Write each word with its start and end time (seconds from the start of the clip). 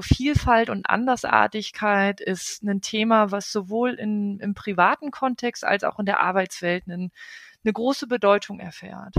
Vielfalt 0.00 0.70
und 0.70 0.88
Andersartigkeit 0.88 2.20
ist 2.20 2.62
ein 2.62 2.80
Thema, 2.80 3.30
was 3.30 3.52
sowohl 3.52 3.94
in, 3.94 4.40
im 4.40 4.54
privaten 4.54 5.10
Kontext 5.10 5.64
als 5.64 5.84
auch 5.84 5.98
in 5.98 6.06
der 6.06 6.20
Arbeitswelt 6.20 6.84
eine, 6.86 7.10
eine 7.64 7.72
große 7.72 8.06
Bedeutung 8.06 8.58
erfährt. 8.58 9.14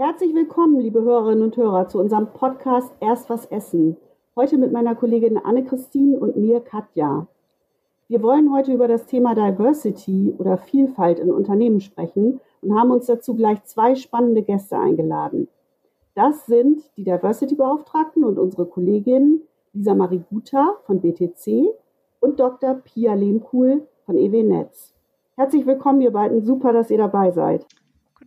Herzlich 0.00 0.32
willkommen, 0.32 0.78
liebe 0.78 1.02
Hörerinnen 1.02 1.42
und 1.42 1.56
Hörer, 1.56 1.88
zu 1.88 1.98
unserem 1.98 2.28
Podcast 2.28 2.94
Erst 3.00 3.28
was 3.30 3.46
essen. 3.46 3.96
Heute 4.36 4.56
mit 4.56 4.70
meiner 4.70 4.94
Kollegin 4.94 5.36
Anne-Christine 5.38 6.16
und 6.16 6.36
mir, 6.36 6.60
Katja. 6.60 7.26
Wir 8.06 8.22
wollen 8.22 8.52
heute 8.52 8.72
über 8.72 8.86
das 8.86 9.06
Thema 9.06 9.34
Diversity 9.34 10.36
oder 10.38 10.56
Vielfalt 10.56 11.18
in 11.18 11.32
Unternehmen 11.32 11.80
sprechen 11.80 12.38
und 12.62 12.78
haben 12.78 12.92
uns 12.92 13.06
dazu 13.06 13.34
gleich 13.34 13.64
zwei 13.64 13.96
spannende 13.96 14.42
Gäste 14.42 14.78
eingeladen. 14.78 15.48
Das 16.14 16.46
sind 16.46 16.80
die 16.96 17.02
Diversity-Beauftragten 17.02 18.22
und 18.22 18.38
unsere 18.38 18.66
Kollegin 18.66 19.42
Lisa 19.72 19.96
Marie 19.96 20.22
Guter 20.30 20.76
von 20.86 21.00
BTC 21.00 21.74
und 22.20 22.38
Dr. 22.38 22.74
Pia 22.74 23.14
Lehmkuhl 23.14 23.88
von 24.06 24.16
EW 24.16 24.44
Netz. 24.44 24.94
Herzlich 25.34 25.66
willkommen, 25.66 26.00
ihr 26.02 26.12
beiden. 26.12 26.44
Super, 26.44 26.72
dass 26.72 26.88
ihr 26.88 26.98
dabei 26.98 27.32
seid. 27.32 27.66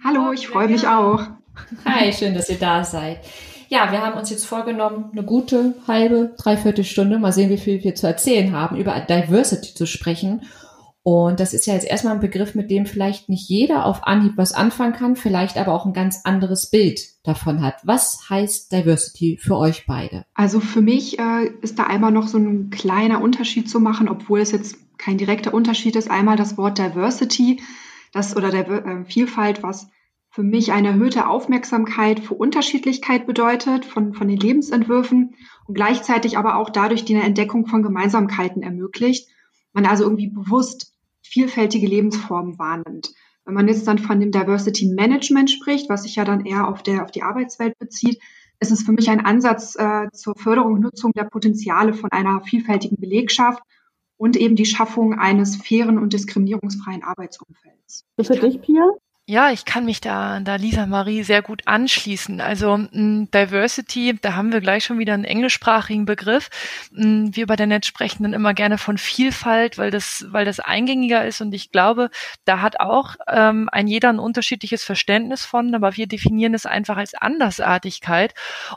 Hallo, 0.03 0.33
ich 0.33 0.49
freue 0.49 0.67
mich 0.67 0.85
auch. 0.85 1.21
Hi, 1.85 2.11
schön, 2.13 2.33
dass 2.33 2.49
ihr 2.49 2.59
da 2.59 2.83
seid. 2.83 3.19
Ja, 3.69 3.91
wir 3.91 4.01
haben 4.01 4.17
uns 4.19 4.29
jetzt 4.29 4.45
vorgenommen, 4.45 5.11
eine 5.11 5.23
gute 5.23 5.75
halbe, 5.87 6.35
dreiviertel 6.37 6.83
Stunde, 6.83 7.19
mal 7.19 7.31
sehen, 7.31 7.49
wie 7.49 7.57
viel 7.57 7.83
wir 7.83 7.95
zu 7.95 8.05
erzählen 8.05 8.51
haben, 8.51 8.75
über 8.75 8.99
Diversity 8.99 9.73
zu 9.73 9.85
sprechen. 9.85 10.41
Und 11.03 11.39
das 11.39 11.53
ist 11.53 11.65
ja 11.65 11.73
jetzt 11.73 11.87
erstmal 11.87 12.13
ein 12.13 12.19
Begriff, 12.19 12.53
mit 12.53 12.69
dem 12.69 12.85
vielleicht 12.85 13.27
nicht 13.27 13.49
jeder 13.49 13.85
auf 13.85 14.05
Anhieb 14.05 14.33
was 14.35 14.53
anfangen 14.53 14.93
kann, 14.93 15.15
vielleicht 15.15 15.57
aber 15.57 15.73
auch 15.73 15.85
ein 15.85 15.93
ganz 15.93 16.21
anderes 16.25 16.69
Bild 16.69 17.01
davon 17.23 17.63
hat. 17.63 17.75
Was 17.83 18.29
heißt 18.29 18.71
Diversity 18.71 19.39
für 19.41 19.57
euch 19.57 19.85
beide? 19.87 20.25
Also 20.35 20.59
für 20.59 20.81
mich 20.81 21.17
äh, 21.17 21.47
ist 21.61 21.79
da 21.79 21.83
einmal 21.85 22.11
noch 22.11 22.27
so 22.27 22.37
ein 22.37 22.69
kleiner 22.69 23.21
Unterschied 23.21 23.67
zu 23.69 23.79
machen, 23.79 24.09
obwohl 24.09 24.41
es 24.41 24.51
jetzt 24.51 24.75
kein 24.99 25.17
direkter 25.17 25.53
Unterschied 25.53 25.95
ist. 25.95 26.11
Einmal 26.11 26.37
das 26.37 26.57
Wort 26.57 26.77
Diversity, 26.77 27.61
das 28.13 28.35
oder 28.35 28.51
der 28.51 28.67
äh, 28.67 29.05
Vielfalt, 29.05 29.63
was 29.63 29.87
für 30.31 30.43
mich 30.43 30.71
eine 30.71 30.89
erhöhte 30.89 31.27
Aufmerksamkeit 31.27 32.21
für 32.21 32.35
Unterschiedlichkeit 32.35 33.27
bedeutet 33.27 33.83
von, 33.85 34.13
von 34.13 34.29
den 34.29 34.37
Lebensentwürfen 34.37 35.35
und 35.67 35.75
gleichzeitig 35.75 36.37
aber 36.37 36.55
auch 36.55 36.69
dadurch 36.69 37.03
die 37.03 37.15
Entdeckung 37.15 37.67
von 37.67 37.83
Gemeinsamkeiten 37.83 38.63
ermöglicht. 38.63 39.29
Man 39.73 39.85
also 39.85 40.05
irgendwie 40.05 40.29
bewusst 40.29 40.93
vielfältige 41.21 41.85
Lebensformen 41.85 42.57
wahrnimmt. 42.57 43.13
Wenn 43.43 43.55
man 43.55 43.67
jetzt 43.67 43.85
dann 43.87 43.99
von 43.99 44.21
dem 44.21 44.31
Diversity 44.31 44.85
Management 44.87 45.51
spricht, 45.51 45.89
was 45.89 46.03
sich 46.03 46.15
ja 46.15 46.23
dann 46.23 46.45
eher 46.45 46.67
auf, 46.69 46.81
der, 46.81 47.03
auf 47.03 47.11
die 47.11 47.23
Arbeitswelt 47.23 47.77
bezieht, 47.77 48.21
ist 48.61 48.71
es 48.71 48.83
für 48.83 48.93
mich 48.93 49.09
ein 49.09 49.25
Ansatz 49.25 49.75
äh, 49.75 50.09
zur 50.13 50.35
Förderung 50.35 50.73
und 50.73 50.81
Nutzung 50.81 51.11
der 51.11 51.25
Potenziale 51.25 51.93
von 51.93 52.11
einer 52.11 52.39
vielfältigen 52.41 52.97
Belegschaft 52.97 53.61
und 54.15 54.37
eben 54.37 54.55
die 54.55 54.65
Schaffung 54.65 55.19
eines 55.19 55.57
fairen 55.57 55.97
und 55.97 56.13
diskriminierungsfreien 56.13 57.03
Arbeitsumfelds. 57.03 58.05
Für 58.15 58.23
dich, 58.23 58.61
Pia? 58.61 58.91
Ja, 59.31 59.49
ich 59.49 59.63
kann 59.63 59.85
mich 59.85 60.01
da, 60.01 60.41
da 60.41 60.57
Lisa 60.57 60.85
Marie 60.87 61.23
sehr 61.23 61.41
gut 61.41 61.61
anschließen. 61.65 62.41
Also 62.41 62.73
m, 62.73 63.29
Diversity, 63.33 64.19
da 64.21 64.35
haben 64.35 64.51
wir 64.51 64.59
gleich 64.59 64.83
schon 64.83 64.99
wieder 64.99 65.13
einen 65.13 65.23
englischsprachigen 65.23 66.03
Begriff. 66.03 66.49
M, 66.93 67.33
wir 67.33 67.47
bei 67.47 67.55
der 67.55 67.65
Netz 67.65 67.87
sprechen 67.87 68.23
dann 68.23 68.33
immer 68.33 68.53
gerne 68.53 68.77
von 68.77 68.97
Vielfalt, 68.97 69.77
weil 69.77 69.89
das, 69.89 70.25
weil 70.31 70.43
das 70.43 70.59
eingängiger 70.59 71.25
ist 71.25 71.39
und 71.39 71.53
ich 71.53 71.71
glaube, 71.71 72.09
da 72.43 72.59
hat 72.59 72.81
auch 72.81 73.15
ähm, 73.29 73.69
ein 73.71 73.87
jeder 73.87 74.09
ein 74.09 74.19
unterschiedliches 74.19 74.83
Verständnis 74.83 75.45
von, 75.45 75.73
aber 75.73 75.95
wir 75.95 76.07
definieren 76.07 76.53
es 76.53 76.65
einfach 76.65 76.97
als 76.97 77.13
Andersartigkeit 77.13 78.33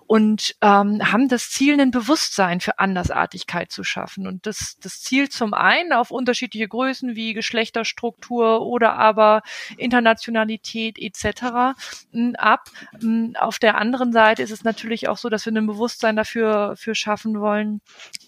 und 0.07 0.55
ähm, 0.61 1.01
haben 1.03 1.27
das 1.27 1.51
Ziel, 1.51 1.81
ein 1.81 1.91
Bewusstsein 1.91 2.61
für 2.61 2.79
Andersartigkeit 2.79 3.73
zu 3.73 3.83
schaffen. 3.83 4.29
Und 4.29 4.47
das, 4.47 4.77
das 4.81 5.01
Ziel 5.01 5.29
zum 5.31 5.53
einen 5.53 5.93
auf 5.93 6.13
unterschiedliche 6.13 6.69
Größen 6.69 7.17
wie 7.17 7.35
Geschlechterstruktur 7.35 8.63
oder 8.63 8.93
aber 8.93 9.43
international 9.77 10.44
Kriminalität 10.45 10.99
etc. 10.99 11.75
ab. 12.37 12.71
Auf 13.39 13.59
der 13.59 13.79
anderen 13.79 14.13
Seite 14.13 14.43
ist 14.43 14.51
es 14.51 14.65
natürlich 14.65 15.09
auch 15.09 15.17
so, 15.17 15.29
dass 15.29 15.47
wir 15.47 15.53
ein 15.53 15.67
Bewusstsein 15.67 16.17
dafür 16.17 16.75
für 16.77 16.95
schaffen 16.95 17.41
wollen, 17.41 17.81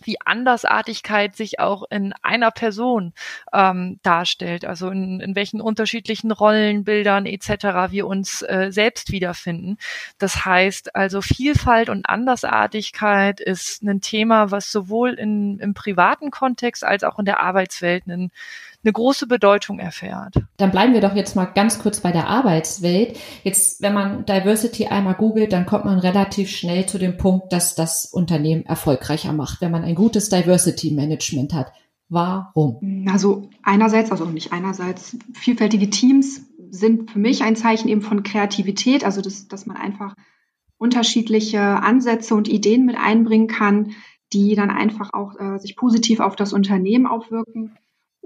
wie 0.03 0.17
Andersartigkeit 0.25 1.37
sich 1.37 1.61
auch 1.61 1.85
in 1.91 2.15
einer 2.23 2.51
Person 2.51 3.13
ähm, 3.53 4.01
darstellt, 4.03 4.65
also 4.65 4.91
in, 4.91 5.21
in 5.21 5.35
welchen 5.35 5.61
unterschiedlichen 5.61 6.33
Rollenbildern 6.33 7.27
etc. 7.27 7.91
wir 7.91 8.07
uns 8.07 8.43
äh, 8.43 8.69
selbst 8.71 9.13
wiederfinden. 9.13 9.77
Das 10.19 10.45
heißt 10.45 10.95
also 10.95 11.21
Vielfalt 11.21 11.89
und 11.89 12.09
Andersartigkeit 12.09 13.41
ist 13.41 13.83
ein 13.83 14.01
Thema, 14.01 14.51
was 14.51 14.71
sowohl 14.71 15.15
in, 15.15 15.59
im 15.59 15.75
privaten 15.75 16.31
Kontext 16.31 16.85
als 16.85 17.05
auch 17.05 17.19
in 17.19 17.25
der 17.25 17.41
Arbeitswelt 17.41 18.05
einen 18.07 18.31
eine 18.87 18.93
große 18.93 19.27
Bedeutung 19.27 19.79
erfährt. 19.79 20.35
Dann 20.57 20.71
bleiben 20.71 20.95
wir 20.95 21.01
doch 21.01 21.15
jetzt 21.15 21.37
mal 21.37 21.45
ganz 21.45 21.79
kurz 21.79 22.01
bei 22.01 22.13
der 22.13 22.29
Arbeitswelt. 22.29 23.19
Jetzt, 23.43 23.83
wenn 23.83 23.93
man 23.93 24.25
Diversity 24.25 24.87
einmal 24.87 25.15
googelt, 25.15 25.53
dann 25.53 25.67
kommt 25.67 25.85
man 25.85 25.99
relativ 25.99 26.51
schnell 26.51 26.87
zu 26.87 26.99
dem 26.99 27.17
Punkt, 27.17 27.53
dass 27.53 27.75
das 27.75 28.07
Unternehmen 28.07 28.65
erfolgreicher 28.65 29.33
macht, 29.33 29.61
wenn 29.61 29.73
man 29.73 29.85
ein 29.85 29.95
gutes 29.95 30.29
Diversity 30.29 30.93
Management 30.93 31.53
hat. 31.53 31.73
Warum? 32.09 33.07
Also 33.11 33.51
einerseits, 33.63 34.13
also 34.13 34.25
nicht 34.27 34.53
einerseits, 34.53 35.17
vielfältige 35.35 35.91
Teams 35.91 36.43
sind 36.71 37.11
für 37.11 37.19
mich 37.19 37.43
ein 37.43 37.57
Zeichen 37.57 37.89
eben 37.89 38.03
von 38.03 38.23
Kreativität, 38.23 39.05
also 39.05 39.21
das, 39.21 39.49
dass 39.49 39.67
man 39.67 39.77
einfach 39.77 40.15
unterschiedliche 40.79 41.61
Ansätze 41.61 42.35
und 42.35 42.49
Ideen 42.49 42.85
mit 42.85 42.97
einbringen 42.97 43.49
kann, 43.49 43.93
die 44.33 44.55
dann 44.55 44.71
einfach 44.71 45.13
auch 45.15 45.39
äh, 45.39 45.59
sich 45.59 45.77
positiv 45.77 46.21
auf 46.21 46.37
das 46.37 46.53
Unternehmen 46.53 47.07
aufwirken. 47.07 47.77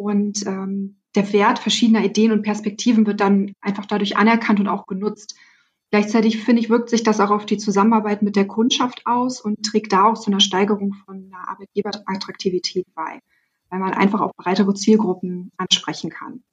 Und 0.00 0.46
ähm, 0.46 0.96
der 1.14 1.30
Wert 1.34 1.58
verschiedener 1.58 2.02
Ideen 2.02 2.32
und 2.32 2.40
Perspektiven 2.40 3.06
wird 3.06 3.20
dann 3.20 3.52
einfach 3.60 3.84
dadurch 3.84 4.16
anerkannt 4.16 4.58
und 4.58 4.66
auch 4.66 4.86
genutzt. 4.86 5.36
Gleichzeitig 5.90 6.42
finde 6.42 6.62
ich, 6.62 6.70
wirkt 6.70 6.88
sich 6.88 7.02
das 7.02 7.20
auch 7.20 7.30
auf 7.30 7.44
die 7.44 7.58
Zusammenarbeit 7.58 8.22
mit 8.22 8.34
der 8.34 8.46
Kundschaft 8.46 9.02
aus 9.04 9.42
und 9.42 9.62
trägt 9.62 9.92
da 9.92 10.04
auch 10.04 10.18
zu 10.18 10.30
einer 10.30 10.40
Steigerung 10.40 10.94
von 11.04 11.26
einer 11.26 11.50
Arbeitgeberattraktivität 11.50 12.86
bei, 12.94 13.20
weil 13.68 13.78
man 13.78 13.92
einfach 13.92 14.22
auch 14.22 14.32
breitere 14.34 14.72
Zielgruppen 14.72 15.50
ansprechen 15.58 16.08
kann. 16.08 16.44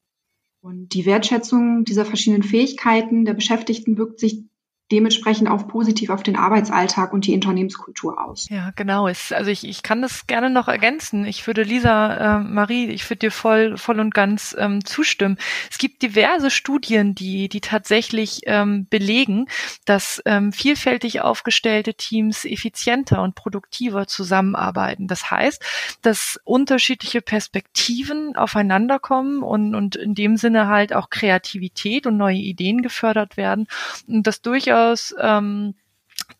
Und 0.59 0.93
die 0.93 1.05
Wertschätzung 1.05 1.85
dieser 1.85 2.03
verschiedenen 2.03 2.43
Fähigkeiten 2.43 3.23
der 3.23 3.33
Beschäftigten 3.33 3.97
wirkt 3.97 4.19
sich 4.19 4.43
dementsprechend 4.91 5.49
auch 5.49 5.67
positiv 5.67 6.09
auf 6.09 6.23
den 6.23 6.37
Arbeitsalltag 6.37 7.11
und 7.11 7.25
die 7.25 7.33
Unternehmenskultur 7.33 8.23
aus. 8.23 8.47
Ja, 8.49 8.71
genau. 8.75 9.07
Also 9.07 9.51
ich, 9.51 9.67
ich 9.67 9.83
kann 9.83 10.01
das 10.01 10.27
gerne 10.27 10.49
noch 10.49 10.69
ergänzen. 10.69 11.25
Ich 11.25 11.45
würde 11.45 11.63
Lisa, 11.63 12.37
äh, 12.37 12.39
Marie, 12.39 12.87
ich 12.87 13.09
würde 13.09 13.19
dir 13.19 13.31
voll, 13.31 13.77
voll 13.77 13.99
und 13.99 14.13
ganz 14.13 14.55
ähm, 14.57 14.85
zustimmen. 14.85 15.37
Es 15.69 15.77
gibt 15.77 16.01
diverse 16.03 16.49
Studien, 16.49 17.15
die, 17.15 17.49
die 17.49 17.59
tatsächlich 17.59 18.41
ähm, 18.45 18.87
belegen, 18.89 19.47
dass 19.83 20.21
ähm, 20.25 20.53
vielfältig 20.53 21.19
aufgestellte 21.19 21.93
Teams 21.93 22.45
effizienter 22.45 23.21
und 23.21 23.35
produktiver 23.35 24.07
zusammenarbeiten. 24.07 25.07
Das 25.07 25.29
heißt, 25.29 25.61
dass 26.01 26.39
unterschiedliche 26.45 27.21
Perspektiven 27.21 28.37
aufeinanderkommen 28.37 29.43
und, 29.43 29.75
und 29.75 29.97
in 29.97 30.15
dem 30.15 30.37
Sinne 30.37 30.67
halt 30.67 30.93
auch 30.93 31.09
Kreativität 31.09 32.07
und 32.07 32.15
neue 32.15 32.37
Ideen 32.37 32.81
gefördert 32.81 33.35
werden 33.35 33.67
und 34.07 34.25
das 34.25 34.41
durchaus 34.41 34.76
durchaus, 34.77 35.15
ähm, 35.19 35.75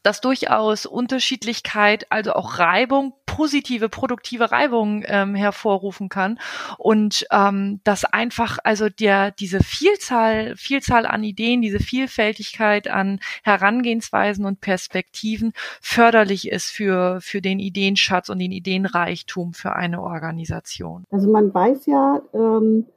dass 0.04 0.22
durchaus 0.22 0.86
Unterschiedlichkeit, 0.86 2.12
also 2.12 2.34
auch 2.34 2.60
Reibung, 2.60 3.14
positive, 3.26 3.90
produktive 3.90 4.52
Reibung 4.52 5.04
ähm, 5.06 5.36
hervorrufen 5.36 6.10
kann 6.10 6.40
und 6.78 7.26
ähm, 7.32 7.80
dass 7.84 8.04
einfach 8.04 8.58
also 8.64 8.90
der 8.90 9.32
diese 9.32 9.64
Vielzahl, 9.64 10.56
Vielzahl 10.56 11.06
an 11.06 11.24
Ideen, 11.24 11.62
diese 11.62 11.80
Vielfältigkeit 11.80 12.88
an 12.88 13.20
Herangehensweisen 13.44 14.46
und 14.46 14.60
Perspektiven 14.60 15.54
förderlich 15.82 16.50
ist 16.50 16.70
für 16.70 17.20
für 17.22 17.42
den 17.42 17.60
Ideenschatz 17.60 18.30
und 18.30 18.40
den 18.40 18.52
Ideenreichtum 18.52 19.54
für 19.54 19.76
eine 19.76 20.02
Organisation. 20.02 21.04
Also 21.12 21.30
man 21.30 21.54
weiß 21.54 21.86
ja, 21.86 22.22
ähm, 22.34 22.88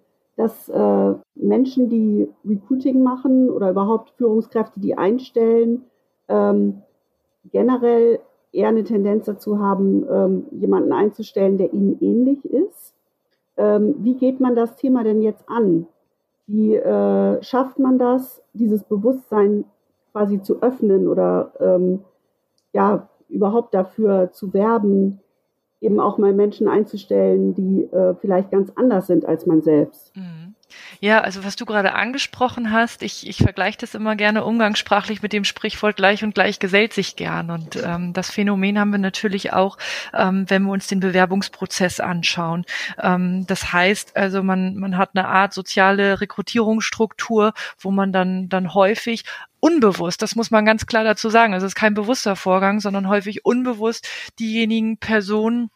dass 0.41 0.71
äh, 0.71 1.15
Menschen, 1.35 1.91
die 1.91 2.27
Recruiting 2.47 3.03
machen 3.03 3.51
oder 3.51 3.71
überhaupt 3.71 4.09
Führungskräfte, 4.17 4.81
die 4.81 4.97
einstellen, 4.97 5.85
ähm, 6.29 6.81
generell 7.53 8.21
eher 8.51 8.69
eine 8.69 8.85
Tendenz 8.85 9.27
dazu 9.27 9.59
haben, 9.59 10.07
ähm, 10.11 10.47
jemanden 10.51 10.93
einzustellen, 10.93 11.59
der 11.59 11.75
ihnen 11.75 11.99
ähnlich 12.01 12.43
ist. 12.47 12.95
Ähm, 13.59 13.97
wie 13.99 14.15
geht 14.15 14.41
man 14.41 14.57
das 14.57 14.77
Thema 14.77 15.05
denn 15.05 15.21
jetzt 15.21 15.47
an? 15.47 15.87
Wie 16.47 16.75
äh, 16.75 17.43
schafft 17.43 17.79
man 17.79 17.99
das, 17.99 18.43
dieses 18.55 18.83
Bewusstsein 18.85 19.67
quasi 20.13 20.41
zu 20.41 20.63
öffnen 20.63 21.07
oder 21.07 21.53
ähm, 21.61 22.01
ja, 22.73 23.11
überhaupt 23.29 23.75
dafür 23.75 24.33
zu 24.33 24.55
werben, 24.55 25.21
eben 25.81 26.00
auch 26.00 26.19
mal 26.19 26.32
Menschen 26.32 26.69
einzustellen, 26.69 27.55
die 27.55 27.85
äh, 27.85 28.15
vielleicht 28.21 28.50
ganz 28.50 28.71
anders 28.77 29.06
sind 29.06 29.25
als 29.25 29.47
man 29.47 29.62
selbst. 29.62 30.15
Mhm. 30.17 30.40
Ja, 31.02 31.23
also 31.23 31.44
was 31.44 31.56
du 31.56 31.64
gerade 31.64 31.94
angesprochen 31.94 32.73
hast, 32.73 33.02
ich, 33.02 33.26
ich 33.26 33.38
vergleiche 33.38 33.79
das 33.79 33.94
immer 33.94 34.17
gerne 34.17 34.44
umgangssprachlich 34.44 35.23
mit 35.23 35.32
dem 35.32 35.44
Sprichwort 35.44 35.97
gleich 35.97 36.23
und 36.23 36.35
gleich 36.35 36.58
gesellt 36.58 36.93
sich 36.93 37.17
gern. 37.17 37.50
Und 37.50 37.76
ähm, 37.76 38.12
das 38.12 38.31
Phänomen 38.31 38.79
haben 38.79 38.91
wir 38.91 38.99
natürlich 38.99 39.55
auch, 39.55 39.79
ähm, 40.12 40.44
wenn 40.49 40.64
wir 40.64 40.73
uns 40.73 40.88
den 40.88 41.00
Bewerbungsprozess 41.00 42.00
anschauen. 42.00 42.67
Ähm, 43.02 43.47
das 43.47 43.73
heißt 43.73 44.14
also, 44.14 44.43
man, 44.43 44.76
man 44.76 44.99
hat 44.99 45.12
eine 45.14 45.26
Art 45.26 45.55
soziale 45.55 46.20
Rekrutierungsstruktur, 46.20 47.55
wo 47.79 47.91
man 47.91 48.12
dann, 48.12 48.50
dann 48.50 48.75
häufig 48.75 49.25
unbewusst, 49.58 50.20
das 50.20 50.37
muss 50.37 50.50
man 50.50 50.67
ganz 50.67 50.85
klar 50.85 51.05
dazu 51.05 51.31
sagen, 51.31 51.55
also 51.55 51.64
es 51.64 51.73
ist 51.73 51.76
kein 51.76 51.94
bewusster 51.94 52.37
Vorgang, 52.37 52.81
sondern 52.81 53.08
häufig 53.08 53.47
unbewusst 53.47 54.06
diejenigen 54.38 54.99
Personen 54.99 55.70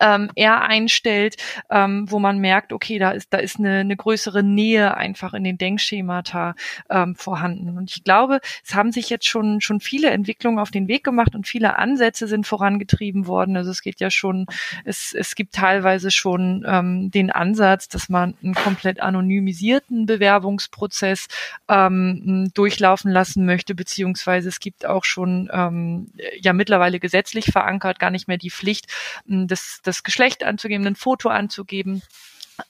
ähm, 0.00 0.30
eher 0.34 0.62
einstellt, 0.62 1.36
ähm, 1.70 2.10
wo 2.10 2.18
man 2.18 2.38
merkt, 2.38 2.72
okay, 2.72 2.98
da 2.98 3.10
ist 3.10 3.32
da 3.32 3.38
ist 3.38 3.58
eine, 3.58 3.80
eine 3.80 3.96
größere 3.96 4.42
Nähe 4.42 4.96
einfach 4.96 5.34
in 5.34 5.44
den 5.44 5.58
Denkschemata 5.58 6.54
ähm, 6.90 7.14
vorhanden. 7.14 7.76
Und 7.76 7.90
ich 7.94 8.04
glaube, 8.04 8.40
es 8.64 8.74
haben 8.74 8.92
sich 8.92 9.10
jetzt 9.10 9.26
schon 9.26 9.60
schon 9.60 9.80
viele 9.80 10.10
Entwicklungen 10.10 10.58
auf 10.58 10.70
den 10.70 10.88
Weg 10.88 11.04
gemacht 11.04 11.34
und 11.34 11.46
viele 11.46 11.78
Ansätze 11.78 12.26
sind 12.26 12.46
vorangetrieben 12.46 13.26
worden. 13.26 13.56
Also 13.56 13.70
es 13.70 13.82
geht 13.82 14.00
ja 14.00 14.10
schon, 14.10 14.46
es 14.84 15.12
es 15.12 15.34
gibt 15.34 15.54
teilweise 15.54 16.10
schon 16.10 16.64
ähm, 16.66 17.10
den 17.10 17.30
Ansatz, 17.30 17.88
dass 17.88 18.08
man 18.08 18.34
einen 18.42 18.54
komplett 18.54 19.00
anonymisierten 19.00 20.06
Bewerbungsprozess 20.06 21.26
ähm, 21.68 22.50
durchlaufen 22.54 23.10
lassen 23.10 23.46
möchte, 23.46 23.74
beziehungsweise 23.74 24.48
es 24.48 24.60
gibt 24.60 24.86
auch 24.86 25.04
schon 25.04 25.48
ähm, 25.52 26.10
ja 26.40 26.52
mittlerweile 26.52 27.00
gesetzlich 27.00 27.46
verankert 27.46 27.98
gar 27.98 28.10
nicht 28.10 28.28
mehr 28.28 28.38
die 28.38 28.50
Pflicht 28.50 28.86
des 29.26 29.75
das, 29.82 30.02
Geschlecht 30.02 30.44
anzugeben, 30.44 30.86
ein 30.86 30.96
Foto 30.96 31.28
anzugeben 31.28 32.02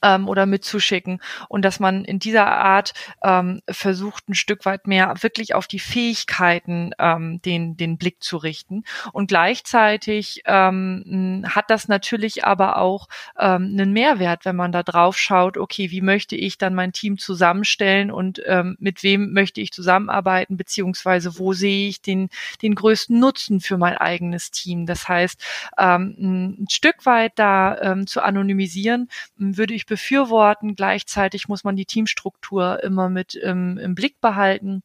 ähm, 0.01 0.27
oder 0.27 0.45
mitzuschicken 0.45 1.21
und 1.49 1.63
dass 1.63 1.79
man 1.79 2.05
in 2.05 2.19
dieser 2.19 2.47
Art 2.47 2.93
ähm, 3.23 3.61
versucht, 3.69 4.29
ein 4.29 4.35
Stück 4.35 4.65
weit 4.65 4.87
mehr 4.87 5.13
wirklich 5.21 5.55
auf 5.55 5.67
die 5.67 5.79
Fähigkeiten 5.79 6.91
ähm, 6.99 7.41
den, 7.41 7.77
den 7.77 7.97
Blick 7.97 8.21
zu 8.21 8.37
richten. 8.37 8.83
Und 9.13 9.27
gleichzeitig 9.27 10.41
ähm, 10.45 11.45
hat 11.47 11.69
das 11.69 11.87
natürlich 11.87 12.45
aber 12.45 12.77
auch 12.77 13.07
ähm, 13.39 13.71
einen 13.73 13.93
Mehrwert, 13.93 14.45
wenn 14.45 14.55
man 14.55 14.71
da 14.71 14.83
drauf 14.83 15.17
schaut, 15.17 15.57
okay, 15.57 15.91
wie 15.91 16.01
möchte 16.01 16.35
ich 16.35 16.57
dann 16.57 16.75
mein 16.75 16.93
Team 16.93 17.17
zusammenstellen 17.17 18.11
und 18.11 18.41
ähm, 18.45 18.77
mit 18.79 19.03
wem 19.03 19.33
möchte 19.33 19.61
ich 19.61 19.71
zusammenarbeiten, 19.71 20.57
beziehungsweise 20.57 21.37
wo 21.39 21.53
sehe 21.53 21.87
ich 21.87 22.01
den, 22.01 22.29
den 22.61 22.75
größten 22.75 23.19
Nutzen 23.19 23.59
für 23.59 23.77
mein 23.77 23.97
eigenes 23.97 24.51
Team. 24.51 24.85
Das 24.85 25.07
heißt, 25.07 25.41
ähm, 25.77 26.15
ein 26.19 26.69
Stück 26.69 27.05
weit 27.05 27.33
da 27.35 27.77
ähm, 27.81 28.07
zu 28.07 28.21
anonymisieren, 28.21 29.09
würde 29.37 29.73
ich 29.77 29.85
befürworten. 29.85 30.75
Gleichzeitig 30.75 31.47
muss 31.47 31.63
man 31.63 31.75
die 31.75 31.85
Teamstruktur 31.85 32.83
immer 32.83 33.09
mit 33.09 33.39
ähm, 33.41 33.77
im 33.77 33.95
Blick 33.95 34.19
behalten. 34.19 34.83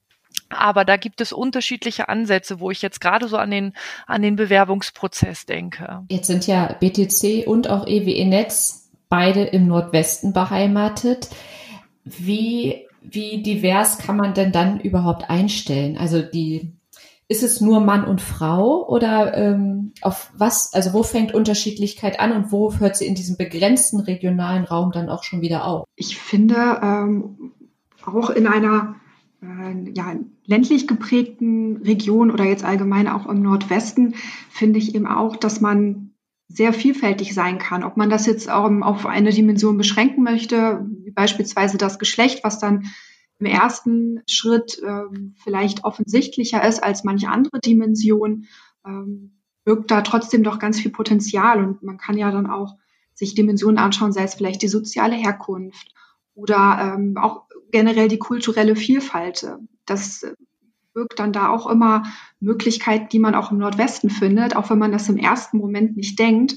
Aber 0.48 0.84
da 0.84 0.96
gibt 0.96 1.20
es 1.20 1.32
unterschiedliche 1.32 2.08
Ansätze, 2.08 2.60
wo 2.60 2.70
ich 2.70 2.82
jetzt 2.82 3.00
gerade 3.00 3.28
so 3.28 3.36
an 3.36 3.50
den, 3.50 3.74
an 4.06 4.22
den 4.22 4.36
Bewerbungsprozess 4.36 5.46
denke. 5.46 6.04
Jetzt 6.08 6.26
sind 6.26 6.46
ja 6.46 6.76
BTC 6.78 7.46
und 7.46 7.68
auch 7.68 7.86
EWE 7.86 8.26
Netz 8.26 8.90
beide 9.08 9.42
im 9.42 9.66
Nordwesten 9.66 10.32
beheimatet. 10.32 11.28
Wie, 12.04 12.86
wie 13.02 13.42
divers 13.42 13.98
kann 13.98 14.16
man 14.16 14.34
denn 14.34 14.52
dann 14.52 14.80
überhaupt 14.80 15.28
einstellen? 15.30 15.98
Also 15.98 16.22
die 16.22 16.72
ist 17.32 17.42
es 17.42 17.62
nur 17.62 17.80
Mann 17.80 18.04
und 18.04 18.20
Frau 18.20 18.86
oder 18.86 19.34
ähm, 19.34 19.92
auf 20.02 20.30
was, 20.36 20.74
also 20.74 20.92
wo 20.92 21.02
fängt 21.02 21.32
Unterschiedlichkeit 21.32 22.20
an 22.20 22.32
und 22.32 22.52
wo 22.52 22.74
hört 22.74 22.94
sie 22.94 23.06
in 23.06 23.14
diesem 23.14 23.38
begrenzten 23.38 24.00
regionalen 24.00 24.64
Raum 24.64 24.92
dann 24.92 25.08
auch 25.08 25.24
schon 25.24 25.40
wieder 25.40 25.64
auf? 25.64 25.86
Ich 25.96 26.18
finde, 26.18 26.78
ähm, 26.82 27.52
auch 28.04 28.28
in 28.28 28.46
einer 28.46 28.96
äh, 29.40 29.90
ja, 29.94 30.14
ländlich 30.44 30.86
geprägten 30.86 31.78
Region 31.78 32.30
oder 32.30 32.44
jetzt 32.44 32.64
allgemein 32.64 33.08
auch 33.08 33.26
im 33.26 33.40
Nordwesten, 33.40 34.14
finde 34.50 34.78
ich 34.78 34.94
eben 34.94 35.06
auch, 35.06 35.36
dass 35.36 35.62
man 35.62 36.10
sehr 36.48 36.74
vielfältig 36.74 37.32
sein 37.32 37.58
kann. 37.58 37.82
Ob 37.82 37.96
man 37.96 38.10
das 38.10 38.26
jetzt 38.26 38.50
auch 38.50 38.70
auf 38.82 39.06
eine 39.06 39.30
Dimension 39.30 39.78
beschränken 39.78 40.22
möchte, 40.22 40.86
wie 41.02 41.12
beispielsweise 41.12 41.78
das 41.78 41.98
Geschlecht, 41.98 42.44
was 42.44 42.58
dann 42.58 42.88
im 43.42 43.46
ersten 43.46 44.22
Schritt 44.28 44.80
ähm, 44.86 45.34
vielleicht 45.42 45.82
offensichtlicher 45.82 46.64
ist 46.64 46.82
als 46.82 47.02
manche 47.02 47.28
andere 47.28 47.58
Dimension, 47.58 48.46
ähm, 48.86 49.32
birgt 49.64 49.90
da 49.90 50.02
trotzdem 50.02 50.44
doch 50.44 50.60
ganz 50.60 50.78
viel 50.78 50.92
Potenzial. 50.92 51.58
Und 51.58 51.82
man 51.82 51.98
kann 51.98 52.16
ja 52.16 52.30
dann 52.30 52.48
auch 52.48 52.76
sich 53.14 53.34
Dimensionen 53.34 53.78
anschauen, 53.78 54.12
sei 54.12 54.22
es 54.22 54.34
vielleicht 54.34 54.62
die 54.62 54.68
soziale 54.68 55.16
Herkunft 55.16 55.92
oder 56.34 56.94
ähm, 56.94 57.16
auch 57.16 57.46
generell 57.72 58.06
die 58.06 58.18
kulturelle 58.18 58.76
Vielfalt. 58.76 59.44
Das 59.86 60.24
birgt 60.94 61.18
dann 61.18 61.32
da 61.32 61.48
auch 61.48 61.68
immer 61.68 62.04
Möglichkeiten, 62.38 63.08
die 63.08 63.18
man 63.18 63.34
auch 63.34 63.50
im 63.50 63.58
Nordwesten 63.58 64.08
findet, 64.08 64.54
auch 64.54 64.70
wenn 64.70 64.78
man 64.78 64.92
das 64.92 65.08
im 65.08 65.16
ersten 65.16 65.58
Moment 65.58 65.96
nicht 65.96 66.16
denkt. 66.16 66.54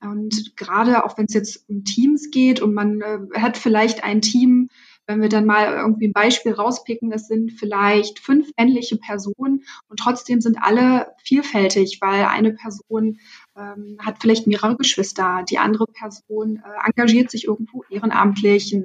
Und 0.00 0.56
gerade 0.58 1.06
auch 1.06 1.16
wenn 1.16 1.24
es 1.24 1.34
jetzt 1.34 1.68
um 1.70 1.84
Teams 1.84 2.30
geht 2.30 2.60
und 2.60 2.74
man 2.74 3.00
äh, 3.00 3.18
hat 3.40 3.56
vielleicht 3.56 4.04
ein 4.04 4.20
Team, 4.20 4.68
wenn 5.08 5.22
wir 5.22 5.30
dann 5.30 5.46
mal 5.46 5.74
irgendwie 5.74 6.06
ein 6.08 6.12
Beispiel 6.12 6.52
rauspicken, 6.52 7.10
das 7.10 7.26
sind 7.26 7.52
vielleicht 7.52 8.18
fünf 8.18 8.50
männliche 8.58 8.98
Personen 8.98 9.64
und 9.88 9.98
trotzdem 9.98 10.42
sind 10.42 10.58
alle 10.60 11.08
vielfältig, 11.24 11.98
weil 12.02 12.26
eine 12.26 12.52
Person 12.52 13.18
ähm, 13.56 13.96
hat 14.04 14.20
vielleicht 14.20 14.46
mehrere 14.46 14.76
Geschwister, 14.76 15.44
die 15.48 15.58
andere 15.58 15.86
Person 15.86 16.62
äh, 16.62 16.86
engagiert 16.86 17.30
sich 17.30 17.46
irgendwo 17.46 17.84
ehrenamtlich, 17.88 18.76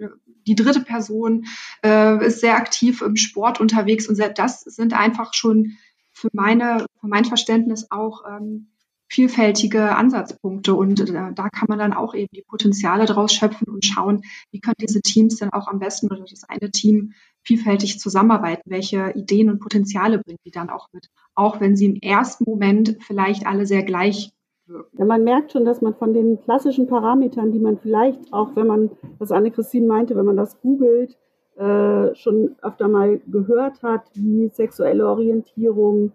die 0.48 0.56
dritte 0.56 0.82
Person 0.82 1.46
äh, 1.84 2.26
ist 2.26 2.40
sehr 2.40 2.56
aktiv 2.56 3.02
im 3.02 3.18
Sport 3.18 3.60
unterwegs 3.60 4.08
und 4.08 4.18
das 4.18 4.62
sind 4.62 4.94
einfach 4.94 5.34
schon 5.34 5.78
für 6.14 6.30
meine, 6.32 6.86
für 7.02 7.08
mein 7.08 7.26
Verständnis 7.26 7.88
auch 7.92 8.24
ähm, 8.30 8.70
vielfältige 9.14 9.96
Ansatzpunkte 9.96 10.74
und 10.74 11.00
äh, 11.02 11.34
da 11.36 11.50
kann 11.50 11.68
man 11.70 11.78
dann 11.78 11.94
auch 11.94 12.16
eben 12.16 12.32
die 12.34 12.42
Potenziale 12.42 13.06
daraus 13.06 13.32
schöpfen 13.32 13.68
und 13.68 13.86
schauen, 13.86 14.24
wie 14.52 14.60
können 14.60 14.76
diese 14.82 15.02
Teams 15.02 15.38
denn 15.38 15.54
auch 15.54 15.68
am 15.68 15.78
besten 15.78 16.08
oder 16.08 16.24
das 16.28 16.44
eine 16.50 16.72
Team 16.72 17.14
vielfältig 17.44 18.00
zusammenarbeiten, 18.00 18.64
welche 18.66 19.12
Ideen 19.12 19.52
und 19.52 19.60
Potenziale 19.60 20.18
bringen 20.18 20.40
die 20.46 20.52
dann 20.52 20.72
auch 20.72 20.88
mit, 20.94 21.10
auch 21.36 21.62
wenn 21.62 21.76
sie 21.76 21.86
im 21.86 22.00
ersten 22.02 22.46
Moment 22.50 22.98
vielleicht 23.02 23.46
alle 23.46 23.68
sehr 23.68 23.84
gleich 23.84 24.32
wirken. 24.66 24.98
Ja, 24.98 25.06
man 25.06 25.24
merkt 25.24 25.52
schon, 25.52 25.66
dass 25.66 25.82
man 25.82 25.94
von 25.94 26.14
den 26.16 26.42
klassischen 26.42 26.88
Parametern, 26.88 27.52
die 27.52 27.60
man 27.60 27.78
vielleicht 27.78 28.34
auch, 28.34 28.56
wenn 28.56 28.66
man, 28.66 28.90
was 29.20 29.32
Anne-Christine 29.32 29.86
meinte, 29.86 30.16
wenn 30.16 30.26
man 30.26 30.38
das 30.38 30.60
googelt, 30.62 31.18
äh, 31.56 32.16
schon 32.16 32.56
öfter 32.64 32.88
mal 32.88 33.22
gehört 33.28 33.84
hat, 33.84 34.06
wie 34.16 34.50
sexuelle 34.50 35.08
Orientierung, 35.08 36.14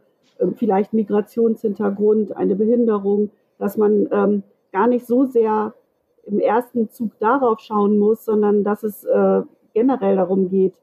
vielleicht 0.57 0.93
Migrationshintergrund, 0.93 2.37
eine 2.37 2.55
Behinderung, 2.57 3.31
dass 3.59 3.77
man 3.77 4.09
ähm, 4.13 4.43
gar 4.73 4.87
nicht 4.87 5.07
so 5.07 5.25
sehr 5.25 5.75
im 6.25 6.41
ersten 6.41 6.91
Zug 6.91 7.19
darauf 7.19 7.61
schauen 7.61 7.99
muss, 7.99 8.25
sondern 8.25 8.63
dass 8.63 8.83
es 8.83 9.05
äh, 9.05 9.43
generell 9.73 10.17
darum 10.17 10.49
geht, 10.49 10.75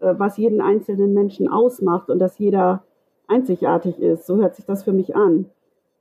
äh, 0.00 0.14
was 0.16 0.36
jeden 0.36 0.60
einzelnen 0.60 1.12
Menschen 1.12 1.48
ausmacht 1.48 2.08
und 2.08 2.18
dass 2.18 2.38
jeder 2.38 2.84
einzigartig 3.26 4.00
ist. 4.00 4.26
So 4.26 4.36
hört 4.36 4.56
sich 4.56 4.64
das 4.64 4.84
für 4.84 4.92
mich 4.92 5.16
an. 5.16 5.46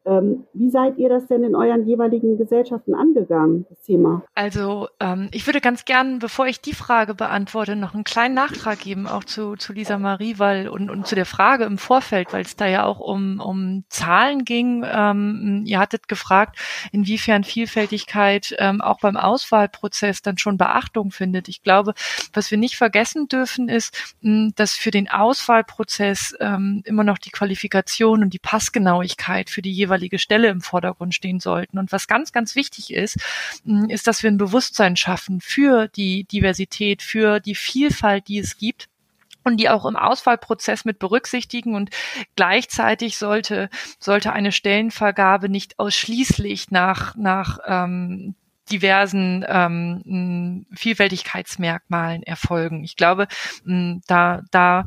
Ähm, 0.04 0.46
wie 0.54 0.72
seid 0.72 0.98
ihr 0.98 1.10
das 1.10 1.28
denn 1.28 1.44
in 1.44 1.56
euren 1.56 1.86
jeweiligen 1.86 2.38
Gesellschaften 2.38 2.96
angegangen, 2.96 3.68
das 3.70 3.82
Thema? 3.82 4.24
Also 4.34 4.88
ähm, 5.00 5.30
ich 5.32 5.46
würde 5.46 5.62
ganz 5.62 5.86
gern, 5.86 6.18
bevor 6.18 6.48
ich 6.48 6.60
die 6.60 6.74
Frage 6.74 7.14
beantworte, 7.14 7.76
noch 7.76 7.94
einen 7.94 8.04
kleinen 8.04 8.34
Nachtrag 8.34 8.80
geben, 8.80 9.06
auch 9.06 9.24
zu, 9.24 9.56
zu 9.58 9.74
Lisa 9.74 10.00
Marie, 10.00 10.40
weil 10.40 10.70
und, 10.70 10.90
und 10.90 11.06
zu 11.06 11.14
der 11.14 11.28
Frage 11.28 11.66
im 11.66 11.78
Vorfeld, 11.78 12.34
weil 12.34 12.42
es 12.42 12.56
da 12.56 12.66
ja 12.66 12.84
auch 12.84 13.00
um, 13.00 13.40
um 13.40 13.84
Zahlen 13.90 14.44
ging. 14.44 14.84
Ähm, 14.92 15.64
ihr 15.68 15.78
hattet 15.78 16.08
gefragt, 16.08 16.58
inwiefern 16.92 17.44
Vielfältigkeit 17.44 18.56
ähm, 18.58 18.82
auch 18.82 19.00
beim 19.02 19.18
Auswahlprozess 19.18 20.24
dann 20.24 20.40
schon 20.40 20.58
Beachtung 20.58 21.12
findet. 21.12 21.48
Ich 21.48 21.62
glaube, 21.62 21.94
was 22.34 22.50
wir 22.50 22.58
nicht 22.58 22.76
vergessen 22.76 23.28
dürfen, 23.28 23.70
ist, 23.70 24.16
mh, 24.22 24.54
dass 24.56 24.74
für 24.74 24.90
den 24.90 25.12
Auswahlprozess 25.12 26.36
ähm, 26.40 26.82
immer 26.86 27.04
noch 27.04 27.20
die 27.20 27.30
Qualifikation 27.30 28.24
und 28.24 28.34
die 28.34 28.40
Passgenauigkeit 28.40 29.52
für 29.52 29.62
die 29.62 29.72
jeweilige 29.72 29.91
jeweilige 29.92 30.20
Stelle 30.20 30.48
im 30.48 30.62
Vordergrund 30.62 31.14
stehen 31.14 31.40
sollten. 31.40 31.78
Und 31.78 31.92
was 31.92 32.08
ganz, 32.08 32.32
ganz 32.32 32.56
wichtig 32.56 32.94
ist, 32.94 33.18
mm, 33.66 33.86
ist, 33.90 34.08
dass 34.08 34.24
wir 34.24 34.32
ein 34.32 34.38
Bewusstsein 34.38 34.96
schaffen 34.96 35.42
für 35.42 35.88
die 35.88 36.24
Diversität, 36.24 37.02
für 37.02 37.40
die 37.40 37.56
Vielfalt, 37.56 38.28
die 38.28 38.40
es 38.40 38.58
gibt 38.58 38.88
und 39.44 39.58
die 39.58 39.70
auch 39.70 39.86
im 39.86 39.96
Auswahlprozess 39.96 40.86
mit 40.86 41.00
berücksichtigen 41.00 41.76
und 41.76 41.90
gleichzeitig 42.36 43.18
sollte 43.18 43.70
sollte 44.00 44.34
eine 44.34 44.52
Stellenvergabe 44.52 45.50
nicht 45.50 45.80
ausschließlich 45.80 46.70
nach 46.72 47.16
nach 47.16 47.58
ähm, 47.66 48.36
diversen 48.72 49.44
ähm, 49.48 50.68
Vielfältigkeitsmerkmalen 50.74 52.22
erfolgen. 52.24 52.84
Ich 52.84 52.96
glaube, 52.96 53.28
da 53.66 54.42
da 54.52 54.86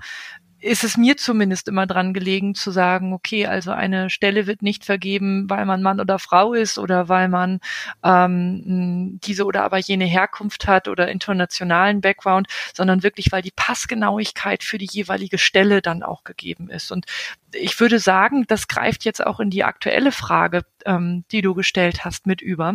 ist 0.65 0.83
es 0.83 0.97
mir 0.97 1.19
zumindest 1.19 1.69
immer 1.69 1.87
dran 1.87 2.15
gelegen 2.15 2.55
zu 2.55 2.71
sagen, 2.71 3.13
okay, 3.13 3.47
also 3.47 3.71
eine 3.71 4.09
Stelle 4.09 4.47
wird 4.47 4.63
nicht 4.63 4.85
vergeben, 4.85 5.49
weil 5.51 5.67
man 5.67 5.83
Mann 5.83 6.01
oder 6.01 6.19
Frau 6.19 6.55
ist 6.55 6.79
oder 6.79 7.11
weil 7.11 7.29
man 7.29 7.61
ähm, 8.03 9.21
diese 9.23 9.45
oder 9.45 9.63
aber 9.63 9.77
jene 9.77 10.07
Herkunft 10.07 10.67
hat 10.67 10.89
oder 10.89 11.09
internationalen 11.09 12.01
Background, 12.01 12.49
sondern 12.73 13.03
wirklich, 13.03 13.31
weil 13.31 13.43
die 13.43 13.53
Passgenauigkeit 13.55 14.65
für 14.65 14.79
die 14.79 14.89
jeweilige 14.91 15.37
Stelle 15.37 15.83
dann 15.83 16.03
auch 16.03 16.25
gegeben 16.25 16.71
ist. 16.71 16.91
Und 16.91 17.05
ich 17.53 17.79
würde 17.79 17.99
sagen, 17.99 18.47
das 18.49 18.67
greift 18.67 19.05
jetzt 19.05 19.25
auch 19.25 19.41
in 19.41 19.51
die 19.51 19.65
aktuelle 19.65 20.13
Frage, 20.13 20.63
ähm, 20.87 21.25
die 21.31 21.43
du 21.43 21.55
gestellt 21.55 22.07
hast, 22.07 22.27
mit 22.27 22.41
über 22.41 22.75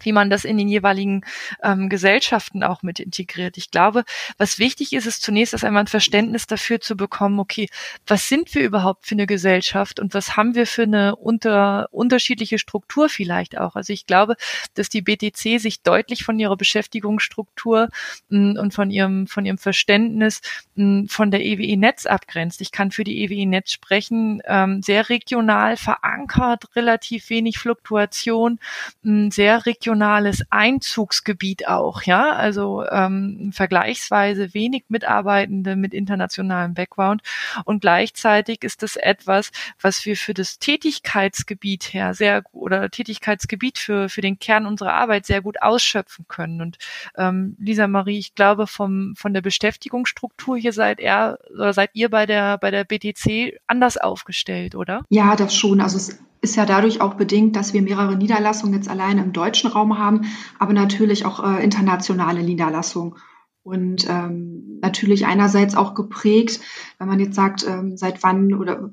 wie 0.00 0.12
man 0.12 0.30
das 0.30 0.44
in 0.44 0.58
den 0.58 0.68
jeweiligen 0.68 1.22
ähm, 1.62 1.88
Gesellschaften 1.88 2.62
auch 2.62 2.82
mit 2.82 3.00
integriert. 3.00 3.56
Ich 3.56 3.70
glaube, 3.70 4.04
was 4.38 4.58
wichtig 4.58 4.92
ist, 4.92 5.06
ist 5.06 5.22
zunächst 5.22 5.52
erst 5.54 5.64
einmal 5.64 5.84
ein 5.84 5.88
Verständnis 5.88 6.46
dafür 6.46 6.80
zu 6.80 6.96
bekommen, 6.96 7.38
okay, 7.38 7.68
was 8.06 8.28
sind 8.28 8.54
wir 8.54 8.62
überhaupt 8.62 9.06
für 9.06 9.14
eine 9.14 9.26
Gesellschaft 9.26 10.00
und 10.00 10.14
was 10.14 10.36
haben 10.36 10.54
wir 10.54 10.66
für 10.66 10.82
eine 10.82 11.16
unter, 11.16 11.88
unterschiedliche 11.92 12.58
Struktur 12.58 13.08
vielleicht 13.08 13.58
auch. 13.58 13.76
Also 13.76 13.92
ich 13.92 14.06
glaube, 14.06 14.36
dass 14.74 14.88
die 14.88 15.02
BTC 15.02 15.60
sich 15.60 15.82
deutlich 15.82 16.24
von 16.24 16.38
ihrer 16.38 16.56
Beschäftigungsstruktur 16.56 17.88
mh, 18.28 18.54
mm, 18.54 18.58
und 18.58 18.74
von 18.74 18.90
ihrem, 18.90 19.26
von 19.26 19.46
ihrem 19.46 19.58
Verständnis 19.58 20.40
mh, 20.74 20.84
mm, 20.84 21.08
von 21.08 21.30
der 21.30 21.44
EWE 21.44 21.76
Netz 21.76 22.06
abgrenzt. 22.06 22.60
Ich 22.60 22.72
kann 22.72 22.90
für 22.90 23.04
die 23.04 23.22
EWE 23.22 23.46
Netz 23.46 23.70
sprechen, 23.72 24.42
ähm, 24.46 24.82
sehr 24.82 25.08
regional 25.08 25.76
verankert, 25.76 26.76
relativ 26.76 27.30
wenig 27.30 27.58
Fluktuation, 27.58 28.58
mh, 29.02 29.26
mm, 29.26 29.30
sehr 29.30 29.66
regional 29.66 29.85
regionales 29.86 30.42
Einzugsgebiet 30.50 31.68
auch, 31.68 32.02
ja, 32.02 32.32
also 32.32 32.84
ähm, 32.90 33.52
vergleichsweise 33.52 34.52
wenig 34.52 34.84
Mitarbeitende 34.88 35.76
mit 35.76 35.94
internationalem 35.94 36.74
Background 36.74 37.22
und 37.64 37.80
gleichzeitig 37.80 38.64
ist 38.64 38.82
es 38.82 38.96
etwas, 38.96 39.52
was 39.80 40.04
wir 40.04 40.16
für 40.16 40.34
das 40.34 40.58
Tätigkeitsgebiet 40.58 41.94
her 41.94 42.14
sehr 42.14 42.42
oder 42.52 42.90
Tätigkeitsgebiet 42.90 43.78
für 43.78 44.08
für 44.08 44.22
den 44.22 44.40
Kern 44.40 44.66
unserer 44.66 44.94
Arbeit 44.94 45.24
sehr 45.24 45.40
gut 45.40 45.62
ausschöpfen 45.62 46.24
können 46.26 46.60
und 46.60 46.78
ähm, 47.16 47.56
Lisa 47.60 47.86
Marie, 47.86 48.18
ich 48.18 48.34
glaube 48.34 48.66
vom 48.66 49.14
von 49.16 49.34
der 49.34 49.42
Beschäftigungsstruktur 49.42 50.56
hier 50.56 50.72
seid 50.72 50.98
er 50.98 51.38
oder 51.54 51.72
seid 51.72 51.90
ihr 51.92 52.08
bei 52.10 52.26
der 52.26 52.58
bei 52.58 52.72
der 52.72 52.82
BTC 52.84 53.60
anders 53.68 53.98
aufgestellt, 53.98 54.74
oder? 54.74 55.04
Ja, 55.10 55.36
das 55.36 55.54
schon. 55.54 55.80
Also 55.80 55.96
es 55.96 56.18
ist 56.46 56.56
ja 56.56 56.66
dadurch 56.66 57.00
auch 57.00 57.14
bedingt, 57.14 57.56
dass 57.56 57.72
wir 57.72 57.82
mehrere 57.82 58.16
Niederlassungen 58.16 58.74
jetzt 58.74 58.88
allein 58.88 59.18
im 59.18 59.32
deutschen 59.32 59.70
Raum 59.76 59.98
haben, 59.98 60.22
aber 60.58 60.72
natürlich 60.72 61.26
auch 61.26 61.44
äh, 61.44 61.62
internationale 61.62 62.42
Niederlassungen. 62.42 63.14
Und 63.62 64.08
ähm, 64.08 64.78
natürlich 64.80 65.26
einerseits 65.26 65.74
auch 65.74 65.94
geprägt, 65.94 66.60
wenn 66.98 67.08
man 67.08 67.18
jetzt 67.18 67.34
sagt, 67.34 67.66
ähm, 67.66 67.96
seit 67.96 68.22
wann 68.22 68.54
oder 68.54 68.90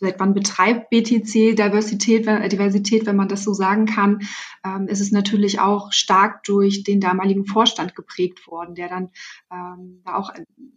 seit 0.00 0.18
wann 0.18 0.34
betreibt 0.34 0.90
BTC 0.90 1.56
Diversität, 1.56 2.26
Diversität, 2.26 3.06
wenn 3.06 3.16
man 3.16 3.28
das 3.28 3.44
so 3.44 3.52
sagen 3.52 3.86
kann, 3.86 4.22
ähm, 4.64 4.88
ist 4.88 5.00
es 5.00 5.12
natürlich 5.12 5.60
auch 5.60 5.92
stark 5.92 6.42
durch 6.44 6.84
den 6.84 7.00
damaligen 7.00 7.44
Vorstand 7.44 7.94
geprägt 7.94 8.46
worden, 8.46 8.74
der 8.74 8.88
dann 8.88 9.10
ähm, 9.52 10.02
auch 10.06 10.32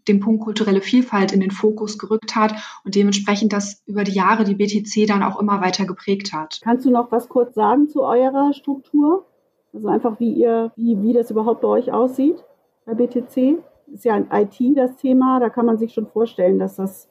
den 0.07 0.19
Punkt 0.19 0.43
kulturelle 0.43 0.81
Vielfalt 0.81 1.31
in 1.31 1.39
den 1.39 1.51
Fokus 1.51 1.97
gerückt 1.97 2.35
hat 2.35 2.53
und 2.83 2.95
dementsprechend 2.95 3.53
das 3.53 3.81
über 3.85 4.03
die 4.03 4.11
Jahre 4.11 4.43
die 4.43 4.55
BTC 4.55 5.07
dann 5.07 5.23
auch 5.23 5.39
immer 5.39 5.61
weiter 5.61 5.85
geprägt 5.85 6.33
hat. 6.33 6.59
Kannst 6.61 6.85
du 6.85 6.91
noch 6.91 7.11
was 7.11 7.29
kurz 7.29 7.55
sagen 7.55 7.87
zu 7.87 8.03
eurer 8.03 8.53
Struktur? 8.53 9.25
Also 9.73 9.87
einfach, 9.87 10.19
wie 10.19 10.33
ihr, 10.33 10.71
wie, 10.75 11.01
wie 11.01 11.13
das 11.13 11.31
überhaupt 11.31 11.61
bei 11.61 11.67
euch 11.67 11.91
aussieht 11.91 12.43
bei 12.85 12.93
BTC? 12.93 13.57
Ist 13.93 14.05
ja 14.05 14.13
ein 14.13 14.27
IT 14.31 14.77
das 14.77 14.95
Thema, 14.97 15.39
da 15.39 15.49
kann 15.49 15.65
man 15.65 15.77
sich 15.77 15.93
schon 15.93 16.07
vorstellen, 16.07 16.59
dass 16.59 16.75
das 16.75 17.09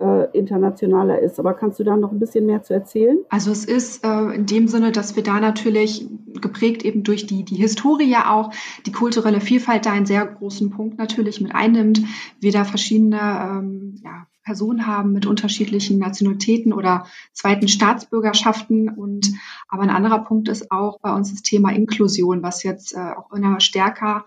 äh, 0.00 0.30
internationaler 0.36 1.18
ist. 1.18 1.38
Aber 1.38 1.54
kannst 1.54 1.78
du 1.78 1.84
da 1.84 1.96
noch 1.96 2.12
ein 2.12 2.18
bisschen 2.18 2.46
mehr 2.46 2.62
zu 2.62 2.74
erzählen? 2.74 3.18
Also 3.28 3.50
es 3.50 3.64
ist 3.64 4.04
äh, 4.04 4.34
in 4.34 4.46
dem 4.46 4.68
Sinne, 4.68 4.92
dass 4.92 5.16
wir 5.16 5.22
da 5.22 5.40
natürlich 5.40 6.06
geprägt 6.40 6.84
eben 6.84 7.02
durch 7.02 7.26
die, 7.26 7.44
die 7.44 7.56
Historie 7.56 8.16
auch, 8.16 8.52
die 8.86 8.92
kulturelle 8.92 9.40
Vielfalt 9.40 9.86
da 9.86 9.92
einen 9.92 10.06
sehr 10.06 10.24
großen 10.26 10.70
Punkt 10.70 10.98
natürlich 10.98 11.40
mit 11.40 11.54
einnimmt. 11.54 12.02
Wir 12.40 12.52
da 12.52 12.64
verschiedene 12.64 13.18
ähm, 13.18 13.96
ja, 14.04 14.26
Personen 14.44 14.86
haben 14.86 15.12
mit 15.12 15.26
unterschiedlichen 15.26 15.98
Nationalitäten 15.98 16.72
oder 16.72 17.06
zweiten 17.32 17.68
Staatsbürgerschaften. 17.68 18.88
Und 18.88 19.32
aber 19.68 19.82
ein 19.82 19.90
anderer 19.90 20.20
Punkt 20.20 20.48
ist 20.48 20.70
auch 20.70 21.00
bei 21.00 21.12
uns 21.12 21.32
das 21.32 21.42
Thema 21.42 21.70
Inklusion, 21.70 22.42
was 22.42 22.62
jetzt 22.62 22.94
äh, 22.94 23.12
auch 23.16 23.32
immer 23.32 23.60
stärker 23.60 24.24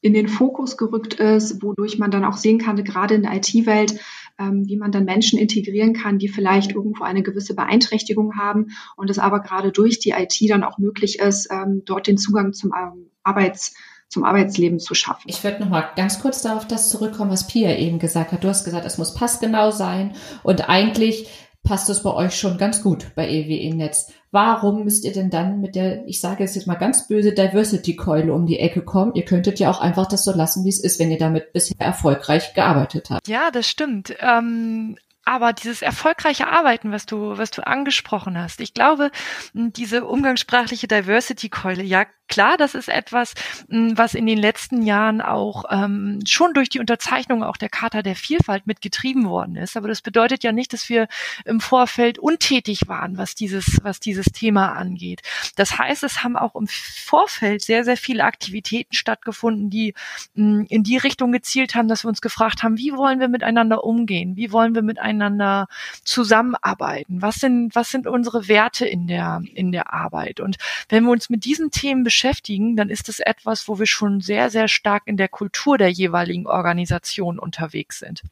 in 0.00 0.12
den 0.12 0.28
Fokus 0.28 0.76
gerückt 0.76 1.14
ist, 1.14 1.62
wodurch 1.62 1.98
man 1.98 2.10
dann 2.10 2.24
auch 2.24 2.36
sehen 2.36 2.58
kann, 2.58 2.82
gerade 2.84 3.14
in 3.14 3.22
der 3.22 3.34
IT-Welt, 3.34 3.98
ähm, 4.38 4.66
wie 4.66 4.76
man 4.76 4.92
dann 4.92 5.04
Menschen 5.04 5.38
integrieren 5.38 5.92
kann, 5.92 6.18
die 6.18 6.28
vielleicht 6.28 6.72
irgendwo 6.72 7.04
eine 7.04 7.22
gewisse 7.22 7.54
Beeinträchtigung 7.54 8.36
haben 8.36 8.68
und 8.96 9.10
es 9.10 9.18
aber 9.18 9.40
gerade 9.40 9.72
durch 9.72 9.98
die 9.98 10.10
IT 10.10 10.38
dann 10.48 10.64
auch 10.64 10.78
möglich 10.78 11.18
ist, 11.18 11.48
ähm, 11.50 11.82
dort 11.84 12.06
den 12.06 12.18
Zugang 12.18 12.52
zum 12.52 12.72
ähm, 12.72 13.10
Arbeits 13.22 13.74
zum 14.08 14.24
Arbeitsleben 14.24 14.78
zu 14.78 14.94
schaffen. 14.94 15.28
Ich 15.28 15.42
würde 15.42 15.60
noch 15.60 15.68
mal 15.68 15.90
ganz 15.96 16.20
kurz 16.20 16.40
darauf 16.40 16.66
das 16.66 16.90
zurückkommen, 16.90 17.30
was 17.30 17.48
Pia 17.48 17.76
eben 17.76 17.98
gesagt 17.98 18.30
hat. 18.30 18.44
Du 18.44 18.48
hast 18.48 18.64
gesagt, 18.64 18.86
es 18.86 18.98
muss 18.98 19.14
passgenau 19.14 19.72
sein 19.72 20.14
und 20.44 20.68
eigentlich 20.68 21.28
passt 21.66 21.90
es 21.90 22.02
bei 22.02 22.12
euch 22.14 22.38
schon 22.38 22.56
ganz 22.56 22.82
gut 22.82 23.14
bei 23.14 23.28
EWE 23.28 23.74
Netz. 23.74 24.12
Warum 24.30 24.84
müsst 24.84 25.04
ihr 25.04 25.12
denn 25.12 25.30
dann 25.30 25.60
mit 25.60 25.74
der, 25.74 26.06
ich 26.06 26.20
sage 26.20 26.44
es 26.44 26.54
jetzt 26.54 26.66
mal 26.66 26.74
ganz 26.74 27.08
böse, 27.08 27.32
Diversity-Keule 27.32 28.32
um 28.32 28.46
die 28.46 28.58
Ecke 28.58 28.82
kommen? 28.82 29.14
Ihr 29.14 29.24
könntet 29.24 29.58
ja 29.58 29.70
auch 29.70 29.80
einfach 29.80 30.06
das 30.06 30.24
so 30.24 30.32
lassen, 30.32 30.64
wie 30.64 30.70
es 30.70 30.80
ist, 30.80 30.98
wenn 30.98 31.10
ihr 31.10 31.18
damit 31.18 31.52
bisher 31.52 31.76
erfolgreich 31.78 32.54
gearbeitet 32.54 33.10
habt. 33.10 33.28
Ja, 33.28 33.50
das 33.50 33.68
stimmt. 33.68 34.14
Ähm, 34.20 34.96
aber 35.24 35.52
dieses 35.52 35.82
erfolgreiche 35.82 36.46
Arbeiten, 36.46 36.92
was 36.92 37.04
du, 37.04 37.36
was 37.36 37.50
du 37.50 37.66
angesprochen 37.66 38.40
hast, 38.40 38.60
ich 38.60 38.74
glaube, 38.74 39.10
diese 39.54 40.04
umgangssprachliche 40.04 40.86
Diversity-Keule, 40.86 41.82
ja 41.82 42.04
klar, 42.28 42.56
das 42.56 42.74
ist 42.74 42.88
etwas, 42.88 43.34
was 43.68 44.14
in 44.14 44.26
den 44.26 44.38
letzten 44.38 44.82
Jahren 44.82 45.20
auch 45.20 45.64
ähm, 45.70 46.20
schon 46.26 46.54
durch 46.54 46.68
die 46.68 46.80
Unterzeichnung 46.80 47.42
auch 47.42 47.56
der 47.56 47.68
Charta 47.68 48.02
der 48.02 48.16
Vielfalt 48.16 48.66
mitgetrieben 48.66 49.28
worden 49.28 49.56
ist. 49.56 49.76
Aber 49.76 49.88
das 49.88 50.02
bedeutet 50.02 50.44
ja 50.44 50.52
nicht, 50.52 50.72
dass 50.72 50.88
wir 50.88 51.08
im 51.44 51.60
Vorfeld 51.60 52.18
untätig 52.18 52.88
waren, 52.88 53.16
was 53.18 53.34
dieses, 53.34 53.78
was 53.82 54.00
dieses 54.00 54.26
Thema 54.26 54.72
angeht. 54.72 55.22
Das 55.56 55.78
heißt, 55.78 56.02
es 56.02 56.22
haben 56.22 56.36
auch 56.36 56.54
im 56.54 56.66
Vorfeld 56.68 57.62
sehr, 57.62 57.84
sehr 57.84 57.96
viele 57.96 58.24
Aktivitäten 58.24 58.94
stattgefunden, 58.94 59.70
die 59.70 59.94
mh, 60.34 60.66
in 60.68 60.82
die 60.82 60.96
Richtung 60.96 61.32
gezielt 61.32 61.74
haben, 61.74 61.88
dass 61.88 62.04
wir 62.04 62.08
uns 62.08 62.20
gefragt 62.20 62.62
haben, 62.62 62.78
wie 62.78 62.92
wollen 62.92 63.20
wir 63.20 63.28
miteinander 63.28 63.84
umgehen? 63.84 64.36
Wie 64.36 64.52
wollen 64.52 64.74
wir 64.74 64.82
miteinander 64.82 65.68
zusammenarbeiten? 66.04 67.22
Was 67.22 67.36
sind, 67.36 67.74
was 67.74 67.90
sind 67.90 68.06
unsere 68.06 68.48
Werte 68.48 68.86
in 68.86 69.06
der, 69.06 69.42
in 69.54 69.72
der 69.72 69.92
Arbeit? 69.92 70.40
Und 70.40 70.56
wenn 70.88 71.04
wir 71.04 71.10
uns 71.10 71.30
mit 71.30 71.44
diesen 71.44 71.70
Themen 71.70 72.04
dann 72.76 72.90
ist 72.90 73.08
es 73.08 73.20
etwas, 73.20 73.68
wo 73.68 73.78
wir 73.78 73.86
schon 73.86 74.20
sehr, 74.20 74.50
sehr 74.50 74.68
stark 74.68 75.04
in 75.06 75.16
der 75.16 75.28
Kultur 75.28 75.78
der 75.78 75.90
jeweiligen 75.90 76.46
Organisation 76.46 77.38
unterwegs 77.38 77.98
sind. 77.98 78.22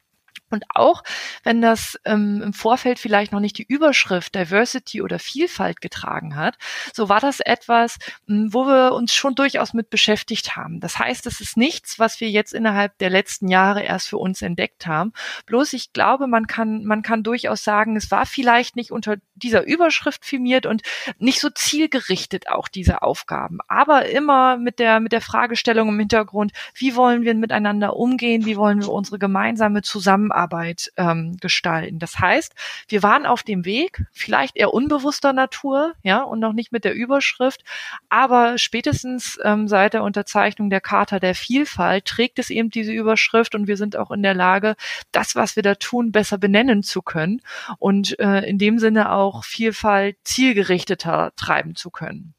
Und 0.54 0.64
auch 0.73 1.02
wenn 1.42 1.61
das 1.61 1.99
ähm, 2.04 2.40
im 2.42 2.52
Vorfeld 2.52 3.00
vielleicht 3.00 3.32
noch 3.32 3.40
nicht 3.40 3.58
die 3.58 3.66
Überschrift 3.66 4.34
Diversity 4.34 5.02
oder 5.02 5.18
Vielfalt 5.18 5.80
getragen 5.80 6.37
hat, 6.37 6.56
so 6.92 7.08
war 7.08 7.20
das 7.20 7.40
etwas, 7.40 7.99
hm, 8.28 8.54
wo 8.54 8.66
wir 8.66 8.92
uns 8.92 9.12
schon 9.12 9.34
durchaus 9.34 9.75
mit 9.75 9.90
beschäftigt 9.90 10.56
haben. 10.56 10.78
Das 10.78 10.99
heißt, 10.99 11.26
es 11.26 11.40
ist 11.40 11.56
nichts, 11.56 11.99
was 11.99 12.20
wir 12.20 12.30
jetzt 12.30 12.54
innerhalb 12.54 12.96
der 12.99 13.11
letzten 13.11 13.49
Jahre 13.49 13.82
erst 13.82 14.08
für 14.08 14.18
uns 14.18 14.42
entdeckt 14.42 14.87
haben. 14.87 15.12
Bloß 15.46 15.73
ich 15.73 15.92
glaube, 15.92 16.28
man 16.28 16.46
kann, 16.46 16.84
man 16.84 17.02
kann 17.02 17.25
durchaus 17.25 17.64
sagen, 17.64 17.96
es 17.96 18.12
war 18.12 18.25
vielleicht 18.26 18.76
nicht 18.76 18.92
unter 18.92 19.16
dieser 19.34 19.64
Überschrift 19.66 20.25
firmiert 20.25 20.66
und 20.66 20.82
nicht 21.18 21.40
so 21.40 21.50
zielgerichtet 21.50 22.49
auch 22.49 22.68
diese 22.68 23.02
Aufgaben, 23.02 23.58
aber 23.66 24.08
immer 24.08 24.56
mit 24.56 24.78
der, 24.78 25.00
mit 25.00 25.11
der 25.11 25.20
Fragestellung 25.20 25.88
im 25.88 25.99
Hintergrund, 25.99 26.52
wie 26.75 26.94
wollen 26.94 27.23
wir 27.23 27.34
miteinander 27.34 27.96
umgehen, 27.96 28.46
wie 28.46 28.56
wollen 28.56 28.80
wir 28.80 28.90
unsere 28.90 29.18
gemeinsame 29.18 29.82
Zusammenarbeit 29.82 30.43
Zusammenarbeit 30.44 30.92
ähm, 30.96 31.36
gestalten. 31.40 31.98
Das 31.98 32.18
heißt, 32.18 32.54
wir 32.88 33.02
waren 33.02 33.26
auf 33.26 33.42
dem 33.42 33.64
Weg, 33.64 34.04
vielleicht 34.12 34.56
eher 34.56 34.72
unbewusster 34.72 35.32
Natur, 35.32 35.94
ja, 36.02 36.22
und 36.22 36.40
noch 36.40 36.52
nicht 36.52 36.72
mit 36.72 36.84
der 36.84 36.94
Überschrift, 36.94 37.64
aber 38.08 38.58
spätestens 38.58 39.38
ähm, 39.42 39.68
seit 39.68 39.94
der 39.94 40.02
Unterzeichnung 40.02 40.70
der 40.70 40.80
Charta 40.80 41.18
der 41.18 41.34
Vielfalt 41.34 42.04
trägt 42.04 42.38
es 42.38 42.50
eben 42.50 42.70
diese 42.70 42.92
Überschrift 42.92 43.54
und 43.54 43.66
wir 43.66 43.76
sind 43.76 43.96
auch 43.96 44.10
in 44.10 44.22
der 44.22 44.34
Lage, 44.34 44.76
das, 45.12 45.34
was 45.34 45.56
wir 45.56 45.62
da 45.62 45.74
tun, 45.74 46.12
besser 46.12 46.38
benennen 46.38 46.82
zu 46.82 47.02
können 47.02 47.40
und 47.78 48.18
äh, 48.18 48.40
in 48.40 48.58
dem 48.58 48.78
Sinne 48.78 49.12
auch 49.12 49.44
Vielfalt 49.44 50.16
zielgerichteter 50.24 51.32
treiben 51.36 51.74
zu 51.74 51.90
können. 51.90 52.34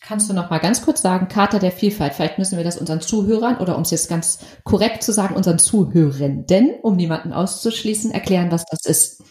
Kannst 0.00 0.30
du 0.30 0.34
noch 0.34 0.50
mal 0.50 0.58
ganz 0.58 0.82
kurz 0.82 1.02
sagen, 1.02 1.28
Charta 1.28 1.58
der 1.58 1.72
Vielfalt, 1.72 2.14
vielleicht 2.14 2.38
müssen 2.38 2.56
wir 2.56 2.64
das 2.64 2.76
unseren 2.76 3.00
Zuhörern 3.00 3.58
oder 3.58 3.76
um 3.76 3.82
es 3.82 3.90
jetzt 3.90 4.08
ganz 4.08 4.38
korrekt 4.64 5.02
zu 5.02 5.12
sagen, 5.12 5.34
unseren 5.34 5.58
Zuhörenden, 5.58 6.74
um 6.82 6.96
niemanden 6.96 7.32
auszuschließen, 7.32 8.12
erklären, 8.12 8.52
was 8.52 8.64
das 8.66 8.84
ist. 8.84 9.22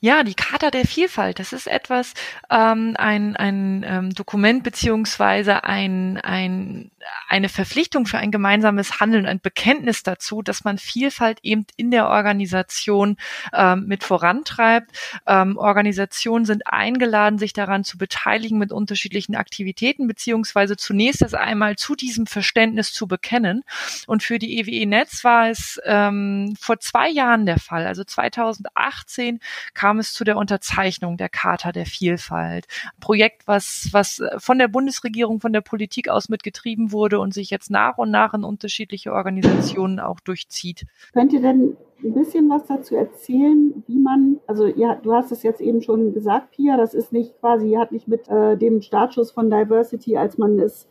Ja, 0.00 0.22
die 0.22 0.34
Charta 0.34 0.70
der 0.70 0.86
Vielfalt, 0.86 1.38
das 1.38 1.52
ist 1.52 1.66
etwas, 1.66 2.12
ähm, 2.50 2.94
ein, 2.98 3.34
ein 3.34 3.84
ähm, 3.88 4.10
Dokument 4.10 4.62
beziehungsweise 4.62 5.64
ein, 5.64 6.18
ein, 6.18 6.90
eine 7.28 7.48
Verpflichtung 7.48 8.06
für 8.06 8.18
ein 8.18 8.30
gemeinsames 8.30 9.00
Handeln, 9.00 9.26
ein 9.26 9.40
Bekenntnis 9.40 10.02
dazu, 10.02 10.42
dass 10.42 10.64
man 10.64 10.78
Vielfalt 10.78 11.38
eben 11.42 11.66
in 11.76 11.90
der 11.90 12.08
Organisation 12.08 13.16
ähm, 13.52 13.86
mit 13.86 14.04
vorantreibt. 14.04 14.90
Ähm, 15.26 15.56
Organisationen 15.56 16.44
sind 16.44 16.66
eingeladen, 16.66 17.38
sich 17.38 17.52
daran 17.52 17.84
zu 17.84 17.98
beteiligen 17.98 18.58
mit 18.58 18.72
unterschiedlichen 18.72 19.34
Aktivitäten, 19.34 20.06
beziehungsweise 20.06 20.76
zunächst 20.76 21.22
das 21.22 21.34
einmal 21.34 21.76
zu 21.76 21.94
diesem 21.94 22.26
Verständnis 22.26 22.92
zu 22.92 23.06
bekennen. 23.06 23.64
Und 24.06 24.22
für 24.22 24.38
die 24.38 24.58
EWE 24.58 24.86
Netz 24.86 25.24
war 25.24 25.48
es 25.48 25.80
ähm, 25.84 26.54
vor 26.58 26.78
zwei 26.80 27.08
Jahren 27.08 27.46
der 27.46 27.58
Fall. 27.58 27.86
Also 27.86 28.04
2018 28.04 29.40
kam 29.74 29.98
es 29.98 30.12
zu 30.12 30.24
der 30.24 30.36
Unterzeichnung 30.36 31.16
der 31.16 31.28
Charta 31.28 31.72
der 31.72 31.86
Vielfalt. 31.86 32.66
Ein 32.84 33.00
Projekt, 33.00 33.46
was, 33.46 33.88
was 33.92 34.22
von 34.38 34.58
der 34.58 34.68
Bundesregierung, 34.68 35.40
von 35.40 35.52
der 35.52 35.60
Politik 35.60 36.08
aus 36.08 36.28
mitgetrieben 36.28 36.92
wurde 36.92 36.95
und 37.20 37.34
sich 37.34 37.50
jetzt 37.50 37.70
nach 37.70 37.98
und 37.98 38.10
nach 38.10 38.34
in 38.34 38.44
unterschiedliche 38.44 39.12
Organisationen 39.12 40.00
auch 40.00 40.20
durchzieht. 40.20 40.86
Könnt 41.12 41.32
ihr 41.32 41.40
denn 41.40 41.76
ein 42.02 42.14
bisschen 42.14 42.48
was 42.48 42.66
dazu 42.66 42.94
erzählen, 42.94 43.82
wie 43.86 43.98
man, 43.98 44.38
also 44.46 44.66
ja, 44.66 44.96
du 44.96 45.14
hast 45.14 45.32
es 45.32 45.42
jetzt 45.42 45.60
eben 45.60 45.82
schon 45.82 46.12
gesagt, 46.12 46.52
Pia, 46.52 46.76
das 46.76 46.94
ist 46.94 47.12
nicht 47.12 47.38
quasi, 47.40 47.72
hat 47.72 47.92
nicht 47.92 48.08
mit 48.08 48.28
äh, 48.28 48.56
dem 48.56 48.82
Startschuss 48.82 49.30
von 49.30 49.50
Diversity, 49.50 50.16
als 50.16 50.38
man 50.38 50.58
es 50.58 50.88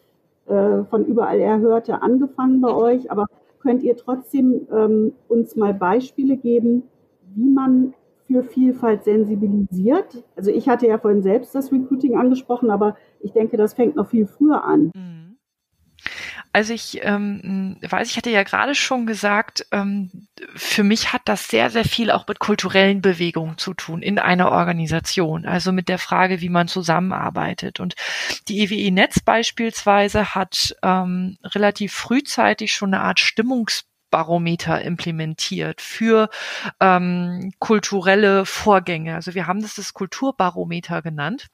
äh, 0.48 0.84
von 0.86 1.06
überall 1.06 1.40
her 1.40 1.60
hörte, 1.60 2.02
angefangen 2.02 2.62
bei 2.62 2.74
euch, 2.74 3.12
aber 3.12 3.26
könnt 3.60 3.84
ihr 3.84 3.98
trotzdem 3.98 4.68
ähm, 4.72 5.14
uns 5.28 5.56
mal 5.56 5.74
Beispiele 5.74 6.38
geben, 6.38 6.84
wie 7.34 7.50
man 7.50 7.94
für 8.28 8.44
Vielfalt 8.44 9.04
sensibilisiert? 9.04 10.24
Also 10.36 10.52
ich 10.52 10.68
hatte 10.70 10.88
ja 10.88 10.98
vorhin 10.98 11.24
selbst 11.24 11.54
das 11.56 11.72
Recruiting 11.72 12.18
angesprochen, 12.18 12.70
aber 12.70 12.96
ich 13.20 13.34
denke, 13.34 13.58
das 13.58 13.74
fängt 13.74 13.96
noch 13.96 14.08
viel 14.08 14.28
früher 14.28 14.64
an. 14.64 14.92
Mhm. 14.96 15.25
Also 16.56 16.72
ich 16.72 17.02
ähm, 17.04 17.76
weiß, 17.82 18.10
ich 18.10 18.16
hatte 18.16 18.30
ja 18.30 18.44
gerade 18.44 18.76
schon 18.76 19.06
gesagt, 19.06 19.68
ähm, 19.74 20.30
für 20.56 20.84
mich 20.84 21.12
hat 21.12 21.24
das 21.26 21.50
sehr, 21.50 21.70
sehr 21.70 21.84
viel 21.84 22.10
auch 22.10 22.30
mit 22.30 22.40
kulturellen 22.40 23.02
Bewegungen 23.02 23.58
zu 23.58 23.74
tun 23.74 24.02
in 24.02 24.20
einer 24.20 24.54
Organisation. 24.54 25.46
Also 25.46 25.74
mit 25.74 25.90
der 25.90 26.00
Frage, 26.00 26.40
wie 26.40 26.48
man 26.48 26.70
zusammenarbeitet. 26.70 27.82
Und 27.82 27.96
die 28.48 28.62
EWE 28.62 28.90
Netz 28.94 29.20
beispielsweise 29.20 30.34
hat 30.34 30.74
ähm, 30.82 31.38
relativ 31.44 31.92
frühzeitig 31.92 32.72
schon 32.72 32.94
eine 32.94 33.04
Art 33.04 33.20
Stimmungs 33.20 33.84
Barometer 34.10 34.82
implementiert 34.82 35.82
für 35.82 36.30
ähm, 36.80 37.52
kulturelle 37.60 38.46
Vorgänge. 38.46 39.16
Also 39.16 39.34
wir 39.34 39.46
haben 39.48 39.62
das 39.62 39.76
das 39.76 39.94
Kulturbarometer 39.94 41.02
genannt. 41.02 41.48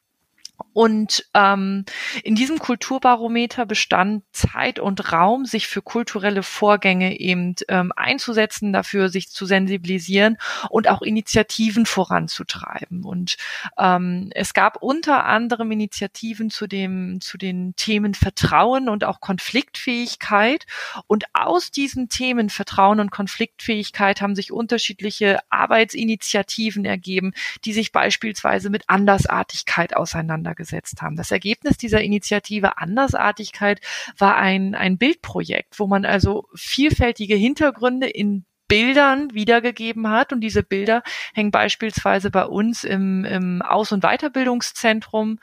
Und 0.74 1.25
ähm, 1.34 1.86
in 2.24 2.36
diesem 2.36 2.60
Kulturbarometer 2.60 3.65
bestand 3.65 4.24
Zeit 4.32 4.80
und 4.80 5.12
Raum, 5.12 5.46
sich 5.46 5.68
für 5.68 5.82
kulturelle 5.82 6.44
Vorgänge 6.44 7.20
eben 7.20 7.56
ähm, 7.68 7.91
einzusetzen, 7.96 8.74
dafür 8.74 9.10
sich 9.10 9.30
zu 9.30 9.46
sensibilisieren 9.46 10.38
und 10.70 10.88
auch 10.88 11.01
Initiativen 11.01 11.86
voranzutreiben. 11.86 13.03
Und 13.03 13.38
ähm, 13.77 14.30
es 14.34 14.53
gab 14.53 14.82
unter 14.82 15.25
anderem 15.25 15.72
Initiativen 15.72 16.50
zu 16.50 16.68
dem 16.68 17.20
zu 17.22 17.38
den 17.38 17.75
Themen 17.75 18.13
Vertrauen 18.13 18.89
und 18.89 19.03
auch 19.03 19.20
Konfliktfähigkeit. 19.20 20.65
Und 21.08 21.25
aus 21.34 21.72
diesen 21.72 22.10
Themen 22.10 22.50
Vertrauen 22.50 23.00
und 23.00 23.12
Konfliktfähigkeit 23.12 24.22
haben 24.22 24.36
sich 24.36 24.51
unterschiedliche 24.51 25.39
Arbeitsinitiativen 25.50 26.86
ergeben, 26.86 27.34
die 27.65 27.74
sich 27.74 27.91
beispielsweise 27.91 28.70
mit 28.70 28.84
Andersartigkeit 28.88 29.96
auseinander 29.96 30.50
auseinandergesetzt 30.51 31.01
haben. 31.01 31.15
Das 31.15 31.31
Ergebnis 31.31 31.77
dieser 31.77 32.01
Initiative 32.01 32.77
Andersartigkeit 32.77 33.81
war 34.17 34.36
ein, 34.36 34.75
ein 34.75 34.98
Bildprojekt, 34.98 35.79
wo 35.79 35.88
man 35.88 36.05
also 36.05 36.48
vielfältige 36.55 37.36
Hintergründe 37.36 38.08
in 38.08 38.46
Bildern 38.67 39.34
wiedergegeben 39.34 40.08
hat. 40.08 40.31
Und 40.31 40.39
diese 40.39 40.63
Bilder 40.63 41.03
hängen 41.34 41.51
beispielsweise 41.51 42.31
bei 42.31 42.46
uns 42.46 42.86
im, 42.86 43.25
im 43.25 43.62
Aus- 43.62 43.91
und 43.91 44.01
Weiterbildungszentrum 44.01 45.39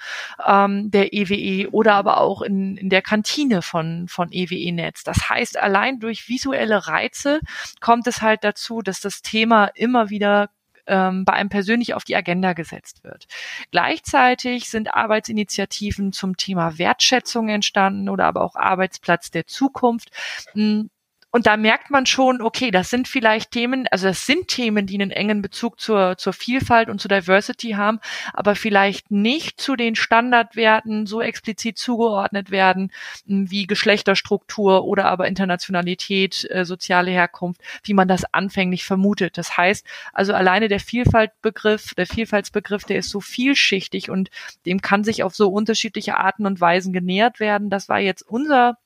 ähm, 0.47 0.91
der 0.91 1.13
EWE 1.13 1.35
e 1.35 1.67
oder 1.67 1.95
aber 1.95 2.23
auch 2.23 2.41
in, 2.41 2.79
in 2.79 2.89
der 2.89 3.03
Kantine 3.03 3.61
von, 3.61 4.09
von 4.09 4.29
EWE 4.33 4.73
Netz. 4.73 5.05
Das 5.05 5.29
heißt, 5.29 5.59
allein 5.59 6.01
durch 6.01 6.31
visuelle 6.31 6.87
Reize 6.87 7.41
kommt 7.81 8.07
es 8.07 8.23
halt 8.23 8.45
dazu, 8.45 8.81
dass 8.81 9.01
das 9.01 9.21
Thema 9.21 9.67
immer 9.75 10.09
wieder 10.09 10.49
ähm, 10.89 11.25
bei 11.25 11.35
einem 11.35 11.49
persönlich 11.49 11.95
auf 11.95 12.05
die 12.05 12.17
Agenda 12.17 12.53
gesetzt 12.53 13.05
wird. 13.05 13.27
Gleichzeitig 13.71 14.69
sind 14.69 14.95
Arbeitsinitiativen 14.95 16.13
zum 16.13 16.37
Thema 16.37 16.79
Wertschätzung 16.79 17.49
entstanden 17.49 18.09
oder 18.09 18.25
aber 18.25 18.43
auch 18.43 18.57
Arbeitsplatz 18.57 19.31
der 19.31 19.47
Zukunft. 19.47 20.11
Hm, 20.53 20.91
und 21.31 21.47
da 21.47 21.59
merkt 21.59 21.91
man 21.91 22.07
schon, 22.07 22.41
okay, 22.41 22.71
das 22.71 22.89
sind 22.89 23.07
vielleicht 23.07 23.51
Themen, 23.51 23.87
also 23.91 24.09
das 24.09 24.25
sind 24.25 24.49
Themen, 24.49 24.87
die 24.87 24.95
einen 24.95 25.11
engen 25.11 25.43
Bezug 25.43 25.79
zur, 25.79 26.17
zur 26.17 26.33
Vielfalt 26.33 26.89
und 26.89 27.01
zur 27.01 27.11
Diversity 27.11 27.73
haben, 27.73 28.01
aber 28.33 28.55
vielleicht 28.55 29.11
nicht 29.11 29.61
zu 29.61 29.77
den 29.77 29.95
Standardwerten 29.95 31.07
so 31.07 31.21
explizit 31.21 31.77
zugeordnet 31.77 32.51
werden, 32.51 32.93
hm, 33.27 33.51
wie 33.51 33.67
Geschlechterstruktur 33.67 34.85
oder 34.85 35.05
aber 35.05 35.29
Internationalität, 35.29 36.47
äh, 36.51 36.65
soziale 36.65 37.11
Herkunft, 37.11 37.61
wie 37.85 37.95
man 37.95 38.09
das 38.09 38.25
anfänglich 38.33 38.85
vermutet. 38.85 39.37
Das 39.37 39.57
heißt, 39.57 39.87
also 40.15 40.33
alleine 40.33 40.69
der 40.69 40.81
Vielfaltbegriff, 40.81 41.95
der 41.95 42.07
Vielfaltsbegriff, 42.07 42.85
der 42.85 42.99
ist 42.99 43.11
so 43.11 43.21
vielschichtig 43.21 44.11
und 44.11 44.31
dem 44.65 44.81
kann 44.81 45.05
sich 45.05 45.23
auf 45.23 45.35
so 45.35 45.51
unterschiedliche 45.51 46.17
Arten 46.17 46.47
und 46.47 46.61
Weisen 46.61 46.95
genähert 46.95 47.39
werden. 47.39 47.69
Das 47.69 47.91
war 47.91 47.99
jetzt 47.99 48.23
unser 48.23 48.79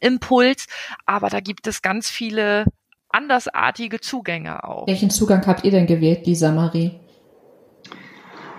Impuls, 0.00 0.66
aber 1.04 1.28
da 1.28 1.40
gibt 1.40 1.66
es 1.66 1.82
ganz 1.82 2.08
viele 2.08 2.64
andersartige 3.08 4.00
Zugänge 4.00 4.64
auch. 4.64 4.86
Welchen 4.86 5.10
Zugang 5.10 5.46
habt 5.46 5.64
ihr 5.64 5.70
denn 5.70 5.86
gewählt, 5.86 6.26
Lisa 6.26 6.52
Marie? 6.52 6.92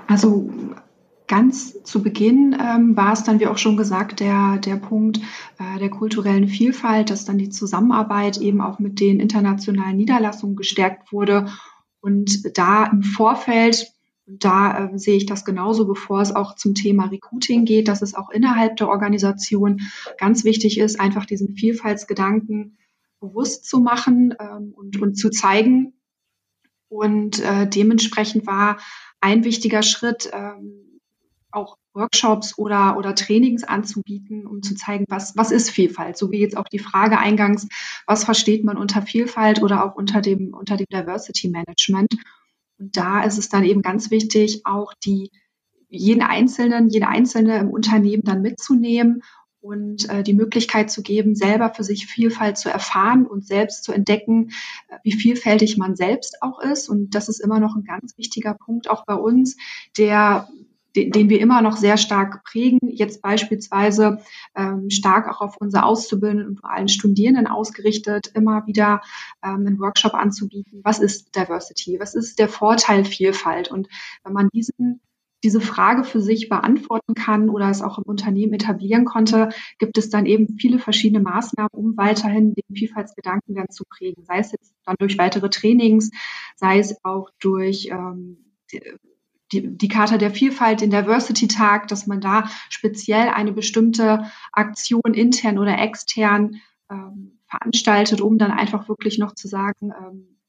Also 0.08 0.50
ganz 1.28 1.84
zu 1.84 2.02
Beginn 2.02 2.56
ähm, 2.60 2.96
war 2.96 3.14
es 3.14 3.24
dann, 3.24 3.40
wie 3.40 3.48
auch 3.48 3.58
schon 3.58 3.78
gesagt, 3.78 4.22
der, 4.22 4.58
der 4.58 4.78
Punkt 4.78 5.20
äh, 5.60 5.80
der 5.80 5.90
kulturellen 5.90 6.48
Vielfalt, 6.48 7.10
dass 7.10 7.26
dann 7.26 7.38
die 7.38 7.50
Zusammenarbeit 7.50 8.38
eben 8.38 8.62
auch 8.62 8.80
mit 8.80 9.00
den 9.00 9.20
internationalen 9.20 9.98
Niederlassungen 9.98 10.56
gestärkt 10.56 11.12
wurde. 11.12 11.48
Und 12.00 12.58
da 12.58 12.86
im 12.86 13.04
Vorfeld 13.04 13.92
und 14.28 14.44
da 14.44 14.90
äh, 14.90 15.00
sehe 15.00 15.16
ich 15.16 15.26
das 15.26 15.46
genauso, 15.46 15.88
bevor 15.88 16.22
es 16.22 16.36
auch 16.36 16.56
zum 16.56 16.76
Thema 16.76 17.06
Recruiting 17.06 17.64
geht, 17.64 17.88
dass 17.88 18.02
es 18.02 18.14
auch 18.14 18.30
innerhalb 18.30 18.76
der 18.76 18.90
Organisation 18.90 19.80
ganz 20.18 20.44
wichtig 20.44 20.80
ist, 20.80 21.00
einfach 21.00 21.26
diesen 21.26 21.56
Vielfaltsgedanken 21.56 22.78
bewusst 23.22 23.66
zu 23.66 23.80
machen 23.80 24.36
ähm, 24.40 24.74
und, 24.76 25.02
und 25.02 25.16
zu 25.16 25.30
zeigen. 25.30 25.94
Und 26.90 27.40
äh, 27.40 27.68
dementsprechend 27.68 28.46
war 28.46 28.78
ein 29.22 29.46
wichtiger 29.46 29.82
Schritt, 29.82 30.30
ähm, 30.34 31.00
auch 31.52 31.78
Workshops 31.94 32.58
oder, 32.58 32.98
oder 32.98 33.16
Trainings 33.16 33.64
anzubieten, 33.64 34.46
um 34.46 34.62
zu 34.62 34.76
zeigen, 34.76 35.06
was, 35.08 35.38
was 35.38 35.52
ist 35.52 35.70
Vielfalt? 35.70 36.18
So 36.18 36.32
wie 36.32 36.40
jetzt 36.40 36.58
auch 36.58 36.68
die 36.68 36.80
Frage 36.80 37.18
eingangs, 37.18 37.68
was 38.06 38.26
versteht 38.26 38.66
man 38.66 38.78
unter 38.78 39.02
Vielfalt 39.02 39.62
oder 39.64 39.86
auch 39.86 39.96
unter 39.96 40.22
dem, 40.22 40.54
unter 40.54 40.76
dem 40.76 40.88
Diversity 40.92 41.48
Management? 41.50 42.14
Und 42.80 42.96
da 42.98 43.24
ist 43.24 43.38
es 43.38 43.50
dann 43.50 43.64
eben 43.64 43.82
ganz 43.82 44.12
wichtig, 44.12 44.62
auch 44.66 44.94
die 45.04 45.32
jeden 45.90 46.22
Einzelnen, 46.22 46.90
jede 46.90 47.08
Einzelne 47.08 47.58
im 47.60 47.70
Unternehmen 47.70 48.24
dann 48.24 48.42
mitzunehmen 48.42 49.24
und 49.62 50.10
äh, 50.10 50.24
die 50.24 50.34
Möglichkeit 50.34 50.92
zu 50.92 51.02
geben, 51.02 51.36
selber 51.36 51.74
für 51.74 51.84
sich 51.84 52.08
Vielfalt 52.08 52.58
zu 52.58 52.70
erfahren 52.70 53.26
und 53.26 53.46
selbst 53.46 53.84
zu 53.84 53.92
entdecken, 53.92 54.52
äh, 54.90 54.98
wie 55.04 55.14
vielfältig 55.14 55.78
man 55.78 55.96
selbst 55.96 56.42
auch 56.42 56.60
ist. 56.60 56.90
Und 56.90 57.16
das 57.16 57.30
ist 57.30 57.40
immer 57.40 57.60
noch 57.60 57.76
ein 57.76 57.84
ganz 57.84 58.18
wichtiger 58.18 58.54
Punkt 58.54 58.90
auch 58.90 59.06
bei 59.06 59.16
uns, 59.16 59.58
der 59.98 60.48
den, 60.98 61.12
den 61.12 61.30
wir 61.30 61.40
immer 61.40 61.62
noch 61.62 61.78
sehr 61.78 61.98
stark 61.98 62.44
prägen, 62.44 62.80
jetzt 62.90 63.22
beispielsweise 63.22 64.20
ähm, 64.56 64.90
stark 64.90 65.30
auch 65.30 65.42
auf 65.42 65.58
unsere 65.60 65.84
Auszubildenden 65.84 66.48
und 66.48 66.60
vor 66.60 66.72
allem 66.72 66.88
Studierenden 66.88 67.48
ausgerichtet, 67.48 68.32
immer 68.34 68.66
wieder 68.66 69.02
ähm, 69.44 69.68
einen 69.68 69.80
Workshop 69.80 70.16
anzubieten. 70.16 70.82
Was 70.84 71.00
ist 71.00 71.36
Diversity? 71.36 72.00
Was 72.00 72.16
ist 72.16 72.40
der 72.40 72.50
Vorteil 72.50 73.06
Vielfalt? 73.06 73.70
Und 73.70 73.88
wenn 74.24 74.34
man 74.34 74.50
diesen 74.50 75.02
diese 75.44 75.62
Frage 75.62 76.04
für 76.04 76.20
sich 76.20 76.50
beantworten 76.50 77.14
kann 77.14 77.52
oder 77.52 77.70
es 77.70 77.84
auch 77.84 78.00
im 78.00 78.06
Unternehmen 78.06 78.54
etablieren 78.54 79.06
konnte, 79.06 79.50
gibt 79.78 80.00
es 80.00 80.10
dann 80.10 80.26
eben 80.26 80.58
viele 80.58 80.80
verschiedene 80.80 81.22
Maßnahmen, 81.22 81.70
um 81.74 81.96
weiterhin 81.96 82.56
den 82.56 82.76
Vielfaltsgedanken 82.76 83.54
dann 83.54 83.70
zu 83.70 83.84
prägen. 83.88 84.24
Sei 84.26 84.40
es 84.40 84.52
jetzt 84.52 84.74
dann 84.84 84.96
durch 84.98 85.20
weitere 85.20 85.52
Trainings, 85.52 86.10
sei 86.56 86.80
es 86.80 86.96
auch 87.04 87.30
durch 87.40 87.90
ähm, 87.92 88.38
die, 89.52 89.78
die 89.78 89.88
Charta 89.88 90.18
der 90.18 90.32
Vielfalt, 90.32 90.82
den 90.82 90.92
Diversity-Tag, 90.92 91.88
dass 91.88 92.08
man 92.08 92.22
da 92.22 92.50
speziell 92.70 93.30
eine 93.30 93.52
bestimmte 93.54 94.30
Aktion 94.52 95.14
intern 95.14 95.58
oder 95.58 95.80
extern 95.80 96.62
ähm, 96.90 97.40
veranstaltet, 97.48 98.22
um 98.22 98.38
dann 98.38 98.52
einfach 98.52 98.90
wirklich 98.90 99.18
noch 99.18 99.34
zu 99.34 99.48
sagen, 99.48 99.92
ähm, 99.92 100.40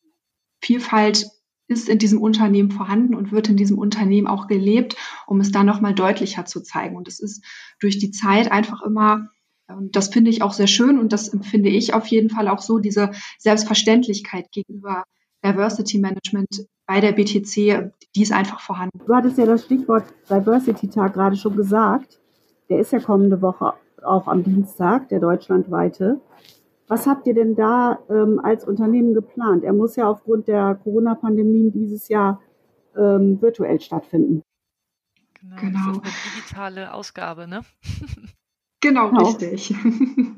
Vielfalt 0.61 1.31
ist 1.69 1.89
in 1.89 1.99
diesem 1.99 2.21
Unternehmen 2.21 2.71
vorhanden 2.71 3.15
und 3.15 3.31
wird 3.31 3.49
in 3.49 3.57
diesem 3.57 3.79
Unternehmen 3.79 4.27
auch 4.27 4.47
gelebt, 4.47 4.97
um 5.27 5.41
es 5.41 5.53
dann 5.53 5.67
nochmal 5.67 5.95
deutlicher 5.95 6.47
zu 6.47 6.63
zeigen. 6.63 6.97
Und 6.97 7.09
es 7.09 7.21
ist 7.21 7.45
durch 7.79 7.99
die 7.99 8.11
Zeit 8.11 8.51
einfach 8.51 8.83
immer 8.83 9.29
Und 9.69 9.95
das 9.97 10.09
finde 10.09 10.31
ich 10.31 10.43
auch 10.43 10.55
sehr 10.55 10.67
schön 10.67 10.99
und 10.99 11.13
das 11.13 11.29
empfinde 11.29 11.69
ich 11.69 11.93
auf 11.93 12.07
jeden 12.07 12.31
Fall 12.31 12.49
auch 12.49 12.61
so, 12.61 12.79
diese 12.79 13.11
Selbstverständlichkeit 13.39 14.51
gegenüber 14.51 15.05
Diversity 15.44 15.98
Management 15.98 16.66
bei 16.87 17.01
der 17.01 17.12
BTC, 17.12 17.92
die 18.14 18.22
ist 18.22 18.33
einfach 18.33 18.61
vorhanden. 18.61 18.98
Du 19.07 19.14
hattest 19.14 19.38
ja 19.38 19.46
das 19.46 19.64
Stichwort 19.64 20.05
Diversity 20.29 20.88
Tag 20.88 21.14
gerade 21.14 21.37
schon 21.37 21.57
gesagt. 21.57 22.18
Der 22.68 22.81
ist 22.81 22.92
ja 22.92 23.01
kommende 23.01 23.40
Woche 23.42 23.74
auch 24.03 24.27
am 24.27 24.42
Dienstag, 24.42 25.09
der 25.09 25.20
deutschlandweite. 25.20 26.20
Was 26.87 27.07
habt 27.07 27.27
ihr 27.27 27.35
denn 27.35 27.55
da 27.55 27.98
ähm, 28.09 28.40
als 28.42 28.64
Unternehmen 28.64 29.12
geplant? 29.12 29.64
Er 29.64 29.74
muss 29.74 29.96
ja 29.96 30.09
aufgrund 30.09 30.48
der 30.48 30.74
Corona-Pandemie 30.83 31.70
dieses 31.70 32.09
Jahr 32.09 32.40
ähm, 32.96 33.40
virtuell 33.42 33.81
stattfinden. 33.81 34.42
Genau, 35.40 35.57
genau. 35.61 36.01
Das 36.01 36.12
ist 36.12 36.24
eine 36.24 36.35
digitale 36.35 36.94
Ausgabe, 36.94 37.46
ne? 37.46 37.62
genau, 38.81 39.11
genau, 39.11 39.27
richtig. 39.27 39.74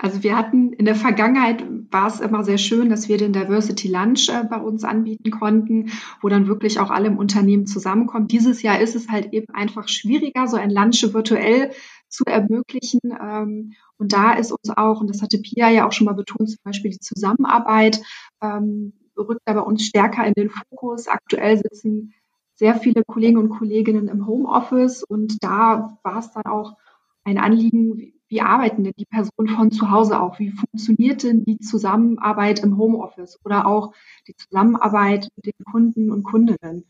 Also 0.00 0.22
wir 0.22 0.36
hatten 0.36 0.72
in 0.72 0.84
der 0.84 0.94
Vergangenheit 0.94 1.64
war 1.90 2.06
es 2.06 2.20
immer 2.20 2.44
sehr 2.44 2.58
schön, 2.58 2.90
dass 2.90 3.08
wir 3.08 3.16
den 3.16 3.32
Diversity 3.32 3.88
Lunch 3.88 4.28
äh, 4.28 4.44
bei 4.44 4.58
uns 4.58 4.84
anbieten 4.84 5.30
konnten, 5.30 5.90
wo 6.20 6.28
dann 6.28 6.48
wirklich 6.48 6.78
auch 6.80 6.90
alle 6.90 7.06
im 7.08 7.18
Unternehmen 7.18 7.66
zusammenkommen. 7.66 8.28
Dieses 8.28 8.62
Jahr 8.62 8.80
ist 8.80 8.94
es 8.94 9.08
halt 9.08 9.32
eben 9.32 9.52
einfach 9.54 9.88
schwieriger, 9.88 10.46
so 10.46 10.56
ein 10.56 10.70
Lunch 10.70 11.02
virtuell 11.12 11.70
zu 12.08 12.24
ermöglichen. 12.24 13.00
Ähm, 13.20 13.72
und 13.98 14.12
da 14.12 14.34
ist 14.34 14.52
uns 14.52 14.70
auch, 14.76 15.00
und 15.00 15.08
das 15.08 15.22
hatte 15.22 15.38
Pia 15.38 15.70
ja 15.70 15.86
auch 15.86 15.92
schon 15.92 16.06
mal 16.06 16.14
betont, 16.14 16.50
zum 16.50 16.60
Beispiel 16.64 16.90
die 16.90 17.00
Zusammenarbeit 17.00 18.02
ähm, 18.42 18.92
rückt 19.16 19.40
da 19.44 19.54
bei 19.54 19.60
uns 19.60 19.84
stärker 19.84 20.26
in 20.26 20.34
den 20.34 20.50
Fokus. 20.50 21.08
Aktuell 21.08 21.56
sitzen 21.56 22.12
sehr 22.54 22.74
viele 22.76 23.02
Kollegen 23.04 23.38
und 23.38 23.50
Kolleginnen 23.50 24.08
im 24.08 24.26
Homeoffice 24.26 25.02
und 25.02 25.42
da 25.42 25.98
war 26.02 26.18
es 26.18 26.30
dann 26.32 26.46
auch 26.46 26.76
ein 27.24 27.38
Anliegen, 27.38 28.12
wie 28.28 28.40
arbeiten 28.40 28.84
denn 28.84 28.94
die 28.98 29.06
Personen 29.06 29.48
von 29.48 29.70
zu 29.70 29.90
Hause 29.90 30.20
auch? 30.20 30.38
Wie 30.38 30.50
funktioniert 30.50 31.22
denn 31.22 31.44
die 31.44 31.58
Zusammenarbeit 31.58 32.60
im 32.60 32.76
Homeoffice 32.76 33.38
oder 33.44 33.66
auch 33.66 33.92
die 34.26 34.34
Zusammenarbeit 34.34 35.28
mit 35.36 35.46
den 35.46 35.64
Kunden 35.64 36.10
und 36.10 36.24
Kundinnen? 36.24 36.84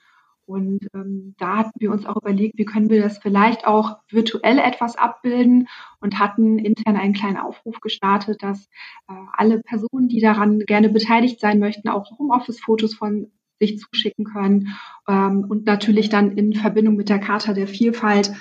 Und 0.47 0.87
ähm, 0.95 1.35
da 1.39 1.57
hatten 1.57 1.81
wir 1.81 1.91
uns 1.91 2.07
auch 2.07 2.17
überlegt, 2.17 2.57
wie 2.57 2.65
können 2.65 2.89
wir 2.89 3.03
das 3.03 3.19
vielleicht 3.19 3.67
auch 3.67 3.99
virtuell 4.09 4.61
etwas 4.61 4.97
abbilden 4.97 5.69
und 6.01 6.21
hatten 6.21 6.61
intern 6.61 6.97
einen 6.97 7.15
kleinen 7.15 7.37
Aufruf 7.37 7.81
gestartet, 7.81 8.43
dass 8.45 8.67
äh, 9.09 9.15
alle 9.33 9.61
Personen, 9.61 10.09
die 10.09 10.21
daran 10.21 10.61
gerne 10.61 10.89
beteiligt 10.89 11.41
sein 11.41 11.59
möchten, 11.59 11.89
auch 11.89 12.17
Homeoffice-Fotos 12.19 12.95
von 12.95 13.33
sich 13.59 13.79
zuschicken 13.79 14.25
können 14.25 14.69
ähm, 15.09 15.45
und 15.49 15.67
natürlich 15.67 16.11
dann 16.11 16.31
in 16.31 16.53
Verbindung 16.53 16.95
mit 16.95 17.09
der 17.09 17.19
Charta 17.19 17.53
der 17.53 17.67
Vielfalt 17.67 18.33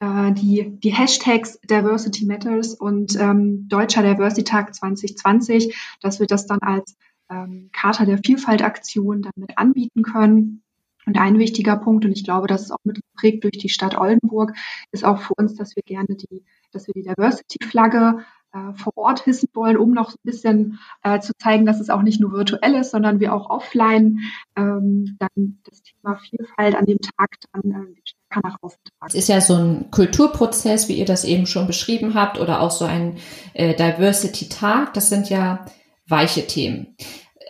äh, 0.00 0.32
die, 0.32 0.78
die 0.78 0.92
Hashtags 0.92 1.60
Diversity 1.62 2.26
Matters 2.26 2.74
und 2.74 3.18
ähm, 3.18 3.68
Deutscher 3.68 4.02
Diversity 4.02 4.44
Tag 4.44 4.74
2020, 4.74 5.76
dass 6.00 6.20
wir 6.20 6.26
das 6.26 6.46
dann 6.46 6.60
als 6.60 6.96
ähm, 7.30 7.70
Charta 7.72 8.04
der 8.04 8.18
Vielfalt 8.18 8.62
Aktion 8.62 9.22
dann 9.22 9.32
mit 9.36 9.56
anbieten 9.58 10.02
können. 10.02 10.62
Und 11.06 11.18
ein 11.18 11.38
wichtiger 11.38 11.76
Punkt, 11.76 12.04
und 12.04 12.12
ich 12.12 12.24
glaube, 12.24 12.48
das 12.48 12.62
ist 12.62 12.72
auch 12.72 12.84
mitgeprägt 12.84 13.44
durch 13.44 13.58
die 13.58 13.68
Stadt 13.68 13.96
Oldenburg, 13.96 14.54
ist 14.90 15.04
auch 15.04 15.20
für 15.20 15.34
uns, 15.36 15.54
dass 15.54 15.76
wir 15.76 15.84
gerne 15.84 16.16
die, 16.16 16.44
dass 16.72 16.88
wir 16.88 16.94
die 16.94 17.04
Diversity-Flagge 17.04 18.24
äh, 18.56 18.72
vor 18.74 18.92
Ort 18.96 19.20
hissen 19.24 19.48
wollen, 19.54 19.76
um 19.76 19.92
noch 19.92 20.10
ein 20.10 20.20
bisschen 20.22 20.78
äh, 21.02 21.20
zu 21.20 21.32
zeigen, 21.38 21.66
dass 21.66 21.80
es 21.80 21.90
auch 21.90 22.02
nicht 22.02 22.20
nur 22.20 22.32
virtuell 22.32 22.74
ist, 22.74 22.90
sondern 22.90 23.20
wir 23.20 23.34
auch 23.34 23.50
offline 23.50 24.20
ähm, 24.56 25.16
dann 25.18 25.58
das 25.64 25.82
Thema 25.82 26.16
Vielfalt 26.16 26.74
an 26.74 26.86
dem 26.86 26.98
Tag 27.00 27.36
dann 27.52 27.70
äh, 27.70 28.00
stärker 28.04 28.48
nach 28.48 28.56
außen 28.62 28.78
tragen. 28.84 29.08
Es 29.08 29.14
ist 29.14 29.28
ja 29.28 29.40
so 29.40 29.54
ein 29.54 29.90
Kulturprozess, 29.90 30.88
wie 30.88 30.94
ihr 30.94 31.04
das 31.04 31.24
eben 31.24 31.46
schon 31.46 31.66
beschrieben 31.66 32.14
habt, 32.14 32.40
oder 32.40 32.60
auch 32.60 32.70
so 32.70 32.84
ein 32.84 33.18
äh, 33.54 33.74
Diversity-Tag. 33.74 34.94
Das 34.94 35.08
sind 35.08 35.28
ja 35.28 35.66
weiche 36.08 36.46
Themen. 36.46 36.96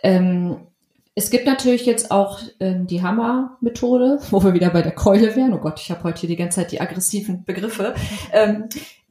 Ähm, 0.03 0.57
es 1.15 1.31
gibt 1.31 1.47
natürlich 1.47 1.87
jetzt 1.87 2.11
auch 2.11 2.41
ähm, 2.61 2.87
die 2.87 3.03
Hammer-Methode, 3.03 4.19
wo 4.31 4.43
wir 4.43 4.55
wieder 4.55 4.71
bei 4.71 4.83
der 4.83 4.93
Keule 4.93 5.37
wären. 5.37 5.55
Oh 5.55 5.59
Gott, 5.59 5.81
ich 5.81 5.91
habe 5.91 6.05
heute 6.05 6.21
hier 6.21 6.29
die 6.29 6.37
ganze 6.37 6.57
Zeit 6.57 6.73
die 6.73 6.81
aggressiven 6.81 7.45
Begriffe. 7.45 7.95
Ähm, 8.33 8.69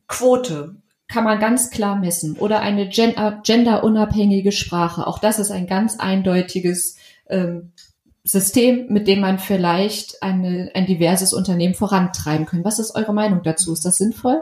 Quote 0.07 0.75
kann 1.07 1.23
man 1.23 1.39
ganz 1.39 1.69
klar 1.69 1.95
messen. 1.95 2.37
Oder 2.37 2.61
eine 2.61 2.87
gen 2.89 3.13
genderunabhängige 3.43 4.51
Sprache. 4.51 5.05
Auch 5.07 5.19
das 5.19 5.39
ist 5.39 5.51
ein 5.51 5.67
ganz 5.67 5.99
eindeutiges 5.99 6.97
ähm, 7.29 7.71
System, 8.23 8.87
mit 8.89 9.07
dem 9.07 9.19
man 9.19 9.37
vielleicht 9.37 10.23
eine, 10.23 10.71
ein 10.73 10.87
diverses 10.87 11.31
Unternehmen 11.31 11.75
vorantreiben 11.75 12.47
kann. 12.47 12.63
Was 12.63 12.79
ist 12.79 12.95
eure 12.95 13.13
Meinung 13.13 13.43
dazu? 13.43 13.71
Ist 13.71 13.85
das 13.85 13.97
sinnvoll? 13.97 14.41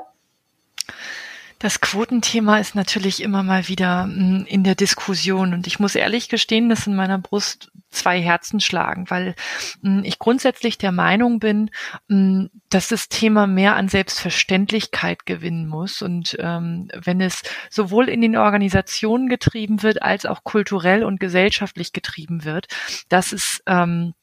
Das 1.64 1.80
Quotenthema 1.80 2.58
ist 2.58 2.76
natürlich 2.76 3.24
immer 3.24 3.42
mal 3.42 3.70
wieder 3.70 4.04
hm, 4.04 4.46
in 4.50 4.66
der 4.66 4.76
Diskussion. 4.76 5.54
Und 5.54 5.66
ich 5.66 5.80
muss 5.80 5.96
ehrlich 5.96 6.28
gestehen, 6.28 6.68
dass 6.68 6.88
in 6.88 6.94
meiner 6.94 7.20
Brust 7.20 7.72
zwei 7.90 8.22
Herzen 8.22 8.60
schlagen, 8.60 9.10
weil 9.10 9.34
hm, 9.82 10.04
ich 10.04 10.20
grundsätzlich 10.20 10.78
der 10.78 10.92
Meinung 10.92 11.40
bin, 11.40 11.72
hm, 12.10 12.50
dass 12.70 12.90
das 12.90 13.08
Thema 13.08 13.48
mehr 13.48 13.78
an 13.78 13.88
Selbstverständlichkeit 13.88 15.26
gewinnen 15.26 15.70
muss. 15.70 16.02
Und 16.02 16.36
ähm, 16.38 16.90
wenn 17.02 17.22
es 17.22 17.44
sowohl 17.70 18.10
in 18.10 18.20
den 18.20 18.36
Organisationen 18.36 19.30
getrieben 19.30 19.84
wird 19.84 20.02
als 20.02 20.26
auch 20.26 20.44
kulturell 20.44 21.06
und 21.06 21.22
gesellschaftlich 21.22 21.94
getrieben 21.94 22.44
wird, 22.44 22.68
dass 23.08 23.32
es 23.32 23.64
ähm, 23.68 24.14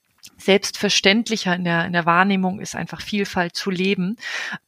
selbstverständlicher 0.40 1.54
in 1.54 1.64
der, 1.64 1.84
in 1.84 1.92
der 1.92 2.06
Wahrnehmung 2.06 2.60
ist, 2.60 2.74
einfach 2.74 3.00
Vielfalt 3.00 3.54
zu 3.54 3.70
leben, 3.70 4.16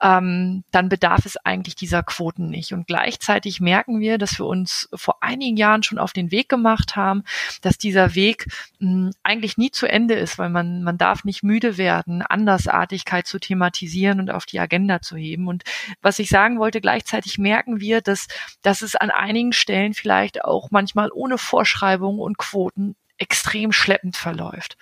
ähm, 0.00 0.64
dann 0.70 0.88
bedarf 0.88 1.24
es 1.26 1.36
eigentlich 1.36 1.74
dieser 1.74 2.02
Quoten 2.02 2.50
nicht. 2.50 2.72
Und 2.72 2.86
gleichzeitig 2.86 3.60
merken 3.60 4.00
wir, 4.00 4.18
dass 4.18 4.38
wir 4.38 4.46
uns 4.46 4.88
vor 4.94 5.22
einigen 5.22 5.56
Jahren 5.56 5.82
schon 5.82 5.98
auf 5.98 6.12
den 6.12 6.30
Weg 6.30 6.48
gemacht 6.48 6.96
haben, 6.96 7.24
dass 7.62 7.78
dieser 7.78 8.14
Weg 8.14 8.46
mh, 8.78 9.10
eigentlich 9.22 9.56
nie 9.56 9.70
zu 9.70 9.86
Ende 9.86 10.14
ist, 10.14 10.38
weil 10.38 10.50
man, 10.50 10.82
man 10.82 10.98
darf 10.98 11.24
nicht 11.24 11.42
müde 11.42 11.78
werden, 11.78 12.22
Andersartigkeit 12.22 13.26
zu 13.26 13.38
thematisieren 13.38 14.20
und 14.20 14.30
auf 14.30 14.46
die 14.46 14.60
Agenda 14.60 15.00
zu 15.00 15.16
heben. 15.16 15.48
Und 15.48 15.64
was 16.00 16.18
ich 16.18 16.28
sagen 16.28 16.58
wollte, 16.58 16.80
gleichzeitig 16.80 17.38
merken 17.38 17.80
wir, 17.80 18.00
dass, 18.00 18.28
dass 18.62 18.82
es 18.82 18.94
an 18.96 19.10
einigen 19.10 19.52
Stellen 19.52 19.94
vielleicht 19.94 20.44
auch 20.44 20.70
manchmal 20.70 21.10
ohne 21.12 21.38
Vorschreibungen 21.38 22.20
und 22.20 22.38
Quoten 22.38 22.94
extrem 23.18 23.72
schleppend 23.72 24.16
verläuft. 24.16 24.76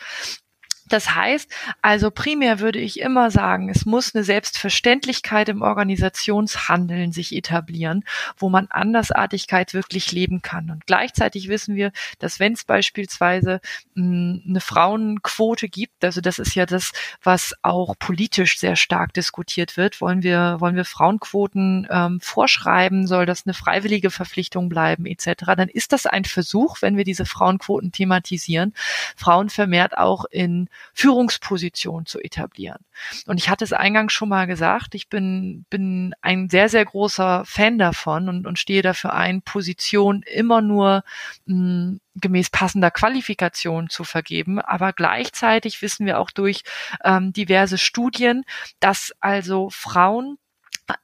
Das 0.91 1.15
heißt, 1.15 1.51
also 1.83 2.11
primär 2.11 2.59
würde 2.59 2.81
ich 2.81 3.01
immer 3.01 3.31
sagen, 3.31 3.71
es 3.71 3.87
muss 3.87 4.13
eine 4.15 4.25
Selbstverständlichkeit 4.25 5.49
im 5.49 5.63
Organisationshandeln 5.63 7.13
sich 7.13 7.35
etablieren, 7.35 8.05
wo 8.37 8.51
man 8.51 8.67
Andersartigkeit 8.71 9.73
wirklich 9.73 10.11
leben 10.11 10.43
kann. 10.43 10.69
Und 10.69 10.87
gleichzeitig 10.87 11.49
wissen 11.49 11.77
wir, 11.77 11.93
dass 12.19 12.41
wenn 12.41 12.55
es 12.55 12.65
beispielsweise 12.65 13.61
hm, 13.95 14.43
eine 14.49 14.61
Frauenquote 14.61 15.69
gibt, 15.69 16.05
also 16.05 16.21
das 16.21 16.41
ist 16.41 16.57
ja 16.57 16.67
das, 16.67 16.91
was 17.23 17.55
auch 17.63 17.95
politisch 17.97 18.59
sehr 18.59 18.75
stark 18.75 19.15
diskutiert 19.15 19.77
wird, 19.77 20.01
wollen 20.01 20.25
wir, 20.25 20.57
wollen 20.59 20.75
wir 20.75 20.85
Frauenquoten 20.85 21.87
ähm, 21.89 22.21
vorschreiben, 22.21 23.07
soll 23.07 23.27
das 23.27 23.47
eine 23.47 23.55
freiwillige 23.55 24.11
Verpflichtung 24.11 24.69
bleiben, 24.69 25.07
etc., 25.07 25.31
dann 25.57 25.69
ist 25.69 25.93
das 25.93 26.07
ein 26.07 26.25
Versuch, 26.25 26.83
wenn 26.83 26.97
wir 26.97 27.05
diese 27.05 27.27
Frauenquoten 27.27 27.93
thematisieren, 27.93 28.75
Frauen 29.15 29.51
vermehrt 29.51 29.97
auch 29.97 30.25
in 30.25 30.69
Führungsposition 30.95 32.07
zu 32.07 32.21
etablieren. 32.21 32.85
Und 33.27 33.39
ich 33.39 33.49
hatte 33.49 33.65
es 33.65 33.73
eingangs 33.73 34.13
schon 34.13 34.29
mal 34.29 34.47
gesagt, 34.47 34.95
ich 34.95 35.09
bin, 35.09 35.65
bin 35.71 36.15
ein 36.21 36.49
sehr, 36.49 36.69
sehr 36.69 36.85
großer 36.85 37.45
Fan 37.47 37.79
davon 37.79 38.29
und, 38.29 38.47
und 38.47 38.59
stehe 38.59 38.83
dafür 38.83 39.15
ein, 39.15 39.43
Position 39.43 40.23
immer 40.23 40.61
nur 40.61 41.05
mh, 41.47 41.55
hm, 41.55 42.01
gemäß 42.17 42.51
passender 42.51 42.91
Qualifikation 42.91 43.89
zu 43.89 44.05
vergeben. 44.05 44.61
Aber 44.61 44.93
gleichzeitig 44.93 45.81
wissen 45.83 46.07
wir 46.07 46.19
auch 46.19 46.31
durch 46.31 46.63
ähm, 47.05 47.33
diverse 47.33 47.79
Studien, 47.79 48.45
dass 48.81 49.13
also 49.21 49.71
Frauen 49.71 50.39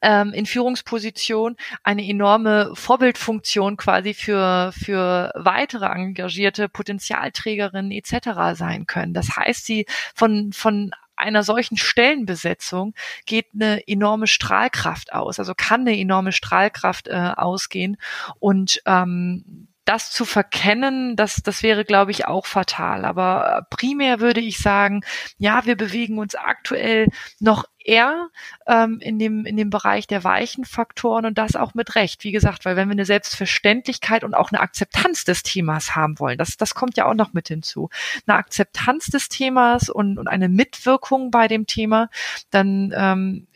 ähm, 0.03 0.33
in 0.33 0.47
Führungsposition 0.47 1.57
eine 1.83 2.07
enorme 2.07 2.73
Vorbildfunktion 2.75 3.77
quasi 3.77 4.15
für, 4.15 4.73
für 4.73 5.33
weitere 5.35 5.87
engagierte 5.87 6.69
Potenzialträgerinnen 6.69 7.91
etc. 7.93 8.55
sein 8.55 8.87
können. 8.87 9.15
Das 9.15 9.37
heißt, 9.37 9.65
sie 9.65 9.87
von, 10.15 10.53
von 10.53 10.93
einer 11.17 11.43
solchen 11.43 11.77
Stellenbesetzung 11.77 12.95
geht 13.25 13.47
eine 13.55 13.87
enorme 13.89 14.27
Strahlkraft 14.27 15.13
aus, 15.13 15.39
also 15.39 15.55
kann 15.57 15.81
eine 15.83 15.99
enorme 15.99 16.33
Strahlkraft 16.33 17.09
äh, 17.09 17.33
ausgehen 17.37 17.97
und 18.39 18.83
ähm, 18.87 19.66
das 19.87 20.11
zu 20.11 20.25
verkennen, 20.25 21.15
das, 21.17 21.37
das 21.37 21.63
wäre, 21.63 21.85
glaube 21.85 22.11
ich, 22.11 22.27
auch 22.27 22.45
fatal. 22.45 23.05
Aber 23.05 23.67
primär 23.71 24.21
würde 24.21 24.41
ich 24.41 24.59
sagen, 24.59 25.03
ja, 25.39 25.65
wir 25.65 25.77
bewegen 25.77 26.19
uns 26.19 26.35
aktuell 26.35 27.09
noch 27.39 27.65
eher 27.79 28.31
ähm, 28.67 28.99
in, 29.01 29.19
dem, 29.19 29.47
in 29.47 29.57
dem 29.57 29.71
Bereich 29.71 30.09
der 30.09 30.25
weichen 30.25 30.65
Faktoren 30.65 31.25
und 31.25 31.39
das 31.39 31.55
auch 31.55 31.75
mit 31.75 31.95
Recht. 31.95 32.25
Wie 32.25 32.33
gesagt, 32.33 32.65
weil 32.65 32.75
wenn 32.75 32.89
wir 32.89 32.95
eine 32.95 33.05
Selbstverständlichkeit 33.05 34.25
und 34.25 34.35
auch 34.35 34.51
eine 34.51 34.61
Akzeptanz 34.61 35.25
des 35.25 35.45
Themas 35.45 35.95
haben 35.95 36.19
wollen, 36.19 36.37
das, 36.37 36.57
das 36.57 36.75
kommt 36.75 36.97
ja 36.97 37.07
auch 37.07 37.15
noch 37.15 37.33
mit 37.33 37.47
hinzu, 37.47 37.89
eine 38.27 38.37
Akzeptanz 38.37 39.07
des 39.07 39.29
Themas 39.29 39.89
und, 39.89 40.19
und 40.19 40.27
eine 40.27 40.49
Mitwirkung 40.49 41.31
bei 41.31 41.47
dem 41.47 41.67
Thema, 41.67 42.11
dann 42.51 42.93
ähm, 42.97 43.47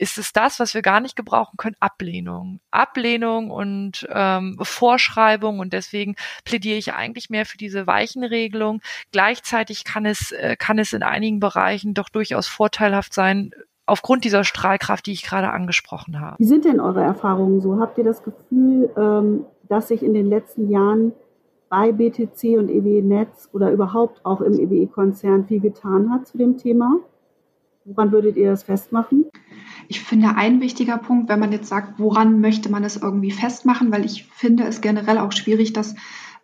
ist 0.00 0.16
es 0.16 0.32
das, 0.32 0.58
was 0.58 0.72
wir 0.72 0.82
gar 0.82 1.00
nicht 1.00 1.14
gebrauchen 1.14 1.56
können? 1.58 1.76
Ablehnung. 1.78 2.60
Ablehnung 2.70 3.50
und 3.50 4.08
ähm, 4.10 4.58
Vorschreibung 4.62 5.58
und 5.58 5.72
deswegen 5.74 6.16
plädiere 6.44 6.78
ich 6.78 6.94
eigentlich 6.94 7.28
mehr 7.28 7.44
für 7.44 7.58
diese 7.58 7.86
weichen 7.86 8.24
Regelungen. 8.24 8.80
Gleichzeitig 9.12 9.84
kann 9.84 10.06
es, 10.06 10.32
äh, 10.32 10.56
kann 10.58 10.78
es 10.78 10.94
in 10.94 11.02
einigen 11.02 11.38
Bereichen 11.38 11.92
doch 11.92 12.08
durchaus 12.08 12.48
vorteilhaft 12.48 13.12
sein, 13.12 13.52
aufgrund 13.84 14.24
dieser 14.24 14.44
Strahlkraft, 14.44 15.04
die 15.06 15.12
ich 15.12 15.22
gerade 15.22 15.50
angesprochen 15.50 16.20
habe. 16.20 16.36
Wie 16.38 16.46
sind 16.46 16.64
denn 16.64 16.80
eure 16.80 17.02
Erfahrungen 17.02 17.60
so? 17.60 17.78
Habt 17.78 17.98
ihr 17.98 18.04
das 18.04 18.22
Gefühl, 18.22 18.90
ähm, 18.96 19.44
dass 19.68 19.88
sich 19.88 20.02
in 20.02 20.14
den 20.14 20.26
letzten 20.26 20.70
Jahren 20.70 21.12
bei 21.68 21.92
BTC 21.92 22.58
und 22.58 22.70
EWE 22.70 23.02
Netz 23.02 23.48
oder 23.52 23.70
überhaupt 23.70 24.24
auch 24.24 24.40
im 24.40 24.58
EWE-Konzern 24.58 25.46
viel 25.46 25.60
getan 25.60 26.10
hat 26.10 26.26
zu 26.26 26.38
dem 26.38 26.56
Thema? 26.56 27.00
Woran 27.84 28.12
würdet 28.12 28.36
ihr 28.36 28.50
das 28.50 28.62
festmachen? 28.62 29.26
Ich 29.90 29.98
finde 29.98 30.36
ein 30.36 30.60
wichtiger 30.60 30.98
Punkt, 30.98 31.28
wenn 31.28 31.40
man 31.40 31.50
jetzt 31.50 31.68
sagt, 31.68 31.98
woran 31.98 32.40
möchte 32.40 32.70
man 32.70 32.84
es 32.84 32.96
irgendwie 32.96 33.32
festmachen, 33.32 33.90
weil 33.90 34.04
ich 34.04 34.22
finde 34.26 34.62
es 34.62 34.80
generell 34.80 35.18
auch 35.18 35.32
schwierig, 35.32 35.72
das 35.72 35.96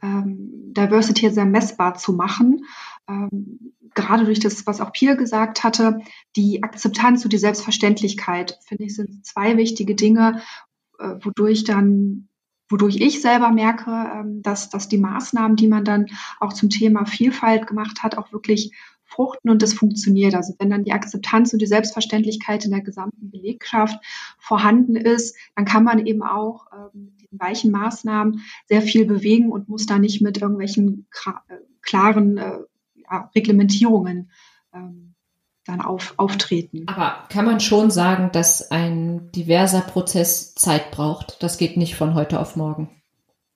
ähm, 0.02 0.50
Diversity 0.72 1.30
sehr 1.30 1.44
messbar 1.44 1.94
zu 1.94 2.12
machen. 2.12 2.64
Ähm, 3.08 3.72
gerade 3.94 4.24
durch 4.24 4.40
das, 4.40 4.66
was 4.66 4.80
auch 4.80 4.92
Pia 4.92 5.14
gesagt 5.14 5.62
hatte, 5.62 6.00
die 6.34 6.64
Akzeptanz 6.64 7.22
und 7.22 7.32
die 7.32 7.38
Selbstverständlichkeit, 7.38 8.58
finde 8.66 8.82
ich, 8.82 8.96
sind 8.96 9.24
zwei 9.24 9.56
wichtige 9.56 9.94
Dinge, 9.94 10.42
äh, 10.98 11.14
wodurch 11.22 11.62
dann 11.62 12.28
wodurch 12.68 12.96
ich 12.96 13.22
selber 13.22 13.52
merke, 13.52 13.92
ähm, 13.92 14.42
dass, 14.42 14.70
dass 14.70 14.88
die 14.88 14.98
Maßnahmen, 14.98 15.56
die 15.56 15.68
man 15.68 15.84
dann 15.84 16.06
auch 16.40 16.52
zum 16.52 16.68
Thema 16.68 17.06
Vielfalt 17.06 17.68
gemacht 17.68 18.02
hat, 18.02 18.18
auch 18.18 18.32
wirklich 18.32 18.72
fruchten 19.16 19.50
und 19.50 19.62
das 19.62 19.72
funktioniert. 19.72 20.34
Also 20.34 20.54
wenn 20.58 20.70
dann 20.70 20.84
die 20.84 20.92
Akzeptanz 20.92 21.52
und 21.52 21.60
die 21.60 21.66
Selbstverständlichkeit 21.66 22.64
in 22.64 22.70
der 22.70 22.82
gesamten 22.82 23.30
Belegschaft 23.30 23.98
vorhanden 24.38 24.94
ist, 24.94 25.36
dann 25.56 25.64
kann 25.64 25.84
man 25.84 26.06
eben 26.06 26.22
auch 26.22 26.66
ähm, 26.72 27.14
diesen 27.20 27.40
weichen 27.40 27.70
Maßnahmen 27.70 28.42
sehr 28.66 28.82
viel 28.82 29.06
bewegen 29.06 29.50
und 29.50 29.68
muss 29.68 29.86
da 29.86 29.98
nicht 29.98 30.20
mit 30.20 30.38
irgendwelchen 30.38 31.06
äh, 31.24 31.54
klaren 31.80 32.36
äh, 32.36 32.58
ja, 33.10 33.30
Reglementierungen 33.34 34.30
ähm, 34.74 35.14
dann 35.64 35.80
auf, 35.80 36.14
auftreten. 36.18 36.84
Aber 36.86 37.26
kann 37.30 37.46
man 37.46 37.58
schon 37.60 37.90
sagen, 37.90 38.30
dass 38.32 38.70
ein 38.70 39.32
diverser 39.32 39.80
Prozess 39.80 40.54
Zeit 40.54 40.90
braucht? 40.90 41.42
Das 41.42 41.58
geht 41.58 41.76
nicht 41.76 41.96
von 41.96 42.14
heute 42.14 42.38
auf 42.38 42.54
morgen. 42.54 42.90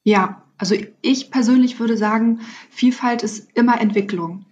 Ja, 0.02 0.42
also 0.56 0.74
ich 1.02 1.30
persönlich 1.30 1.78
würde 1.78 1.96
sagen, 1.96 2.40
Vielfalt 2.70 3.22
ist 3.22 3.50
immer 3.54 3.80
Entwicklung. 3.80 4.46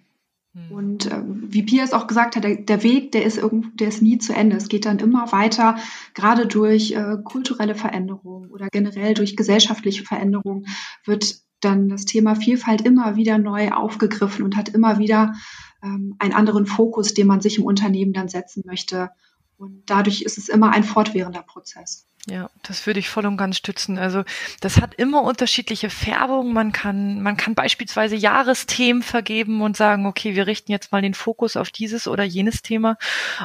Hm. 0.59 0.75
Und 0.75 1.07
äh, 1.07 1.23
wie 1.25 1.63
Pia 1.63 1.85
es 1.85 1.93
auch 1.93 2.07
gesagt 2.07 2.37
hat, 2.37 2.45
der, 2.45 2.57
der, 2.57 2.83
Weg, 2.83 3.13
der 3.13 3.25
ist 3.25 3.39
irgendwo, 3.39 3.69
der 3.75 3.89
ist 3.89 4.03
nie 4.03 4.19
zu 4.19 4.35
Ende. 4.35 4.57
Es 4.57 4.69
geht 4.69 4.87
dann 4.87 4.99
immer 4.99 5.33
weiter, 5.33 5.77
gerade 6.15 6.47
durch 6.47 6.93
äh, 6.93 7.17
kulturelle 7.23 7.75
Veränderungen 7.75 8.51
oder 8.51 8.69
generell 8.69 9.15
durch 9.15 9.37
gesellschaftliche 9.37 10.05
Veränderungen 10.05 10.67
wird 11.05 11.41
dann 11.61 11.89
das 11.89 12.05
Thema 12.05 12.37
Vielfalt 12.37 12.83
immer 12.83 13.17
wieder 13.17 13.39
neu 13.39 13.71
aufgegriffen 13.71 14.45
und 14.45 14.57
hat 14.57 14.69
immer 14.69 14.99
wieder 14.99 15.35
ähm, 15.83 16.15
einen 16.19 16.33
anderen 16.33 16.67
Fokus, 16.67 17.15
den 17.15 17.27
man 17.27 17.41
sich 17.41 17.59
im 17.59 17.65
Unternehmen 17.65 18.13
dann 18.13 18.29
setzen 18.29 18.63
möchte. 18.65 19.11
Und 19.57 19.83
dadurch 19.87 20.23
ist 20.23 20.39
es 20.39 20.49
immer 20.49 20.71
ein 20.71 20.85
fortwährender 20.85 21.43
Prozess. 21.43 22.08
Ja, 22.31 22.51
das 22.63 22.87
würde 22.87 23.01
ich 23.01 23.09
voll 23.09 23.25
und 23.25 23.39
ganz 23.39 23.57
stützen. 23.57 23.97
Also 23.97 24.23
das 24.61 24.83
hat 24.83 24.95
immer 24.95 25.23
unterschiedliche 25.23 25.89
Färbungen. 25.89 26.53
Man 26.53 26.73
kann, 26.73 27.23
man 27.23 27.39
kann 27.39 27.55
beispielsweise 27.55 28.17
Jahresthemen 28.17 29.03
vergeben 29.03 29.63
und 29.63 29.79
sagen, 29.79 30.05
okay, 30.05 30.35
wir 30.35 30.47
richten 30.47 30.71
jetzt 30.71 30.93
mal 30.93 31.01
den 31.01 31.15
Fokus 31.15 31.57
auf 31.57 31.71
dieses 31.71 32.07
oder 32.07 32.25
jenes 32.25 32.61
Thema. 32.61 32.99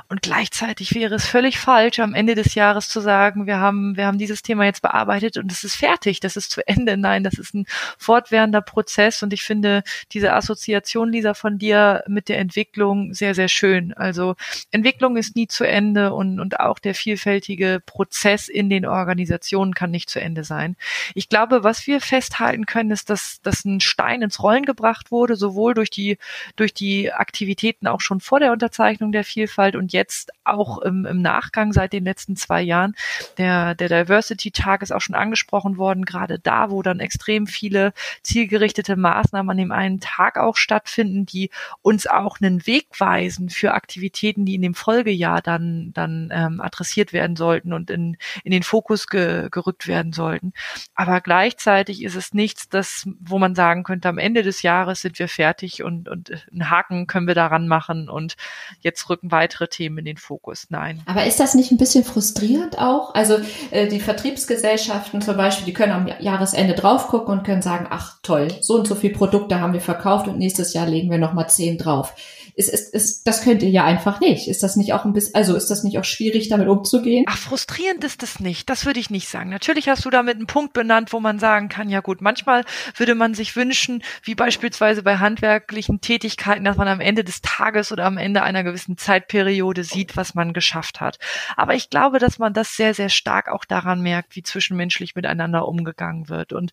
Und 0.09 0.21
gleichzeitig 0.21 0.93
wäre 0.95 1.15
es 1.15 1.25
völlig 1.25 1.59
falsch, 1.59 1.99
am 1.99 2.13
Ende 2.13 2.35
des 2.35 2.55
Jahres 2.55 2.89
zu 2.89 2.99
sagen, 2.99 3.47
wir 3.47 3.57
haben, 3.57 3.95
wir 3.95 4.05
haben 4.05 4.17
dieses 4.17 4.41
Thema 4.41 4.65
jetzt 4.65 4.81
bearbeitet 4.81 5.37
und 5.37 5.49
es 5.49 5.63
ist 5.63 5.75
fertig, 5.75 6.19
das 6.19 6.35
ist 6.35 6.51
zu 6.51 6.67
Ende. 6.67 6.97
Nein, 7.03 7.23
das 7.23 7.35
ist 7.35 7.53
ein 7.53 7.65
fortwährender 7.97 8.61
Prozess 8.61 9.23
und 9.23 9.31
ich 9.31 9.43
finde 9.43 9.83
diese 10.11 10.33
Assoziation, 10.33 11.09
Lisa, 11.09 11.33
von 11.35 11.57
dir 11.57 12.03
mit 12.07 12.27
der 12.27 12.39
Entwicklung 12.39 13.13
sehr, 13.13 13.33
sehr 13.33 13.47
schön. 13.47 13.93
Also 13.93 14.35
Entwicklung 14.71 15.15
ist 15.15 15.37
nie 15.37 15.47
zu 15.47 15.65
Ende 15.65 16.13
und, 16.13 16.41
und 16.41 16.59
auch 16.59 16.79
der 16.79 16.95
vielfältige 16.95 17.81
Prozess 17.85 18.49
in 18.49 18.72
den 18.73 18.85
Organisationen 18.85 19.73
kann 19.73 19.91
nicht 19.91 20.09
zu 20.09 20.19
Ende 20.19 20.43
sein. 20.43 20.75
Ich 21.15 21.29
glaube, 21.29 21.63
was 21.63 21.87
wir 21.87 22.01
festhalten 22.01 22.65
können, 22.65 22.91
ist, 22.91 23.09
dass, 23.09 23.39
dass 23.41 23.65
ein 23.65 23.79
Stein 23.79 24.21
ins 24.21 24.41
Rollen 24.41 24.65
gebracht 24.65 25.11
wurde, 25.11 25.35
sowohl 25.35 25.73
durch 25.73 25.89
die, 25.89 26.17
durch 26.55 26.73
die 26.73 27.11
Aktivitäten 27.11 27.87
auch 27.87 28.01
schon 28.01 28.19
vor 28.19 28.39
der 28.39 28.51
Unterzeichnung 28.51 29.11
der 29.11 29.23
Vielfalt 29.23 29.75
und 29.75 29.93
jetzt 29.93 30.31
auch 30.43 30.79
im, 30.79 31.05
im 31.05 31.21
Nachgang 31.21 31.73
seit 31.73 31.93
den 31.93 32.03
letzten 32.03 32.35
zwei 32.35 32.61
Jahren. 32.61 32.95
Der, 33.37 33.75
der 33.75 33.89
Diversity-Tag 33.89 34.81
ist 34.81 34.91
auch 34.91 35.01
schon 35.01 35.15
angesprochen 35.15 35.77
worden, 35.77 36.05
gerade 36.05 36.39
da, 36.39 36.71
wo 36.71 36.81
dann 36.81 36.99
extrem 36.99 37.47
viele 37.47 37.93
zielgerichtete 38.21 38.95
Maßnahmen 38.95 39.51
an 39.51 39.57
dem 39.57 39.71
einen 39.71 39.99
Tag 39.99 40.37
auch 40.37 40.57
stattfinden, 40.57 41.25
die 41.25 41.49
uns 41.81 42.07
auch 42.07 42.37
einen 42.41 42.65
Weg 42.65 42.87
weisen 42.97 43.49
für 43.49 43.73
Aktivitäten, 43.73 44.45
die 44.45 44.55
in 44.55 44.61
dem 44.61 44.73
Folgejahr 44.73 45.41
dann, 45.41 45.91
dann 45.93 46.29
ähm, 46.33 46.61
adressiert 46.61 47.13
werden 47.13 47.35
sollten 47.35 47.73
und 47.73 47.89
in, 47.89 48.17
in 48.43 48.51
den 48.53 48.63
Fokus 48.63 49.07
ge, 49.07 49.49
gerückt 49.51 49.87
werden 49.87 50.13
sollten. 50.13 50.53
Aber 50.95 51.21
gleichzeitig 51.21 52.03
ist 52.03 52.15
es 52.15 52.33
nichts, 52.33 52.69
das, 52.69 53.07
wo 53.19 53.39
man 53.39 53.55
sagen 53.55 53.83
könnte, 53.83 54.07
am 54.07 54.17
Ende 54.17 54.43
des 54.43 54.61
Jahres 54.61 55.01
sind 55.01 55.19
wir 55.19 55.27
fertig 55.27 55.83
und, 55.83 56.07
und 56.07 56.31
einen 56.51 56.69
Haken 56.69 57.07
können 57.07 57.27
wir 57.27 57.35
daran 57.35 57.67
machen 57.67 58.09
und 58.09 58.35
jetzt 58.81 59.09
rücken 59.09 59.31
weitere 59.31 59.67
Themen 59.67 59.97
in 59.99 60.05
den 60.05 60.17
Fokus. 60.17 60.67
Nein. 60.69 61.01
Aber 61.05 61.25
ist 61.25 61.39
das 61.39 61.55
nicht 61.55 61.71
ein 61.71 61.77
bisschen 61.77 62.03
frustrierend 62.03 62.77
auch? 62.77 63.13
Also 63.15 63.39
äh, 63.71 63.87
die 63.87 63.99
Vertriebsgesellschaften 63.99 65.21
zum 65.21 65.35
Beispiel, 65.35 65.65
die 65.65 65.73
können 65.73 65.91
am 65.91 66.07
Jahresende 66.19 66.75
drauf 66.75 67.07
gucken 67.07 67.39
und 67.39 67.43
können 67.43 67.61
sagen, 67.61 67.87
ach 67.89 68.19
toll, 68.21 68.49
so 68.61 68.75
und 68.75 68.87
so 68.87 68.95
viele 68.95 69.13
Produkte 69.13 69.59
haben 69.59 69.73
wir 69.73 69.81
verkauft 69.81 70.27
und 70.27 70.37
nächstes 70.37 70.73
Jahr 70.73 70.87
legen 70.87 71.09
wir 71.09 71.17
nochmal 71.17 71.49
zehn 71.49 71.77
drauf 71.77 72.13
ist, 72.55 72.69
ist, 72.69 72.93
ist, 72.93 73.27
das 73.27 73.41
könnt 73.41 73.63
ihr 73.63 73.69
ja 73.69 73.83
einfach 73.83 74.19
nicht. 74.19 74.47
Ist 74.47 74.63
das 74.63 74.75
nicht 74.75 74.93
auch 74.93 75.05
ein 75.05 75.13
bisschen, 75.13 75.35
also 75.35 75.55
ist 75.55 75.71
das 75.71 75.83
nicht 75.83 75.97
auch 75.97 76.03
schwierig, 76.03 76.49
damit 76.49 76.67
umzugehen? 76.67 77.25
Ach, 77.27 77.37
frustrierend 77.37 78.03
ist 78.03 78.21
das 78.21 78.39
nicht. 78.43 78.69
Das 78.69 78.85
würde 78.85 78.99
ich 78.99 79.09
nicht 79.09 79.27
sagen. 79.27 79.49
Natürlich 79.49 79.89
hast 79.89 80.05
du 80.05 80.11
damit 80.11 80.35
einen 80.35 80.45
Punkt 80.45 80.73
benannt, 80.73 81.13
wo 81.13 81.19
man 81.19 81.39
sagen 81.39 81.69
kann, 81.69 81.89
ja 81.89 82.01
gut, 82.01 82.21
manchmal 82.21 82.63
würde 82.95 83.15
man 83.15 83.33
sich 83.33 83.55
wünschen, 83.55 84.03
wie 84.21 84.35
beispielsweise 84.35 85.01
bei 85.01 85.17
handwerklichen 85.17 86.01
Tätigkeiten, 86.01 86.63
dass 86.63 86.77
man 86.77 86.87
am 86.87 86.99
Ende 86.99 87.23
des 87.23 87.41
Tages 87.41 87.91
oder 87.91 88.05
am 88.05 88.17
Ende 88.17 88.43
einer 88.43 88.63
gewissen 88.63 88.97
Zeitperiode 88.97 89.83
sieht, 89.83 90.15
was 90.15 90.35
man 90.35 90.53
geschafft 90.53 91.01
hat. 91.01 91.17
Aber 91.55 91.73
ich 91.73 91.89
glaube, 91.89 92.19
dass 92.19 92.37
man 92.37 92.53
das 92.53 92.75
sehr, 92.75 92.93
sehr 92.93 93.09
stark 93.09 93.49
auch 93.49 93.65
daran 93.65 94.01
merkt, 94.01 94.35
wie 94.35 94.43
zwischenmenschlich 94.43 95.15
miteinander 95.15 95.67
umgegangen 95.67 96.29
wird. 96.29 96.53
Und 96.53 96.71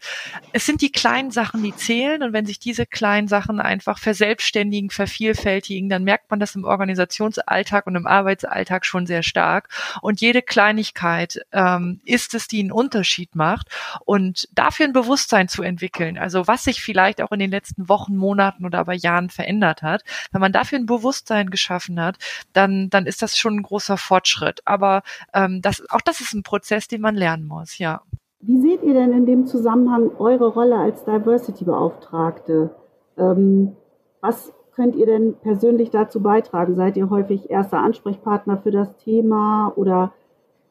es 0.52 0.66
sind 0.66 0.82
die 0.82 0.92
kleinen 0.92 1.30
Sachen, 1.30 1.62
die 1.62 1.74
zählen. 1.74 2.22
Und 2.22 2.32
wenn 2.32 2.46
sich 2.46 2.58
diese 2.58 2.84
kleinen 2.86 3.28
Sachen 3.28 3.60
einfach 3.60 3.98
verselbstständigen, 3.98 4.90
vervielfältigen, 4.90 5.88
dann 5.88 6.04
merkt 6.04 6.30
man 6.30 6.40
das 6.40 6.54
im 6.54 6.64
Organisationsalltag 6.64 7.86
und 7.86 7.96
im 7.96 8.06
Arbeitsalltag 8.06 8.84
schon 8.84 9.06
sehr 9.06 9.22
stark. 9.22 9.68
Und 10.02 10.20
jede 10.20 10.42
Kleinigkeit 10.42 11.40
ähm, 11.60 12.00
ist 12.04 12.34
es, 12.34 12.48
die 12.48 12.60
einen 12.60 12.72
Unterschied 12.72 13.34
macht. 13.36 13.68
Und 14.04 14.48
dafür 14.52 14.86
ein 14.86 14.92
Bewusstsein 14.92 15.48
zu 15.48 15.62
entwickeln, 15.62 16.16
also 16.16 16.46
was 16.46 16.64
sich 16.64 16.82
vielleicht 16.82 17.20
auch 17.20 17.32
in 17.32 17.38
den 17.38 17.50
letzten 17.50 17.88
Wochen, 17.88 18.16
Monaten 18.16 18.64
oder 18.64 18.78
aber 18.78 18.94
Jahren 18.94 19.28
verändert 19.28 19.82
hat, 19.82 20.02
wenn 20.32 20.40
man 20.40 20.52
dafür 20.52 20.78
ein 20.78 20.86
Bewusstsein 20.86 21.50
geschaffen 21.50 22.00
hat, 22.00 22.16
dann, 22.52 22.88
dann 22.88 23.06
ist 23.06 23.20
das 23.20 23.36
schon 23.36 23.56
ein 23.56 23.62
großer 23.62 23.98
Fortschritt. 23.98 24.60
Aber 24.64 25.02
ähm, 25.34 25.60
das, 25.60 25.82
auch 25.90 26.00
das 26.00 26.20
ist 26.20 26.32
ein 26.32 26.42
Prozess, 26.42 26.88
den 26.88 27.02
man 27.02 27.14
lernen 27.14 27.46
muss, 27.46 27.78
ja. 27.78 28.02
Wie 28.40 28.60
seht 28.60 28.82
ihr 28.82 28.94
denn 28.94 29.12
in 29.12 29.26
dem 29.26 29.46
Zusammenhang 29.46 30.12
eure 30.18 30.46
Rolle 30.46 30.76
als 30.76 31.04
Diversity-Beauftragte? 31.04 32.74
Ähm, 33.18 33.76
was 34.22 34.54
könnt 34.74 34.96
ihr 34.96 35.04
denn 35.04 35.34
persönlich 35.42 35.90
dazu 35.90 36.22
beitragen? 36.22 36.74
Seid 36.74 36.96
ihr 36.96 37.10
häufig 37.10 37.50
erster 37.50 37.78
Ansprechpartner 37.78 38.56
für 38.62 38.70
das 38.70 38.96
Thema 38.96 39.74
oder 39.76 40.14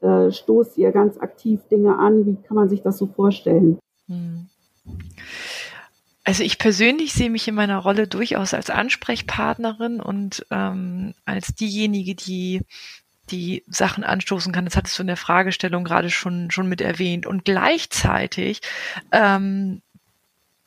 äh, 0.02 0.32
stoßt 0.32 0.78
ihr 0.78 0.92
ganz 0.92 1.18
aktiv 1.18 1.60
Dinge 1.70 1.98
an? 1.98 2.26
Wie 2.26 2.36
kann 2.48 2.56
man 2.56 2.70
sich 2.70 2.82
das 2.82 2.98
so 2.98 3.08
vorstellen? 3.08 3.80
Hm. 4.08 4.48
Also 6.24 6.44
ich 6.44 6.60
persönlich 6.60 7.14
sehe 7.14 7.30
mich 7.30 7.48
in 7.48 7.56
meiner 7.56 7.78
Rolle 7.78 8.08
durchaus 8.08 8.54
als 8.54 8.70
Ansprechpartnerin 8.70 10.00
und 10.00 10.46
ähm, 10.52 11.14
als 11.26 11.56
diejenige, 11.56 12.16
die 12.16 12.62
die 13.32 13.64
Sachen 13.68 14.04
anstoßen 14.04 14.52
kann. 14.52 14.66
Das 14.66 14.76
hattest 14.76 14.98
du 14.98 15.04
in 15.04 15.08
der 15.08 15.18
Fragestellung 15.18 15.84
gerade 15.84 16.10
schon 16.10 16.52
schon 16.52 16.68
mit 16.68 16.82
erwähnt. 16.82 17.26
Und 17.26 17.46
gleichzeitig 17.46 18.62
ähm, 19.12 19.82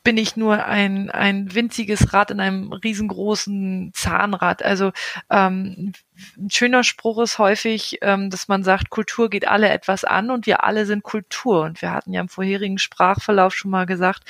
bin 0.03 0.17
ich 0.17 0.35
nur 0.35 0.65
ein, 0.65 1.09
ein 1.09 1.55
winziges 1.55 2.13
Rad 2.13 2.31
in 2.31 2.39
einem 2.39 2.73
riesengroßen 2.73 3.91
Zahnrad. 3.93 4.61
Also 4.61 4.91
ähm, 5.29 5.93
ein 6.37 6.49
schöner 6.49 6.83
Spruch 6.83 7.21
ist 7.21 7.39
häufig, 7.39 7.99
ähm, 8.01 8.29
dass 8.29 8.47
man 8.47 8.63
sagt, 8.63 8.89
Kultur 8.89 9.29
geht 9.29 9.47
alle 9.47 9.69
etwas 9.69 10.03
an 10.03 10.29
und 10.29 10.45
wir 10.45 10.63
alle 10.63 10.85
sind 10.85 11.03
Kultur. 11.03 11.61
Und 11.61 11.81
wir 11.81 11.91
hatten 11.91 12.11
ja 12.11 12.21
im 12.21 12.29
vorherigen 12.29 12.77
Sprachverlauf 12.77 13.53
schon 13.53 13.71
mal 13.71 13.85
gesagt, 13.85 14.23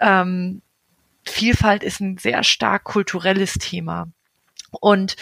ähm, 0.00 0.62
Vielfalt 1.28 1.82
ist 1.82 2.00
ein 2.00 2.18
sehr 2.18 2.44
stark 2.44 2.84
kulturelles 2.84 3.54
Thema. 3.54 4.08
Und 4.70 5.16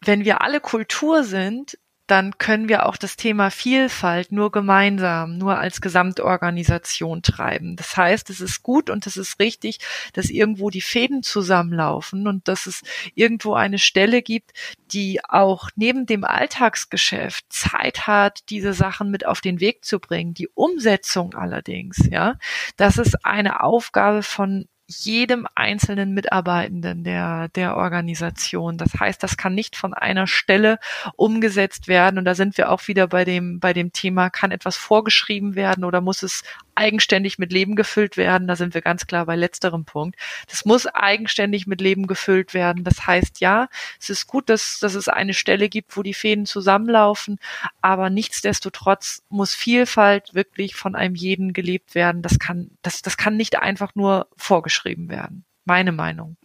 wenn 0.00 0.24
wir 0.24 0.40
alle 0.40 0.60
Kultur 0.60 1.22
sind, 1.22 1.78
dann 2.08 2.38
können 2.38 2.68
wir 2.68 2.86
auch 2.86 2.96
das 2.96 3.16
Thema 3.16 3.50
Vielfalt 3.50 4.32
nur 4.32 4.50
gemeinsam, 4.50 5.36
nur 5.36 5.58
als 5.58 5.80
Gesamtorganisation 5.80 7.22
treiben. 7.22 7.76
Das 7.76 7.96
heißt, 7.96 8.30
es 8.30 8.40
ist 8.40 8.62
gut 8.62 8.88
und 8.88 9.06
es 9.06 9.16
ist 9.16 9.38
richtig, 9.38 9.78
dass 10.14 10.30
irgendwo 10.30 10.70
die 10.70 10.80
Fäden 10.80 11.22
zusammenlaufen 11.22 12.26
und 12.26 12.48
dass 12.48 12.66
es 12.66 12.82
irgendwo 13.14 13.52
eine 13.52 13.78
Stelle 13.78 14.22
gibt, 14.22 14.52
die 14.90 15.20
auch 15.22 15.68
neben 15.76 16.06
dem 16.06 16.24
Alltagsgeschäft 16.24 17.44
Zeit 17.52 18.06
hat, 18.06 18.48
diese 18.48 18.72
Sachen 18.72 19.10
mit 19.10 19.26
auf 19.26 19.42
den 19.42 19.60
Weg 19.60 19.84
zu 19.84 20.00
bringen. 20.00 20.32
Die 20.32 20.48
Umsetzung 20.48 21.34
allerdings, 21.34 22.08
ja, 22.10 22.36
das 22.76 22.96
ist 22.96 23.26
eine 23.26 23.62
Aufgabe 23.62 24.22
von 24.22 24.66
jedem 24.90 25.46
einzelnen 25.54 26.14
Mitarbeitenden 26.14 27.04
der, 27.04 27.48
der 27.48 27.76
Organisation. 27.76 28.78
Das 28.78 28.94
heißt, 28.98 29.22
das 29.22 29.36
kann 29.36 29.54
nicht 29.54 29.76
von 29.76 29.92
einer 29.92 30.26
Stelle 30.26 30.78
umgesetzt 31.14 31.88
werden. 31.88 32.18
Und 32.18 32.24
da 32.24 32.34
sind 32.34 32.56
wir 32.56 32.70
auch 32.70 32.88
wieder 32.88 33.06
bei 33.06 33.26
dem, 33.26 33.60
bei 33.60 33.74
dem 33.74 33.92
Thema, 33.92 34.30
kann 34.30 34.50
etwas 34.50 34.78
vorgeschrieben 34.78 35.54
werden 35.54 35.84
oder 35.84 36.00
muss 36.00 36.22
es 36.22 36.42
eigenständig 36.74 37.38
mit 37.38 37.52
Leben 37.52 37.76
gefüllt 37.76 38.16
werden. 38.16 38.48
Da 38.48 38.56
sind 38.56 38.72
wir 38.72 38.80
ganz 38.80 39.06
klar 39.06 39.26
bei 39.26 39.36
letzterem 39.36 39.84
Punkt. 39.84 40.16
Das 40.48 40.64
muss 40.64 40.86
eigenständig 40.86 41.66
mit 41.66 41.82
Leben 41.82 42.06
gefüllt 42.06 42.54
werden. 42.54 42.82
Das 42.82 43.06
heißt, 43.06 43.40
ja, 43.40 43.68
es 44.00 44.08
ist 44.08 44.26
gut, 44.26 44.48
dass, 44.48 44.78
dass 44.80 44.94
es 44.94 45.08
eine 45.08 45.34
Stelle 45.34 45.68
gibt, 45.68 45.98
wo 45.98 46.02
die 46.02 46.14
Fäden 46.14 46.46
zusammenlaufen, 46.46 47.38
aber 47.82 48.08
nichtsdestotrotz 48.08 49.22
muss 49.28 49.54
Vielfalt 49.54 50.32
wirklich 50.34 50.76
von 50.76 50.94
einem 50.94 51.14
jeden 51.14 51.52
gelebt 51.52 51.94
werden. 51.94 52.22
Das 52.22 52.38
kann, 52.38 52.70
das, 52.82 53.02
das 53.02 53.16
kann 53.16 53.36
nicht 53.36 53.58
einfach 53.58 53.94
nur 53.94 54.28
vorgeschrieben 54.36 54.77
werden. 54.84 55.44
Meine 55.64 55.92
Meinung. 55.92 56.36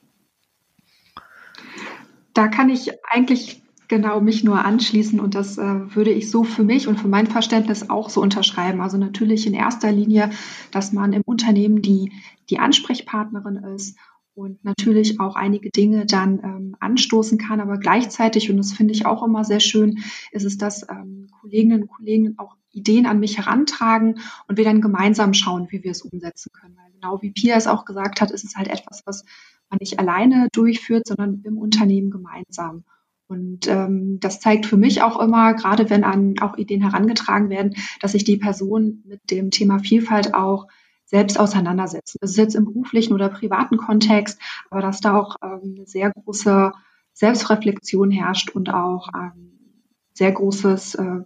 Da 2.34 2.48
kann 2.48 2.70
ich 2.70 2.92
eigentlich 3.10 3.62
genau 3.88 4.22
mich 4.22 4.44
nur 4.44 4.66
anschließen 4.66 5.20
und 5.20 5.36
das 5.36 5.58
äh, 5.58 5.96
würde 5.96 6.12
ich 6.12 6.32
so 6.32 6.44
für 6.44 6.64
mich 6.64 6.88
und 6.88 7.00
für 7.00 7.08
mein 7.08 7.28
Verständnis 7.28 7.90
auch 7.90 8.10
so 8.10 8.22
unterschreiben. 8.22 8.82
Also 8.82 8.98
natürlich 8.98 9.46
in 9.46 9.54
erster 9.54 9.92
Linie, 9.92 10.32
dass 10.72 10.94
man 10.94 11.14
im 11.14 11.22
Unternehmen 11.24 11.82
die, 11.82 12.12
die 12.50 12.60
Ansprechpartnerin 12.60 13.58
ist 13.58 13.98
und 14.34 14.64
natürlich 14.66 15.20
auch 15.20 15.36
einige 15.36 15.70
Dinge 15.70 16.06
dann 16.06 16.40
ähm, 16.44 16.76
anstoßen 16.80 17.38
kann, 17.38 17.60
aber 17.60 17.78
gleichzeitig, 17.78 18.50
und 18.50 18.58
das 18.58 18.74
finde 18.74 18.94
ich 18.94 19.06
auch 19.06 19.24
immer 19.24 19.44
sehr 19.44 19.60
schön, 19.60 20.00
ist 20.32 20.46
es, 20.46 20.58
dass 20.58 20.88
ähm, 20.90 21.28
Kolleginnen 21.40 21.84
und 21.84 21.88
Kollegen 21.90 22.40
auch 22.40 22.56
Ideen 22.74 23.06
an 23.06 23.20
mich 23.20 23.38
herantragen 23.38 24.20
und 24.48 24.58
wir 24.58 24.66
dann 24.66 24.82
gemeinsam 24.82 25.34
schauen, 25.34 25.68
wie 25.70 25.84
wir 25.84 25.92
es 25.92 26.02
umsetzen 26.02 26.52
können. 26.52 26.76
Weil 26.76 26.92
genau 26.92 27.22
wie 27.22 27.32
Pia 27.32 27.56
es 27.56 27.68
auch 27.68 27.86
gesagt 27.86 28.22
hat, 28.22 28.32
ist 28.32 28.44
es 28.44 28.56
halt 28.56 28.68
etwas, 28.68 29.04
was 29.06 29.24
man 29.70 29.78
nicht 29.80 30.00
alleine 30.00 30.50
durchführt, 30.52 31.08
sondern 31.08 31.42
im 31.44 31.58
Unternehmen 31.58 32.12
gemeinsam. 32.12 32.84
Und 33.28 33.68
ähm, 33.68 34.20
das 34.20 34.40
zeigt 34.40 34.66
für 34.66 34.78
mich 34.78 35.02
auch 35.02 35.20
immer, 35.20 35.54
gerade 35.54 35.90
wenn 35.90 36.04
an 36.04 36.36
auch 36.42 36.58
Ideen 36.58 36.82
herangetragen 36.82 37.50
werden, 37.50 37.76
dass 38.02 38.12
sich 38.12 38.24
die 38.24 38.38
Person 38.38 39.04
mit 39.06 39.22
dem 39.32 39.50
Thema 39.50 39.80
Vielfalt 39.80 40.34
auch 40.34 40.68
selbst 41.06 41.40
auseinandersetzt. 41.40 42.18
Das 42.22 42.32
ist 42.32 42.38
jetzt 42.38 42.56
im 42.56 42.66
beruflichen 42.66 43.14
oder 43.14 43.30
privaten 43.30 43.78
Kontext, 43.78 44.40
aber 44.70 44.82
dass 44.82 45.00
da 45.00 45.18
auch 45.18 45.38
ähm, 45.44 45.76
eine 45.78 45.88
sehr 45.88 46.12
große 46.12 46.72
Selbstreflexion 47.14 48.12
herrscht 48.12 48.50
und 48.50 48.74
auch 48.74 49.10
ähm, 49.16 49.54
sehr 50.14 50.32
großes 50.32 50.96
äh, 50.96 51.22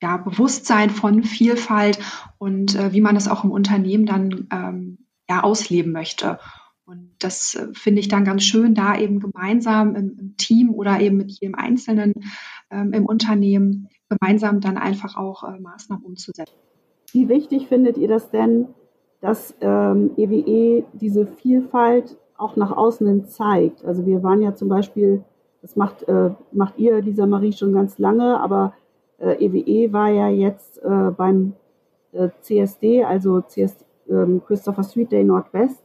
ja, 0.00 0.16
Bewusstsein 0.16 0.90
von 0.90 1.22
Vielfalt 1.24 1.98
und 2.38 2.74
äh, 2.74 2.92
wie 2.92 3.00
man 3.00 3.14
das 3.14 3.28
auch 3.28 3.44
im 3.44 3.50
Unternehmen 3.50 4.06
dann 4.06 4.48
ähm, 4.52 4.98
ja, 5.28 5.42
ausleben 5.42 5.92
möchte. 5.92 6.38
Und 6.84 7.10
das 7.18 7.54
äh, 7.54 7.68
finde 7.74 8.00
ich 8.00 8.08
dann 8.08 8.24
ganz 8.24 8.44
schön, 8.44 8.74
da 8.74 8.96
eben 8.96 9.20
gemeinsam 9.20 9.94
im, 9.94 10.16
im 10.18 10.36
Team 10.36 10.70
oder 10.70 11.00
eben 11.00 11.16
mit 11.16 11.32
jedem 11.32 11.54
Einzelnen 11.54 12.14
ähm, 12.70 12.92
im 12.92 13.06
Unternehmen 13.06 13.88
gemeinsam 14.08 14.60
dann 14.60 14.78
einfach 14.78 15.16
auch 15.16 15.44
äh, 15.44 15.58
Maßnahmen 15.58 16.04
umzusetzen. 16.04 16.54
Wie 17.12 17.28
wichtig 17.28 17.68
findet 17.68 17.96
ihr 17.96 18.08
das 18.08 18.30
denn, 18.30 18.68
dass 19.20 19.54
ähm, 19.60 20.12
EWE 20.16 20.84
diese 20.92 21.26
Vielfalt 21.26 22.16
auch 22.36 22.56
nach 22.56 22.70
außen 22.70 23.06
hin 23.06 23.26
zeigt? 23.26 23.84
Also 23.84 24.06
wir 24.06 24.22
waren 24.22 24.40
ja 24.40 24.54
zum 24.54 24.68
Beispiel, 24.68 25.24
das 25.60 25.76
macht, 25.76 26.04
äh, 26.08 26.30
macht 26.52 26.78
ihr, 26.78 27.00
Lisa 27.02 27.26
Marie, 27.26 27.52
schon 27.52 27.72
ganz 27.72 27.98
lange, 27.98 28.40
aber 28.40 28.74
äh, 29.18 29.44
EWE 29.44 29.92
war 29.92 30.08
ja 30.10 30.28
jetzt 30.28 30.82
äh, 30.82 31.10
beim 31.10 31.54
äh, 32.12 32.28
CSD, 32.40 33.04
also 33.04 33.40
CSD, 33.42 33.84
ähm, 34.08 34.42
Christopher 34.46 34.84
Street 34.84 35.12
Day 35.12 35.24
Nordwest 35.24 35.82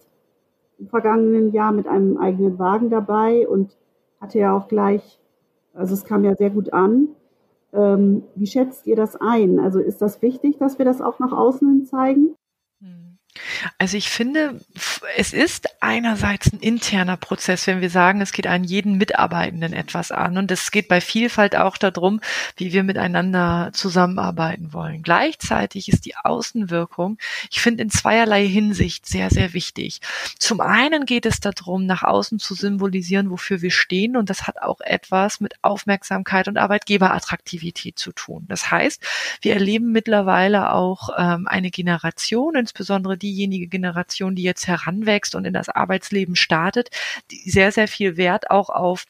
im 0.80 0.88
vergangenen 0.88 1.52
Jahr 1.52 1.72
mit 1.72 1.88
einem 1.88 2.18
eigenen 2.18 2.58
Wagen 2.60 2.90
dabei 2.90 3.48
und 3.48 3.78
hatte 4.20 4.40
ja 4.40 4.56
auch 4.56 4.68
gleich, 4.68 5.20
also 5.74 5.94
es 5.94 6.06
kam 6.06 6.24
ja 6.24 6.36
sehr 6.36 6.50
gut 6.50 6.74
an. 6.74 7.10
Ähm, 7.74 8.24
wie 8.36 8.48
schätzt 8.48 8.88
ihr 8.88 8.96
das 8.96 9.16
ein? 9.20 9.60
Also 9.60 9.80
ist 9.80 10.02
das 10.02 10.22
wichtig, 10.22 10.58
dass 10.58 10.78
wir 10.78 10.86
das 10.86 11.02
auch 11.02 11.20
nach 11.20 11.32
außen 11.32 11.68
hin 11.68 11.86
zeigen? 11.86 12.36
Also 13.78 13.98
ich 13.98 14.10
finde, 14.10 14.62
es 15.18 15.34
ist 15.34 15.68
einerseits 15.80 16.52
ein 16.52 16.60
interner 16.60 17.18
Prozess, 17.18 17.68
wenn 17.68 17.82
wir 17.82 17.90
sagen, 17.90 18.22
es 18.22 18.32
geht 18.32 18.48
an 18.48 18.64
jeden 18.64 18.98
Mitarbeitenden 18.98 19.74
etwas 19.74 20.12
an. 20.12 20.38
Und 20.38 20.52
es 20.52 20.72
geht 20.72 20.88
bei 20.88 21.02
Vielfalt 21.02 21.56
auch 21.56 21.78
darum, 21.78 22.22
wie 22.58 22.74
wir 22.74 22.84
miteinander 22.84 23.72
zusammenarbeiten 23.74 24.74
wollen. 24.74 25.04
Gleichzeitig 25.04 25.90
ist 25.90 26.06
die 26.06 26.16
Außenwirkung, 26.16 27.18
ich 27.50 27.62
finde, 27.62 27.84
in 27.84 27.90
zweierlei 27.90 28.48
Hinsicht 28.48 29.06
sehr, 29.06 29.30
sehr 29.30 29.54
wichtig. 29.54 30.02
Zum 30.40 30.62
einen 30.62 31.06
geht 31.06 31.26
es 31.26 31.40
darum, 31.40 31.86
nach 31.86 32.04
außen 32.04 32.40
zu 32.40 32.56
symbolisieren, 32.56 33.30
wofür 33.30 33.62
wir 33.62 33.72
stehen. 33.72 34.18
Und 34.18 34.30
das 34.30 34.48
hat 34.48 34.62
auch 34.62 34.82
etwas 34.82 35.40
mit 35.40 35.56
Aufmerksamkeit 35.62 36.48
und 36.48 36.58
Arbeitgeberattraktivität 36.58 38.00
zu 38.00 38.12
tun. 38.12 38.46
Das 38.48 38.72
heißt, 38.72 39.02
wir 39.42 39.54
erleben 39.54 39.92
mittlerweile 39.92 40.72
auch 40.72 41.10
ähm, 41.18 41.48
eine 41.48 41.72
Generation, 41.72 42.56
insbesondere 42.56 43.18
diejenige 43.54 43.68
Generation, 43.68 44.36
die 44.36 44.44
jetzt 44.44 44.68
heranwächst 44.68 45.36
und 45.36 45.46
in 45.46 45.54
das 45.54 45.70
Arbeitsleben 45.70 46.36
startet, 46.36 46.90
die 47.32 47.50
sehr, 47.50 47.72
sehr 47.72 47.88
viel 47.88 48.18
Wert 48.18 48.50
auch 48.50 48.70
auf 48.70 49.06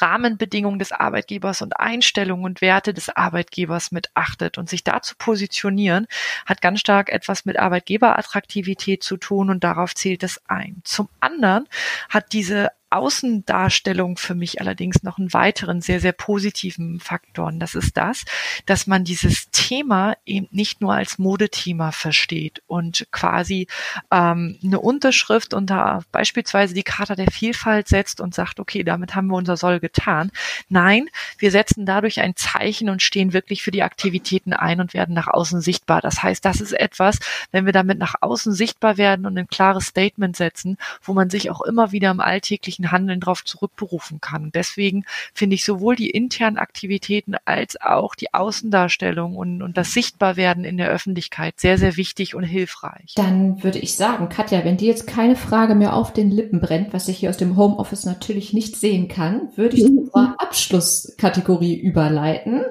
Rahmenbedingungen 0.00 0.80
des 0.80 0.90
Arbeitgebers 0.90 1.62
und 1.62 1.78
Einstellungen 1.78 2.44
und 2.44 2.60
Werte 2.60 2.92
des 2.92 3.08
Arbeitgebers 3.08 3.92
mit 3.92 4.10
achtet 4.14 4.58
und 4.58 4.68
sich 4.68 4.82
da 4.82 5.00
zu 5.00 5.14
positionieren, 5.16 6.08
hat 6.44 6.60
ganz 6.60 6.80
stark 6.80 7.08
etwas 7.08 7.44
mit 7.44 7.56
Arbeitgeberattraktivität 7.56 9.04
zu 9.04 9.16
tun 9.16 9.48
und 9.48 9.62
darauf 9.62 9.94
zählt 9.94 10.24
es 10.24 10.40
ein. 10.48 10.80
Zum 10.82 11.08
anderen 11.20 11.68
hat 12.08 12.32
diese 12.32 12.70
Außendarstellung 12.90 14.16
für 14.16 14.34
mich 14.34 14.60
allerdings 14.60 15.02
noch 15.02 15.18
einen 15.18 15.32
weiteren 15.32 15.80
sehr, 15.80 16.00
sehr 16.00 16.12
positiven 16.12 17.00
Faktor. 17.00 17.46
Und 17.46 17.58
das 17.58 17.74
ist 17.74 17.96
das, 17.96 18.24
dass 18.64 18.86
man 18.86 19.04
dieses 19.04 19.50
Thema 19.50 20.16
eben 20.24 20.48
nicht 20.50 20.80
nur 20.80 20.94
als 20.94 21.18
Modethema 21.18 21.90
versteht 21.92 22.62
und 22.66 23.06
quasi 23.10 23.66
ähm, 24.10 24.58
eine 24.62 24.80
Unterschrift 24.80 25.52
unter 25.52 26.04
beispielsweise 26.12 26.74
die 26.74 26.84
Charta 26.84 27.16
der 27.16 27.30
Vielfalt 27.30 27.88
setzt 27.88 28.20
und 28.20 28.34
sagt, 28.34 28.60
okay, 28.60 28.84
damit 28.84 29.14
haben 29.14 29.28
wir 29.28 29.36
unser 29.36 29.56
Soll 29.56 29.80
getan. 29.80 30.30
Nein, 30.68 31.08
wir 31.38 31.50
setzen 31.50 31.86
dadurch 31.86 32.20
ein 32.20 32.36
Zeichen 32.36 32.88
und 32.88 33.02
stehen 33.02 33.32
wirklich 33.32 33.62
für 33.62 33.70
die 33.70 33.82
Aktivitäten 33.82 34.52
ein 34.52 34.80
und 34.80 34.94
werden 34.94 35.14
nach 35.14 35.28
außen 35.28 35.60
sichtbar. 35.60 36.00
Das 36.00 36.22
heißt, 36.22 36.44
das 36.44 36.60
ist 36.60 36.72
etwas, 36.72 37.18
wenn 37.50 37.66
wir 37.66 37.72
damit 37.72 37.98
nach 37.98 38.14
außen 38.20 38.52
sichtbar 38.52 38.96
werden 38.96 39.26
und 39.26 39.36
ein 39.36 39.48
klares 39.48 39.86
Statement 39.86 40.36
setzen, 40.36 40.78
wo 41.02 41.14
man 41.14 41.30
sich 41.30 41.50
auch 41.50 41.62
immer 41.62 41.92
wieder 41.92 42.10
im 42.10 42.20
alltäglichen 42.20 42.75
täglichen 42.76 42.92
Handeln 42.92 43.20
darauf 43.20 43.44
zurückberufen 43.44 44.20
kann. 44.20 44.50
Deswegen 44.52 45.04
finde 45.34 45.54
ich 45.54 45.64
sowohl 45.64 45.96
die 45.96 46.10
internen 46.10 46.58
Aktivitäten 46.58 47.34
als 47.44 47.80
auch 47.80 48.14
die 48.14 48.32
Außendarstellung 48.34 49.36
und, 49.36 49.62
und 49.62 49.76
das 49.76 49.92
Sichtbarwerden 49.92 50.64
in 50.64 50.76
der 50.76 50.88
Öffentlichkeit 50.88 51.58
sehr, 51.58 51.78
sehr 51.78 51.96
wichtig 51.96 52.34
und 52.34 52.44
hilfreich. 52.44 53.14
Dann 53.16 53.62
würde 53.62 53.78
ich 53.78 53.96
sagen, 53.96 54.28
Katja, 54.28 54.64
wenn 54.64 54.76
dir 54.76 54.88
jetzt 54.88 55.06
keine 55.06 55.36
Frage 55.36 55.74
mehr 55.74 55.94
auf 55.94 56.12
den 56.12 56.30
Lippen 56.30 56.60
brennt, 56.60 56.92
was 56.92 57.08
ich 57.08 57.18
hier 57.18 57.30
aus 57.30 57.36
dem 57.36 57.56
Homeoffice 57.56 58.04
natürlich 58.04 58.52
nicht 58.52 58.76
sehen 58.76 59.08
kann, 59.08 59.48
würde 59.56 59.76
ich 59.76 59.84
zur 60.12 60.34
Abschlusskategorie 60.38 61.74
überleiten. 61.74 62.64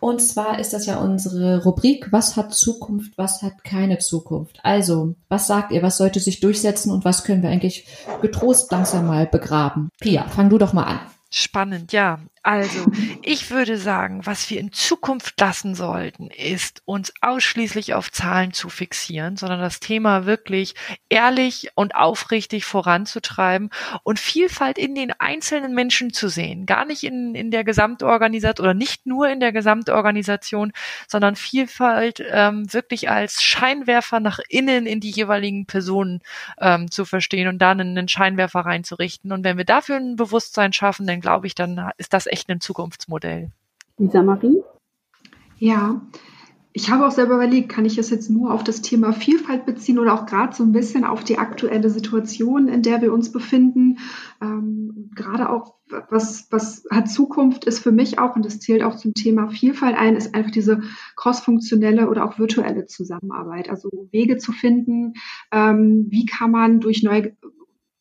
Und 0.00 0.20
zwar 0.20 0.58
ist 0.60 0.72
das 0.72 0.86
ja 0.86 0.98
unsere 0.98 1.64
Rubrik, 1.64 2.12
was 2.12 2.36
hat 2.36 2.54
Zukunft, 2.54 3.18
was 3.18 3.42
hat 3.42 3.64
keine 3.64 3.98
Zukunft. 3.98 4.60
Also, 4.62 5.14
was 5.28 5.46
sagt 5.46 5.72
ihr, 5.72 5.82
was 5.82 5.96
sollte 5.96 6.20
sich 6.20 6.40
durchsetzen 6.40 6.92
und 6.92 7.04
was 7.04 7.24
können 7.24 7.42
wir 7.42 7.50
eigentlich 7.50 7.86
getrost 8.22 8.70
langsam 8.70 9.06
mal 9.06 9.26
begraben? 9.26 9.90
Pia, 10.00 10.28
fang 10.28 10.50
du 10.50 10.58
doch 10.58 10.72
mal 10.72 10.84
an. 10.84 11.00
Spannend, 11.30 11.92
ja. 11.92 12.20
Also, 12.48 12.86
ich 13.20 13.50
würde 13.50 13.76
sagen, 13.76 14.24
was 14.24 14.48
wir 14.48 14.58
in 14.58 14.72
Zukunft 14.72 15.38
lassen 15.38 15.74
sollten, 15.74 16.30
ist 16.30 16.80
uns 16.86 17.12
ausschließlich 17.20 17.92
auf 17.92 18.10
Zahlen 18.10 18.54
zu 18.54 18.70
fixieren, 18.70 19.36
sondern 19.36 19.60
das 19.60 19.80
Thema 19.80 20.24
wirklich 20.24 20.74
ehrlich 21.10 21.68
und 21.74 21.94
aufrichtig 21.94 22.64
voranzutreiben 22.64 23.68
und 24.02 24.18
Vielfalt 24.18 24.78
in 24.78 24.94
den 24.94 25.12
einzelnen 25.12 25.74
Menschen 25.74 26.14
zu 26.14 26.30
sehen. 26.30 26.64
Gar 26.64 26.86
nicht 26.86 27.04
in, 27.04 27.34
in 27.34 27.50
der 27.50 27.64
Gesamtorganisation 27.64 28.64
oder 28.64 28.72
nicht 28.72 29.04
nur 29.04 29.28
in 29.28 29.40
der 29.40 29.52
Gesamtorganisation, 29.52 30.72
sondern 31.06 31.36
Vielfalt 31.36 32.24
ähm, 32.30 32.72
wirklich 32.72 33.10
als 33.10 33.42
Scheinwerfer 33.42 34.20
nach 34.20 34.38
innen 34.48 34.86
in 34.86 35.00
die 35.00 35.10
jeweiligen 35.10 35.66
Personen 35.66 36.22
ähm, 36.58 36.90
zu 36.90 37.04
verstehen 37.04 37.48
und 37.48 37.58
dann 37.58 37.78
einen 37.78 38.08
Scheinwerfer 38.08 38.60
reinzurichten. 38.60 39.32
Und 39.32 39.44
wenn 39.44 39.58
wir 39.58 39.66
dafür 39.66 39.96
ein 39.96 40.16
Bewusstsein 40.16 40.72
schaffen, 40.72 41.06
dann 41.06 41.20
glaube 41.20 41.46
ich, 41.46 41.54
dann 41.54 41.90
ist 41.98 42.14
das 42.14 42.26
echt 42.26 42.37
echt 42.38 42.50
ein 42.50 42.60
Zukunftsmodell. 42.60 43.50
Lisa 43.98 44.22
Marie? 44.22 44.62
Ja, 45.58 46.00
ich 46.72 46.88
habe 46.90 47.04
auch 47.04 47.10
selber 47.10 47.34
überlegt, 47.34 47.68
kann 47.68 47.84
ich 47.84 47.98
es 47.98 48.10
jetzt 48.10 48.30
nur 48.30 48.54
auf 48.54 48.62
das 48.62 48.80
Thema 48.80 49.12
Vielfalt 49.12 49.66
beziehen 49.66 49.98
oder 49.98 50.14
auch 50.14 50.26
gerade 50.26 50.54
so 50.54 50.62
ein 50.62 50.70
bisschen 50.70 51.04
auf 51.04 51.24
die 51.24 51.38
aktuelle 51.38 51.90
Situation, 51.90 52.68
in 52.68 52.82
der 52.82 53.02
wir 53.02 53.12
uns 53.12 53.32
befinden. 53.32 53.98
Ähm, 54.40 55.10
gerade 55.16 55.50
auch, 55.50 55.74
was, 56.10 56.46
was 56.50 56.84
hat 56.92 57.10
Zukunft 57.10 57.64
ist 57.64 57.80
für 57.80 57.90
mich 57.90 58.20
auch, 58.20 58.36
und 58.36 58.44
das 58.44 58.60
zählt 58.60 58.84
auch 58.84 58.94
zum 58.94 59.14
Thema 59.14 59.48
Vielfalt 59.48 59.96
ein, 59.96 60.14
ist 60.14 60.36
einfach 60.36 60.52
diese 60.52 60.82
crossfunktionelle 61.16 62.08
oder 62.08 62.24
auch 62.24 62.38
virtuelle 62.38 62.86
Zusammenarbeit. 62.86 63.68
Also 63.68 63.90
Wege 64.12 64.36
zu 64.36 64.52
finden, 64.52 65.14
ähm, 65.50 66.06
wie 66.10 66.26
kann 66.26 66.52
man 66.52 66.78
durch 66.78 67.02
neue 67.02 67.32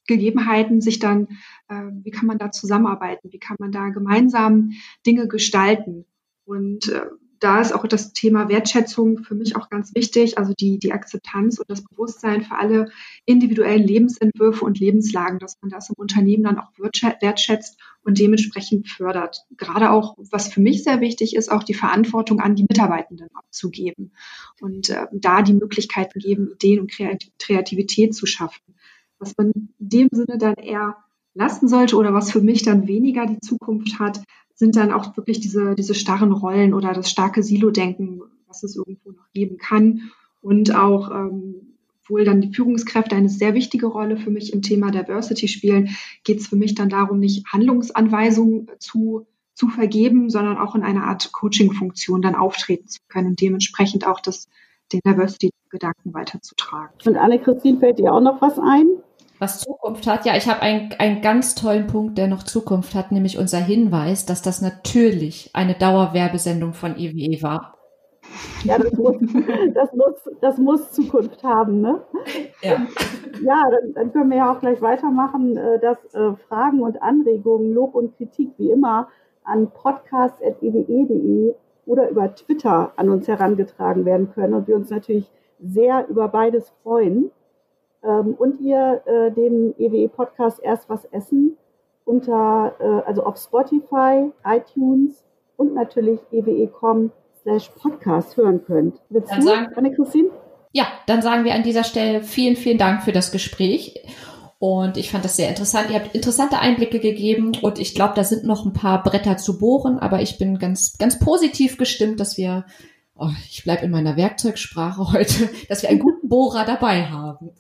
Gegebenheiten 0.08 0.82
sich 0.82 1.00
dann, 1.00 1.28
äh, 1.68 1.84
wie 2.04 2.12
kann 2.12 2.28
man 2.28 2.38
da 2.38 2.52
zusammenarbeiten, 2.52 3.32
wie 3.32 3.40
kann 3.40 3.58
man 3.60 3.72
da 3.72 3.90
gemeinsam 3.90 4.72
Dinge 5.06 5.28
gestalten. 5.28 6.06
Und 6.46 6.90
äh, 6.90 7.08
da 7.40 7.62
ist 7.62 7.72
auch 7.72 7.86
das 7.88 8.14
Thema 8.14 8.50
Wertschätzung 8.50 9.20
für 9.24 9.36
mich 9.36 9.56
auch 9.56 9.70
ganz 9.70 9.94
wichtig, 9.94 10.38
also 10.38 10.54
die, 10.60 10.80
die 10.80 10.92
Akzeptanz 10.92 11.60
und 11.60 11.70
das 11.70 11.84
Bewusstsein 11.84 12.44
für 12.44 12.56
alle 12.56 12.92
individuellen 13.26 13.86
Lebensentwürfe 13.86 14.66
und 14.66 14.80
Lebenslagen, 14.80 15.40
dass 15.40 15.58
man 15.62 15.70
das 15.70 15.90
im 15.90 15.96
Unternehmen 15.98 16.44
dann 16.44 16.60
auch 16.60 16.72
wertschätzt 16.78 17.78
und 18.04 18.20
dementsprechend 18.20 18.88
fördert. 18.88 19.46
Gerade 19.58 19.92
auch, 19.92 20.18
was 20.32 20.48
für 20.48 20.62
mich 20.62 20.84
sehr 20.84 21.02
wichtig 21.02 21.36
ist, 21.36 21.52
auch 21.52 21.64
die 21.64 21.74
Verantwortung 21.74 22.40
an 22.40 22.56
die 22.56 22.66
Mitarbeitenden 22.68 23.28
abzugeben 23.34 24.14
und 24.60 24.90
äh, 24.90 25.06
da 25.12 25.42
die 25.42 25.54
Möglichkeiten 25.54 26.20
geben, 26.20 26.52
Ideen 26.54 26.80
und 26.80 26.92
Kreativität 27.40 28.16
zu 28.16 28.26
schaffen. 28.26 28.64
Was 29.20 29.36
man 29.38 29.52
in 29.52 29.70
dem 29.80 30.10
Sinne 30.12 30.38
dann 30.38 30.56
eher 30.56 30.98
lassen 31.34 31.68
sollte 31.68 31.96
oder 31.96 32.14
was 32.14 32.32
für 32.32 32.42
mich 32.42 32.64
dann 32.64 32.88
weniger 32.88 33.26
die 33.26 33.40
Zukunft 33.40 34.00
hat, 34.00 34.22
sind 34.56 34.76
dann 34.76 34.92
auch 34.92 35.16
wirklich 35.16 35.40
diese, 35.40 35.76
diese 35.76 35.94
starren 35.94 36.32
Rollen 36.32 36.74
oder 36.74 36.94
das 36.94 37.12
starke 37.12 37.44
Silo-Denken, 37.44 38.22
was 38.48 38.64
es 38.64 38.76
irgendwo 38.76 39.12
noch 39.12 39.32
geben 39.34 39.58
kann. 39.58 40.12
Und 40.42 40.74
auch, 40.74 41.12
ähm, 41.12 41.76
obwohl 42.02 42.26
dann 42.26 42.42
die 42.42 42.54
Führungskräfte 42.54 43.16
eine 43.16 43.30
sehr 43.30 43.54
wichtige 43.54 43.86
Rolle 43.86 44.18
für 44.18 44.32
mich 44.32 44.54
im 44.54 44.64
Thema 44.64 44.90
Diversity 44.90 45.48
spielen, 45.48 45.90
geht 46.24 46.40
es 46.40 46.48
für 46.48 46.56
mich 46.56 46.74
dann 46.74 46.90
darum, 46.90 47.20
nicht 47.20 47.46
Handlungsanweisungen 47.52 48.72
zu, 48.80 49.28
zu 49.54 49.68
vergeben, 49.68 50.30
sondern 50.30 50.58
auch 50.58 50.74
in 50.74 50.84
einer 50.84 51.04
Art 51.04 51.32
Coaching-Funktion 51.32 52.22
dann 52.22 52.36
auftreten 52.36 52.88
zu 52.88 53.00
können 53.10 53.28
und 53.28 53.42
dementsprechend 53.42 54.08
auch 54.08 54.22
das, 54.22 54.48
den 54.92 55.02
Diversity-Gedanken 55.06 56.14
weiterzutragen. 56.14 56.96
Und 57.06 57.18
Anne-Christine, 57.18 57.80
fällt 57.80 58.00
dir 58.00 58.12
auch 58.12 58.22
noch 58.22 58.42
was 58.42 58.58
ein? 58.58 58.88
Was 59.40 59.60
Zukunft 59.60 60.08
hat, 60.08 60.26
ja, 60.26 60.36
ich 60.36 60.48
habe 60.48 60.62
einen, 60.62 60.94
einen 60.98 61.22
ganz 61.22 61.54
tollen 61.54 61.88
Punkt, 61.88 62.18
der 62.18 62.28
noch 62.28 62.44
Zukunft 62.44 62.96
hat, 62.96 63.12
nämlich 63.12 63.38
unser 63.38 63.60
Hinweis, 63.60 64.26
dass 64.26 64.42
das 64.42 64.62
natürlich 64.62 65.52
eine 65.54 65.76
Dauerwerbesendung 65.76 66.74
von 66.74 66.98
EWE 66.98 67.38
e 67.38 67.44
war. 67.44 67.78
Ja, 68.64 68.78
das 68.78 68.94
muss, 68.94 69.16
das 69.74 69.94
muss, 69.94 70.30
das 70.42 70.58
muss 70.58 70.92
Zukunft 70.92 71.44
haben, 71.44 71.82
ne? 71.82 72.02
Ja. 72.62 72.88
Ja, 73.44 73.64
dann, 73.70 73.94
dann 73.94 74.12
können 74.12 74.30
wir 74.32 74.38
ja 74.38 74.52
auch 74.52 74.60
gleich 74.60 74.82
weitermachen, 74.82 75.56
äh, 75.58 75.80
dass 75.80 75.98
äh, 76.14 76.34
Fragen 76.48 76.82
und 76.82 77.02
Anregungen, 77.02 77.74
Lob 77.74 77.96
und 77.96 78.18
Kritik 78.18 78.50
wie 78.58 78.72
immer 78.72 79.08
an 79.44 79.70
podcast.ewe.de 79.72 81.54
oder 81.86 82.10
über 82.10 82.34
Twitter 82.36 82.92
an 82.96 83.10
uns 83.10 83.28
herangetragen 83.28 84.06
werden 84.06 84.32
können 84.34 84.54
und 84.54 84.68
wir 84.68 84.76
uns 84.76 84.90
natürlich 84.90 85.32
sehr 85.60 86.08
über 86.10 86.28
beides 86.28 86.72
freuen. 86.84 87.32
Ähm, 88.04 88.36
und 88.38 88.60
ihr 88.62 89.02
äh, 89.06 89.32
den 89.32 89.74
EWE-Podcast 89.78 90.62
Erst 90.64 90.90
was 90.90 91.06
essen 91.06 91.58
unter, 92.06 92.76
äh, 92.80 93.08
also 93.08 93.24
auf 93.24 93.38
Spotify, 93.38 94.32
iTunes 94.46 95.24
und 95.58 95.74
natürlich 95.74 96.20
ewe.com 96.32 97.12
slash 97.42 97.70
podcast 97.70 98.38
hören 98.38 98.64
könnt. 98.66 98.96
Willst 99.10 99.32
dann 99.32 99.42
du, 99.42 99.52
Anne-Christine? 99.76 100.30
Ja, 100.72 100.86
dann 101.08 101.22
sagen 101.22 101.44
wir 101.44 101.54
an 101.54 101.64
dieser 101.64 101.84
Stelle 101.84 102.22
vielen, 102.22 102.56
vielen 102.56 102.78
Dank 102.78 103.04
für 103.04 103.12
das 103.12 103.32
Gespräch. 103.32 104.06
Und 104.60 104.98
ich 104.98 105.12
fand 105.12 105.24
das 105.24 105.36
sehr 105.36 105.50
interessant. 105.50 105.90
Ihr 105.90 106.00
habt 106.00 106.16
interessante 106.16 106.60
Einblicke 106.60 107.00
gegeben 107.00 107.52
und 107.62 107.78
ich 107.78 107.94
glaube, 107.94 108.14
da 108.16 108.24
sind 108.24 108.44
noch 108.44 108.66
ein 108.66 108.74
paar 108.74 109.04
Bretter 109.04 109.38
zu 109.38 109.60
bohren, 109.60 110.00
aber 110.00 110.22
ich 110.22 110.40
bin 110.40 110.58
ganz, 110.58 110.98
ganz 110.98 111.20
positiv 111.20 111.78
gestimmt, 111.78 112.20
dass 112.20 112.38
wir 112.38 112.66
oh, 113.20 113.30
ich 113.50 113.64
bleibe 113.64 113.86
in 113.86 113.92
meiner 113.92 114.18
Werkzeugsprache 114.18 115.12
heute, 115.14 115.50
dass 115.70 115.82
wir 115.82 115.90
einen 115.90 116.00
guten 116.00 116.17
Bohrer 116.30 116.66
dabei 116.66 117.04
haben. 117.06 117.52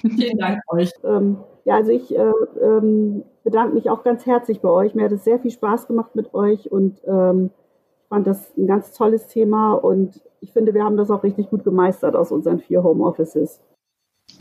Vielen 0.00 0.38
Dank 0.38 0.60
euch. 0.68 0.90
Ähm, 1.04 1.38
ja, 1.64 1.76
also 1.76 1.90
ich 1.90 2.14
äh, 2.14 2.32
ähm, 2.60 3.24
bedanke 3.44 3.74
mich 3.74 3.90
auch 3.90 4.02
ganz 4.02 4.26
herzlich 4.26 4.60
bei 4.60 4.68
euch. 4.68 4.94
Mir 4.94 5.04
hat 5.04 5.12
es 5.12 5.24
sehr 5.24 5.38
viel 5.38 5.50
Spaß 5.50 5.86
gemacht 5.86 6.14
mit 6.14 6.34
euch 6.34 6.70
und 6.70 7.00
ähm, 7.06 7.50
fand 8.08 8.26
das 8.26 8.56
ein 8.56 8.66
ganz 8.66 8.92
tolles 8.92 9.26
Thema 9.28 9.72
und 9.72 10.20
ich 10.40 10.52
finde, 10.52 10.74
wir 10.74 10.84
haben 10.84 10.96
das 10.96 11.10
auch 11.10 11.22
richtig 11.22 11.50
gut 11.50 11.64
gemeistert 11.64 12.16
aus 12.16 12.32
unseren 12.32 12.58
vier 12.58 12.82
Homeoffices. 12.82 13.60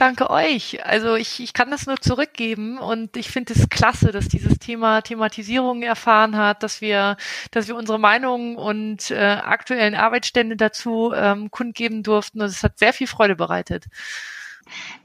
Danke 0.01 0.31
euch. 0.31 0.83
Also 0.83 1.13
ich, 1.13 1.39
ich 1.43 1.53
kann 1.53 1.69
das 1.69 1.85
nur 1.85 1.97
zurückgeben 1.97 2.79
und 2.79 3.15
ich 3.17 3.29
finde 3.29 3.53
es 3.53 3.69
klasse, 3.69 4.11
dass 4.11 4.29
dieses 4.29 4.57
Thema 4.57 5.01
Thematisierung 5.01 5.83
erfahren 5.83 6.37
hat, 6.37 6.63
dass 6.63 6.81
wir, 6.81 7.17
dass 7.51 7.67
wir 7.67 7.75
unsere 7.75 7.99
Meinungen 7.99 8.55
und 8.55 9.11
äh, 9.11 9.19
aktuellen 9.19 9.93
Arbeitsstände 9.93 10.57
dazu 10.57 11.11
ähm, 11.13 11.51
kundgeben 11.51 12.01
durften 12.01 12.41
und 12.41 12.47
es 12.47 12.63
hat 12.63 12.79
sehr 12.79 12.93
viel 12.93 13.05
Freude 13.05 13.35
bereitet. 13.35 13.85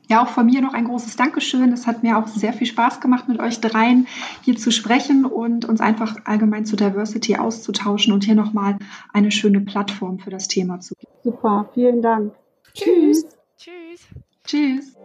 Ja, 0.08 0.22
auch 0.22 0.30
von 0.30 0.46
mir 0.46 0.62
noch 0.62 0.72
ein 0.72 0.86
großes 0.86 1.16
Dankeschön. 1.16 1.74
Es 1.74 1.86
hat 1.86 2.02
mir 2.02 2.16
auch 2.16 2.26
sehr 2.26 2.54
viel 2.54 2.66
Spaß 2.66 3.02
gemacht, 3.02 3.28
mit 3.28 3.38
euch 3.38 3.60
dreien 3.60 4.06
hier 4.44 4.56
zu 4.56 4.70
sprechen 4.70 5.26
und 5.26 5.66
uns 5.66 5.82
einfach 5.82 6.16
allgemein 6.24 6.64
zu 6.64 6.74
Diversity 6.74 7.36
auszutauschen 7.36 8.14
und 8.14 8.24
hier 8.24 8.34
nochmal 8.34 8.78
eine 9.12 9.30
schöne 9.30 9.60
Plattform 9.60 10.20
für 10.20 10.30
das 10.30 10.48
Thema 10.48 10.80
zu 10.80 10.94
geben. 10.94 11.12
Super, 11.22 11.68
vielen 11.74 12.00
Dank. 12.00 12.32
Tschüss. 12.72 13.26
Tschüss. 13.58 14.00
Tschüss. 14.46 14.96